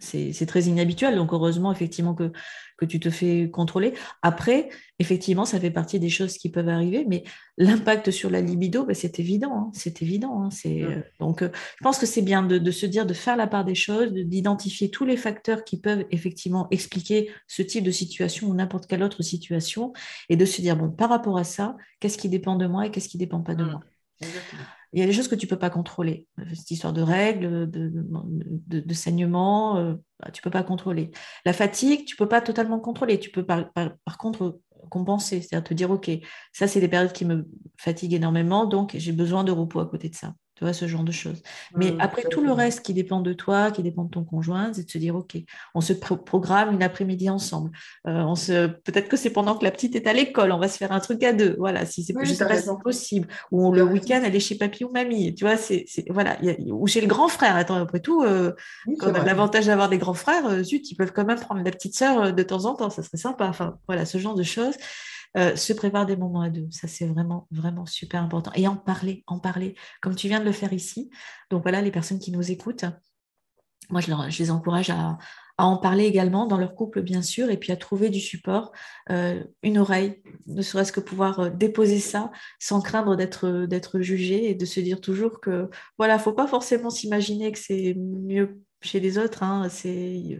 C'est 0.00 0.46
très 0.46 0.62
inhabituel, 0.64 1.16
donc 1.16 1.32
heureusement 1.32 1.72
effectivement 1.72 2.14
que, 2.14 2.30
que 2.76 2.84
tu 2.84 3.00
te 3.00 3.10
fais 3.10 3.50
contrôler. 3.50 3.94
Après, 4.22 4.68
effectivement, 4.98 5.44
ça 5.44 5.58
fait 5.58 5.70
partie 5.72 5.98
des 5.98 6.08
choses 6.10 6.38
qui 6.38 6.48
peuvent 6.50 6.68
arriver, 6.68 7.04
mais 7.08 7.24
l'impact 7.56 8.10
sur 8.12 8.30
la 8.30 8.40
libido, 8.40 8.84
bah, 8.84 8.94
c'est 8.94 9.18
évident, 9.18 9.52
hein, 9.54 9.70
c'est 9.74 10.00
évident. 10.02 10.42
hein, 10.44 10.50
c'est, 10.50 10.82
Mm. 10.82 11.02
donc, 11.18 11.42
euh, 11.42 11.48
je 11.78 11.82
pense 11.82 11.98
que 11.98 12.06
c'est 12.06 12.22
bien 12.22 12.42
de, 12.42 12.58
de 12.58 12.70
se 12.70 12.86
dire, 12.86 13.04
de 13.06 13.14
faire 13.14 13.36
la 13.36 13.46
part 13.48 13.64
des 13.64 13.74
choses, 13.74 14.12
de- 14.12 14.22
d'identifier 14.22 14.90
tous 14.90 15.04
les 15.04 15.16
facteurs 15.16 15.64
qui 15.64 15.80
peuvent 15.80 16.04
effectivement 16.10 16.68
expliquer 16.70 17.30
ce 17.48 17.62
type 17.62 17.82
de 17.84 17.90
situation 17.90 18.48
ou 18.48 18.54
n'importe 18.54 18.86
quelle 18.86 19.02
autre 19.02 19.22
situation, 19.22 19.92
et 20.28 20.36
de 20.36 20.44
se 20.44 20.60
dire, 20.60 20.76
bon, 20.76 20.90
par 20.90 21.08
rapport 21.10 21.38
à 21.38 21.44
ça, 21.44 21.76
qu'est-ce 22.00 22.18
qui 22.18 22.28
dépend 22.28 22.56
de 22.56 22.66
moi 22.66 22.86
et 22.86 22.90
qu'est-ce 22.90 23.08
qui 23.08 23.16
ne 23.16 23.22
dépend 23.24 23.40
pas 23.40 23.54
de 23.56 23.64
Mm. 23.64 23.70
moi? 23.70 23.80
Exactement. 24.20 24.62
Il 24.92 25.00
y 25.00 25.02
a 25.02 25.06
des 25.06 25.12
choses 25.12 25.28
que 25.28 25.34
tu 25.34 25.46
ne 25.46 25.50
peux 25.50 25.58
pas 25.58 25.70
contrôler. 25.70 26.26
Cette 26.54 26.70
histoire 26.70 26.92
de 26.92 27.02
règles, 27.02 27.70
de, 27.70 28.94
saignement, 28.94 29.76
euh, 29.78 29.94
bah, 30.20 30.30
tu 30.32 30.40
ne 30.40 30.42
peux 30.42 30.50
pas 30.50 30.62
contrôler. 30.62 31.10
La 31.44 31.52
fatigue, 31.52 32.04
tu 32.06 32.14
ne 32.14 32.18
peux 32.18 32.28
pas 32.28 32.40
totalement 32.40 32.80
contrôler. 32.80 33.18
Tu 33.18 33.30
peux 33.30 33.44
par, 33.44 33.70
par 33.72 34.18
contre 34.18 34.60
compenser, 34.88 35.40
c'est-à-dire 35.40 35.68
te 35.68 35.74
dire, 35.74 35.90
OK, 35.90 36.10
ça, 36.52 36.66
c'est 36.66 36.80
des 36.80 36.88
périodes 36.88 37.12
qui 37.12 37.24
me 37.24 37.46
fatiguent 37.76 38.14
énormément, 38.14 38.66
donc 38.66 38.94
j'ai 38.96 39.12
besoin 39.12 39.44
de 39.44 39.52
repos 39.52 39.80
à 39.80 39.86
côté 39.86 40.08
de 40.08 40.14
ça. 40.14 40.34
Tu 40.58 40.64
vois, 40.64 40.72
ce 40.72 40.88
genre 40.88 41.04
de 41.04 41.12
choses. 41.12 41.40
Mais 41.76 41.92
mmh, 41.92 42.00
après, 42.00 42.22
tout 42.24 42.42
le 42.42 42.50
reste 42.50 42.84
qui 42.84 42.92
dépend 42.92 43.20
de 43.20 43.32
toi, 43.32 43.70
qui 43.70 43.84
dépend 43.84 44.02
de 44.02 44.10
ton 44.10 44.24
conjoint, 44.24 44.72
c'est 44.72 44.86
de 44.86 44.90
se 44.90 44.98
dire, 44.98 45.14
OK, 45.14 45.36
on 45.72 45.80
se 45.80 45.92
programme 45.92 46.74
une 46.74 46.82
après-midi 46.82 47.30
ensemble. 47.30 47.70
Euh, 48.08 48.22
on 48.22 48.34
se... 48.34 48.66
Peut-être 48.66 49.08
que 49.08 49.16
c'est 49.16 49.30
pendant 49.30 49.56
que 49.56 49.62
la 49.62 49.70
petite 49.70 49.94
est 49.94 50.08
à 50.08 50.12
l'école, 50.12 50.50
on 50.50 50.58
va 50.58 50.66
se 50.66 50.76
faire 50.76 50.90
un 50.90 50.98
truc 50.98 51.22
à 51.22 51.32
deux. 51.32 51.54
Voilà, 51.58 51.86
si 51.86 52.02
c'est 52.02 52.12
oui, 52.16 52.36
possible. 52.82 53.28
Ou 53.52 53.70
le 53.72 53.84
week-end, 53.84 54.20
elle 54.24 54.34
est 54.34 54.40
chez 54.40 54.56
papy 54.56 54.82
ou 54.82 54.90
mamie. 54.90 55.32
Tu 55.36 55.44
vois, 55.44 55.56
c'est, 55.56 55.84
voilà. 56.10 56.36
Ou 56.66 56.88
chez 56.88 57.02
le 57.02 57.06
grand 57.06 57.28
frère. 57.28 57.54
Attends, 57.54 57.76
après 57.76 58.00
tout, 58.00 58.24
euh, 58.24 58.52
l'avantage 59.24 59.66
d'avoir 59.66 59.88
des 59.88 59.98
grands 59.98 60.12
frères, 60.12 60.46
euh, 60.46 60.64
zut, 60.64 60.90
ils 60.90 60.96
peuvent 60.96 61.12
quand 61.12 61.24
même 61.24 61.38
prendre 61.38 61.62
la 61.62 61.70
petite 61.70 61.96
sœur 61.96 62.32
de 62.32 62.42
temps 62.42 62.64
en 62.64 62.74
temps. 62.74 62.90
Ça 62.90 63.04
serait 63.04 63.16
sympa. 63.16 63.46
Enfin, 63.46 63.78
voilà, 63.86 64.06
ce 64.06 64.18
genre 64.18 64.34
de 64.34 64.42
choses. 64.42 64.74
Euh, 65.36 65.56
se 65.56 65.72
prépare 65.72 66.06
des 66.06 66.16
moments 66.16 66.40
à 66.40 66.50
deux. 66.50 66.68
Ça, 66.70 66.88
c'est 66.88 67.06
vraiment, 67.06 67.46
vraiment 67.50 67.86
super 67.86 68.22
important. 68.22 68.50
Et 68.54 68.66
en 68.66 68.76
parler, 68.76 69.24
en 69.26 69.38
parler, 69.38 69.74
comme 70.00 70.14
tu 70.14 70.28
viens 70.28 70.40
de 70.40 70.44
le 70.44 70.52
faire 70.52 70.72
ici. 70.72 71.10
Donc 71.50 71.62
voilà, 71.62 71.82
les 71.82 71.90
personnes 71.90 72.18
qui 72.18 72.32
nous 72.32 72.50
écoutent, 72.50 72.86
moi, 73.90 74.00
je, 74.00 74.38
les 74.38 74.50
encourage 74.50 74.90
à, 74.90 75.18
en 75.58 75.76
parler 75.76 76.04
également 76.04 76.46
dans 76.46 76.56
leur 76.56 76.74
couple, 76.74 77.02
bien 77.02 77.22
sûr, 77.22 77.50
et 77.50 77.56
puis 77.56 77.72
à 77.72 77.76
trouver 77.76 78.10
du 78.10 78.20
support, 78.20 78.72
euh, 79.10 79.42
une 79.62 79.78
oreille, 79.78 80.22
ne 80.46 80.62
serait-ce 80.62 80.92
que 80.92 81.00
pouvoir 81.00 81.40
euh, 81.40 81.50
déposer 81.50 81.98
ça 81.98 82.30
sans 82.60 82.80
craindre 82.80 83.16
d'être, 83.16 84.00
jugé 84.00 84.50
et 84.50 84.54
de 84.54 84.64
se 84.64 84.80
dire 84.80 85.00
toujours 85.00 85.40
que, 85.40 85.68
voilà, 85.98 86.18
faut 86.18 86.32
pas 86.32 86.46
forcément 86.46 86.90
s'imaginer 86.90 87.50
que 87.52 87.58
c'est 87.58 87.94
mieux 87.94 88.60
chez 88.82 89.00
les 89.00 89.18
autres. 89.18 89.42
Hein, 89.42 89.68
c'est 89.68 90.38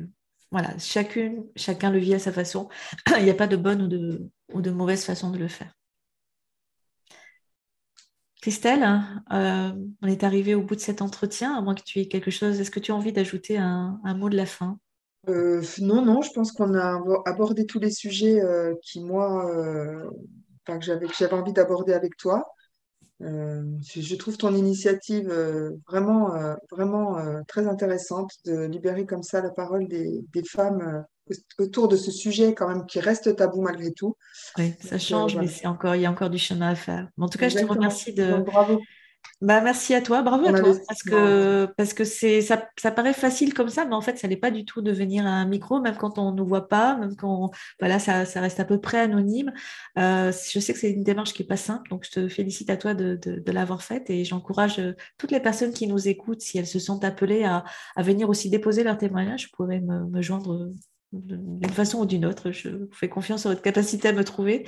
voilà, 0.50 0.76
chacune, 0.78 1.44
chacun 1.56 1.90
le 1.90 1.98
vit 1.98 2.14
à 2.14 2.18
sa 2.18 2.32
façon. 2.32 2.68
Il 3.18 3.24
n'y 3.24 3.30
a 3.30 3.34
pas 3.34 3.46
de 3.46 3.56
bonne 3.56 3.82
ou 4.52 4.60
de, 4.62 4.70
mauvaise 4.70 5.04
façon 5.04 5.30
de 5.30 5.38
le 5.38 5.48
faire. 5.48 5.74
Christelle, 8.40 9.02
euh, 9.32 9.72
on 10.00 10.06
est 10.06 10.24
arrivé 10.24 10.54
au 10.54 10.62
bout 10.62 10.76
de 10.76 10.80
cet 10.80 11.02
entretien, 11.02 11.56
à 11.56 11.60
moins 11.60 11.74
que 11.74 11.82
tu 11.82 11.98
aies 11.98 12.08
quelque 12.08 12.30
chose. 12.30 12.60
Est-ce 12.60 12.70
que 12.70 12.80
tu 12.80 12.92
as 12.92 12.94
envie 12.94 13.12
d'ajouter 13.12 13.58
un, 13.58 14.00
mot 14.16 14.30
de 14.30 14.36
la 14.36 14.46
fin? 14.46 14.78
Euh, 15.28 15.62
Non, 15.80 16.04
non, 16.04 16.22
je 16.22 16.30
pense 16.32 16.52
qu'on 16.52 16.74
a 16.74 17.02
abordé 17.26 17.66
tous 17.66 17.80
les 17.80 17.90
sujets 17.90 18.40
euh, 18.40 18.74
qui, 18.82 19.02
moi, 19.02 19.44
que 20.64 20.80
j'avais 20.80 21.32
envie 21.32 21.52
d'aborder 21.52 21.92
avec 21.92 22.16
toi. 22.16 22.46
Euh, 23.22 23.62
je 23.82 24.14
trouve 24.14 24.36
ton 24.36 24.54
initiative 24.54 25.28
euh, 25.28 25.72
vraiment, 25.88 26.34
euh, 26.34 26.54
vraiment 26.70 27.16
très 27.48 27.66
intéressante 27.66 28.32
de 28.44 28.66
libérer 28.66 29.06
comme 29.06 29.22
ça 29.22 29.40
la 29.40 29.50
parole 29.50 29.88
des, 29.88 30.24
des 30.32 30.44
femmes 30.44 31.04
autour 31.58 31.88
de 31.88 31.96
ce 31.96 32.10
sujet 32.10 32.54
quand 32.54 32.68
même 32.68 32.86
qui 32.86 33.00
reste 33.00 33.36
tabou 33.36 33.60
malgré 33.60 33.92
tout. 33.92 34.16
Oui, 34.56 34.74
ça 34.80 34.98
change, 34.98 35.36
mais 35.36 35.48
c'est 35.48 35.66
encore, 35.66 35.96
il 35.96 36.02
y 36.02 36.06
a 36.06 36.10
encore 36.10 36.30
du 36.30 36.38
chemin 36.38 36.70
à 36.70 36.74
faire. 36.74 37.08
en 37.18 37.28
tout 37.28 37.38
cas, 37.38 37.48
je 37.48 37.58
te 37.58 37.64
remercie 37.64 38.14
de, 38.14 38.42
bravo. 38.42 38.80
Bah, 39.40 39.60
merci 39.60 39.94
à 39.94 40.02
toi, 40.02 40.22
bravo 40.22 40.48
à 40.48 40.52
toi, 40.52 40.74
parce 40.88 41.02
que, 41.04 41.66
parce 41.76 41.94
que 41.94 42.02
c'est, 42.02 42.40
ça, 42.40 42.68
ça, 42.76 42.90
paraît 42.90 43.12
facile 43.12 43.54
comme 43.54 43.68
ça, 43.68 43.84
mais 43.84 43.94
en 43.94 44.00
fait, 44.00 44.18
ça 44.18 44.26
n'est 44.26 44.36
pas 44.36 44.50
du 44.50 44.64
tout 44.64 44.82
de 44.82 44.90
venir 44.90 45.26
à 45.26 45.30
un 45.30 45.46
micro, 45.46 45.80
même 45.80 45.96
quand 45.96 46.18
on 46.18 46.32
ne 46.32 46.36
nous 46.36 46.46
voit 46.46 46.68
pas, 46.68 46.96
même 46.96 47.14
quand 47.14 47.52
voilà, 47.78 48.00
ça, 48.00 48.24
ça 48.24 48.40
reste 48.40 48.58
à 48.58 48.64
peu 48.64 48.80
près 48.80 48.98
anonyme. 48.98 49.52
Euh, 49.96 50.32
je 50.32 50.58
sais 50.58 50.72
que 50.72 50.78
c'est 50.80 50.90
une 50.90 51.04
démarche 51.04 51.34
qui 51.34 51.42
n'est 51.42 51.48
pas 51.48 51.56
simple, 51.56 51.88
donc 51.88 52.04
je 52.04 52.10
te 52.10 52.28
félicite 52.28 52.68
à 52.68 52.76
toi 52.76 52.94
de, 52.94 53.14
de, 53.14 53.52
l'avoir 53.52 53.82
faite 53.82 54.10
et 54.10 54.24
j'encourage 54.24 54.80
euh, 54.80 54.94
toutes 55.18 55.30
les 55.30 55.40
personnes 55.40 55.72
qui 55.72 55.86
nous 55.86 56.08
écoutent, 56.08 56.40
si 56.40 56.58
elles 56.58 56.66
se 56.66 56.80
sentent 56.80 57.04
appelées 57.04 57.44
à, 57.44 57.62
à 57.94 58.02
venir 58.02 58.28
aussi 58.28 58.50
déposer 58.50 58.82
leur 58.82 58.98
témoignage, 58.98 59.42
je 59.42 59.48
pourrais 59.52 59.80
me, 59.80 60.04
me 60.06 60.20
joindre 60.20 60.72
d'une 61.12 61.70
façon 61.70 62.00
ou 62.00 62.06
d'une 62.06 62.26
autre. 62.26 62.50
Je 62.50 62.70
vous 62.70 62.92
fais 62.92 63.08
confiance 63.08 63.46
en 63.46 63.50
votre 63.50 63.62
capacité 63.62 64.08
à 64.08 64.12
me 64.12 64.24
trouver. 64.24 64.66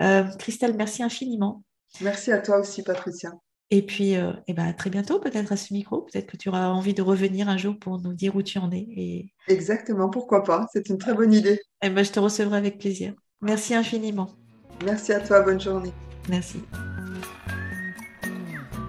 Euh, 0.00 0.24
Christelle, 0.38 0.74
merci 0.76 1.02
infiniment. 1.02 1.62
Merci 2.00 2.32
à 2.32 2.38
toi 2.38 2.58
aussi, 2.58 2.82
Patricia. 2.82 3.32
Et 3.70 3.82
puis, 3.82 4.16
euh, 4.16 4.32
eh 4.46 4.52
ben, 4.52 4.66
à 4.66 4.72
très 4.72 4.90
bientôt, 4.90 5.18
peut-être 5.18 5.52
à 5.52 5.56
ce 5.56 5.72
micro. 5.72 6.02
Peut-être 6.02 6.26
que 6.26 6.36
tu 6.36 6.48
auras 6.48 6.68
envie 6.68 6.94
de 6.94 7.02
revenir 7.02 7.48
un 7.48 7.56
jour 7.56 7.78
pour 7.78 7.98
nous 8.00 8.12
dire 8.12 8.36
où 8.36 8.42
tu 8.42 8.58
en 8.58 8.70
es. 8.70 8.86
Et... 8.96 9.32
Exactement, 9.48 10.08
pourquoi 10.10 10.44
pas 10.44 10.66
C'est 10.72 10.88
une 10.88 10.98
très 10.98 11.14
bonne 11.14 11.32
idée. 11.32 11.60
Eh 11.82 11.90
ben, 11.90 12.04
je 12.04 12.12
te 12.12 12.20
recevrai 12.20 12.56
avec 12.56 12.78
plaisir. 12.78 13.14
Merci 13.40 13.74
infiniment. 13.74 14.30
Merci 14.84 15.12
à 15.12 15.20
toi, 15.20 15.40
bonne 15.40 15.60
journée. 15.60 15.92
Merci. 16.28 16.60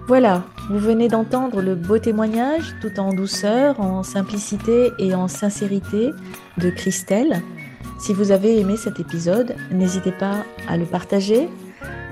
Voilà, 0.07 0.45
vous 0.69 0.77
venez 0.77 1.07
d'entendre 1.07 1.61
le 1.61 1.73
beau 1.73 1.97
témoignage, 1.97 2.75
tout 2.79 2.99
en 2.99 3.11
douceur, 3.11 3.79
en 3.79 4.03
simplicité 4.03 4.91
et 4.99 5.15
en 5.15 5.27
sincérité, 5.27 6.11
de 6.57 6.69
Christelle. 6.69 7.41
Si 7.99 8.13
vous 8.13 8.31
avez 8.31 8.59
aimé 8.59 8.77
cet 8.77 8.99
épisode, 8.99 9.55
n'hésitez 9.71 10.11
pas 10.11 10.45
à 10.67 10.77
le 10.77 10.85
partager, 10.85 11.49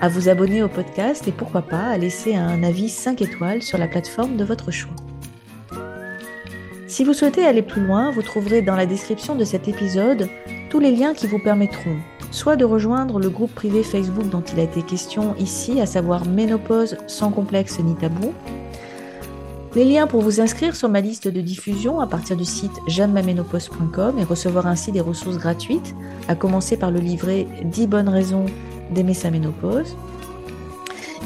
à 0.04 0.10
vous 0.10 0.28
abonner 0.28 0.62
au 0.62 0.68
podcast 0.68 1.30
et 1.30 1.32
pourquoi 1.32 1.62
pas 1.62 1.86
à 1.86 1.98
laisser 1.98 2.36
un 2.36 2.62
avis 2.62 2.90
5 2.90 3.22
étoiles 3.22 3.62
sur 3.62 3.78
la 3.78 3.88
plateforme 3.88 4.36
de 4.36 4.44
votre 4.44 4.70
choix. 4.70 4.92
Si 6.88 7.06
vous 7.06 7.14
souhaitez 7.14 7.46
aller 7.46 7.62
plus 7.62 7.86
loin, 7.86 8.12
vous 8.12 8.22
trouverez 8.22 8.62
dans 8.62 8.76
la 8.76 8.86
description 8.86 9.34
de 9.34 9.46
cet 9.46 9.70
épisode 9.70 10.28
tous 10.70 10.82
les 10.82 10.92
liens 10.92 11.14
qui 11.14 11.26
vous 11.26 11.40
permettront 11.40 11.96
soit 12.32 12.58
de 12.58 12.66
rejoindre 12.66 13.18
le 13.18 13.30
groupe 13.30 13.56
privé 13.56 13.82
Facebook 13.82 14.28
dont 14.28 14.42
il 14.42 14.60
a 14.60 14.64
été 14.64 14.82
question 14.82 15.36
ici, 15.38 15.80
à 15.80 15.86
savoir 15.86 16.26
Ménopause 16.26 16.98
sans 17.08 17.32
complexe 17.32 17.80
ni 17.80 17.96
tabou, 17.96 18.34
les 19.74 19.86
liens 19.86 20.08
pour 20.08 20.22
vous 20.22 20.42
inscrire 20.42 20.76
sur 20.76 20.90
ma 20.90 21.00
liste 21.00 21.30
de 21.30 21.40
diffusion 21.40 22.02
à 22.02 22.08
partir 22.08 22.36
du 22.36 22.46
site 22.46 22.78
j'aime-ma-ménopause.com 22.88 24.20
et 24.20 24.24
recevoir 24.26 24.68
ainsi 24.68 24.92
des 24.92 25.00
ressources 25.00 25.38
gratuites, 25.38 25.96
à 26.28 26.36
commencer 26.36 26.76
par 26.76 26.92
le 26.92 27.00
livret 27.00 27.48
10 27.64 27.88
bonnes 27.88 28.10
raisons 28.10 28.48
d'aimer 28.94 29.14
sa 29.14 29.32
ménopause. 29.32 29.98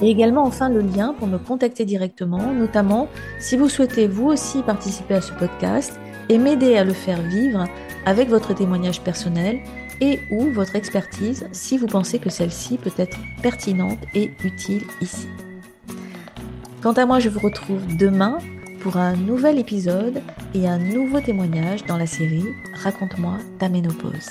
Et 0.02 0.10
également 0.10 0.44
enfin 0.44 0.70
le 0.70 0.82
lien 0.82 1.16
pour 1.18 1.28
me 1.28 1.38
contacter 1.38 1.86
directement, 1.86 2.54
notamment 2.54 3.08
si 3.40 3.58
vous 3.58 3.70
souhaitez 3.70 4.08
vous 4.08 4.28
aussi 4.28 4.62
participer 4.62 5.16
à 5.16 5.22
ce 5.22 5.34
podcast 5.34 6.00
et 6.30 6.38
m'aider 6.38 6.76
à 6.76 6.84
le 6.84 6.94
faire 6.94 7.22
vivre 7.22 7.66
avec 8.06 8.30
votre 8.30 8.54
témoignage 8.54 9.02
personnel 9.02 9.60
et 10.02 10.20
ou 10.30 10.52
votre 10.52 10.76
expertise 10.76 11.48
si 11.52 11.78
vous 11.78 11.88
pensez 11.88 12.20
que 12.20 12.30
celle-ci 12.30 12.78
peut 12.78 12.92
être 12.98 13.18
pertinente 13.42 14.00
et 14.14 14.32
utile 14.44 14.84
ici. 15.02 15.28
Quant 16.82 16.94
à 16.94 17.06
moi, 17.06 17.20
je 17.20 17.30
vous 17.30 17.40
retrouve 17.40 17.98
demain 17.98 18.38
pour 18.82 18.98
un 18.98 19.16
nouvel 19.16 19.58
épisode 19.58 20.22
et 20.54 20.68
un 20.68 20.78
nouveau 20.78 21.20
témoignage 21.20 21.86
dans 21.86 21.98
la 21.98 22.08
série 22.08 22.46
Raconte-moi 22.84 23.38
ta 23.60 23.68
ménopause. 23.68 24.30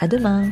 À 0.00 0.06
demain! 0.06 0.50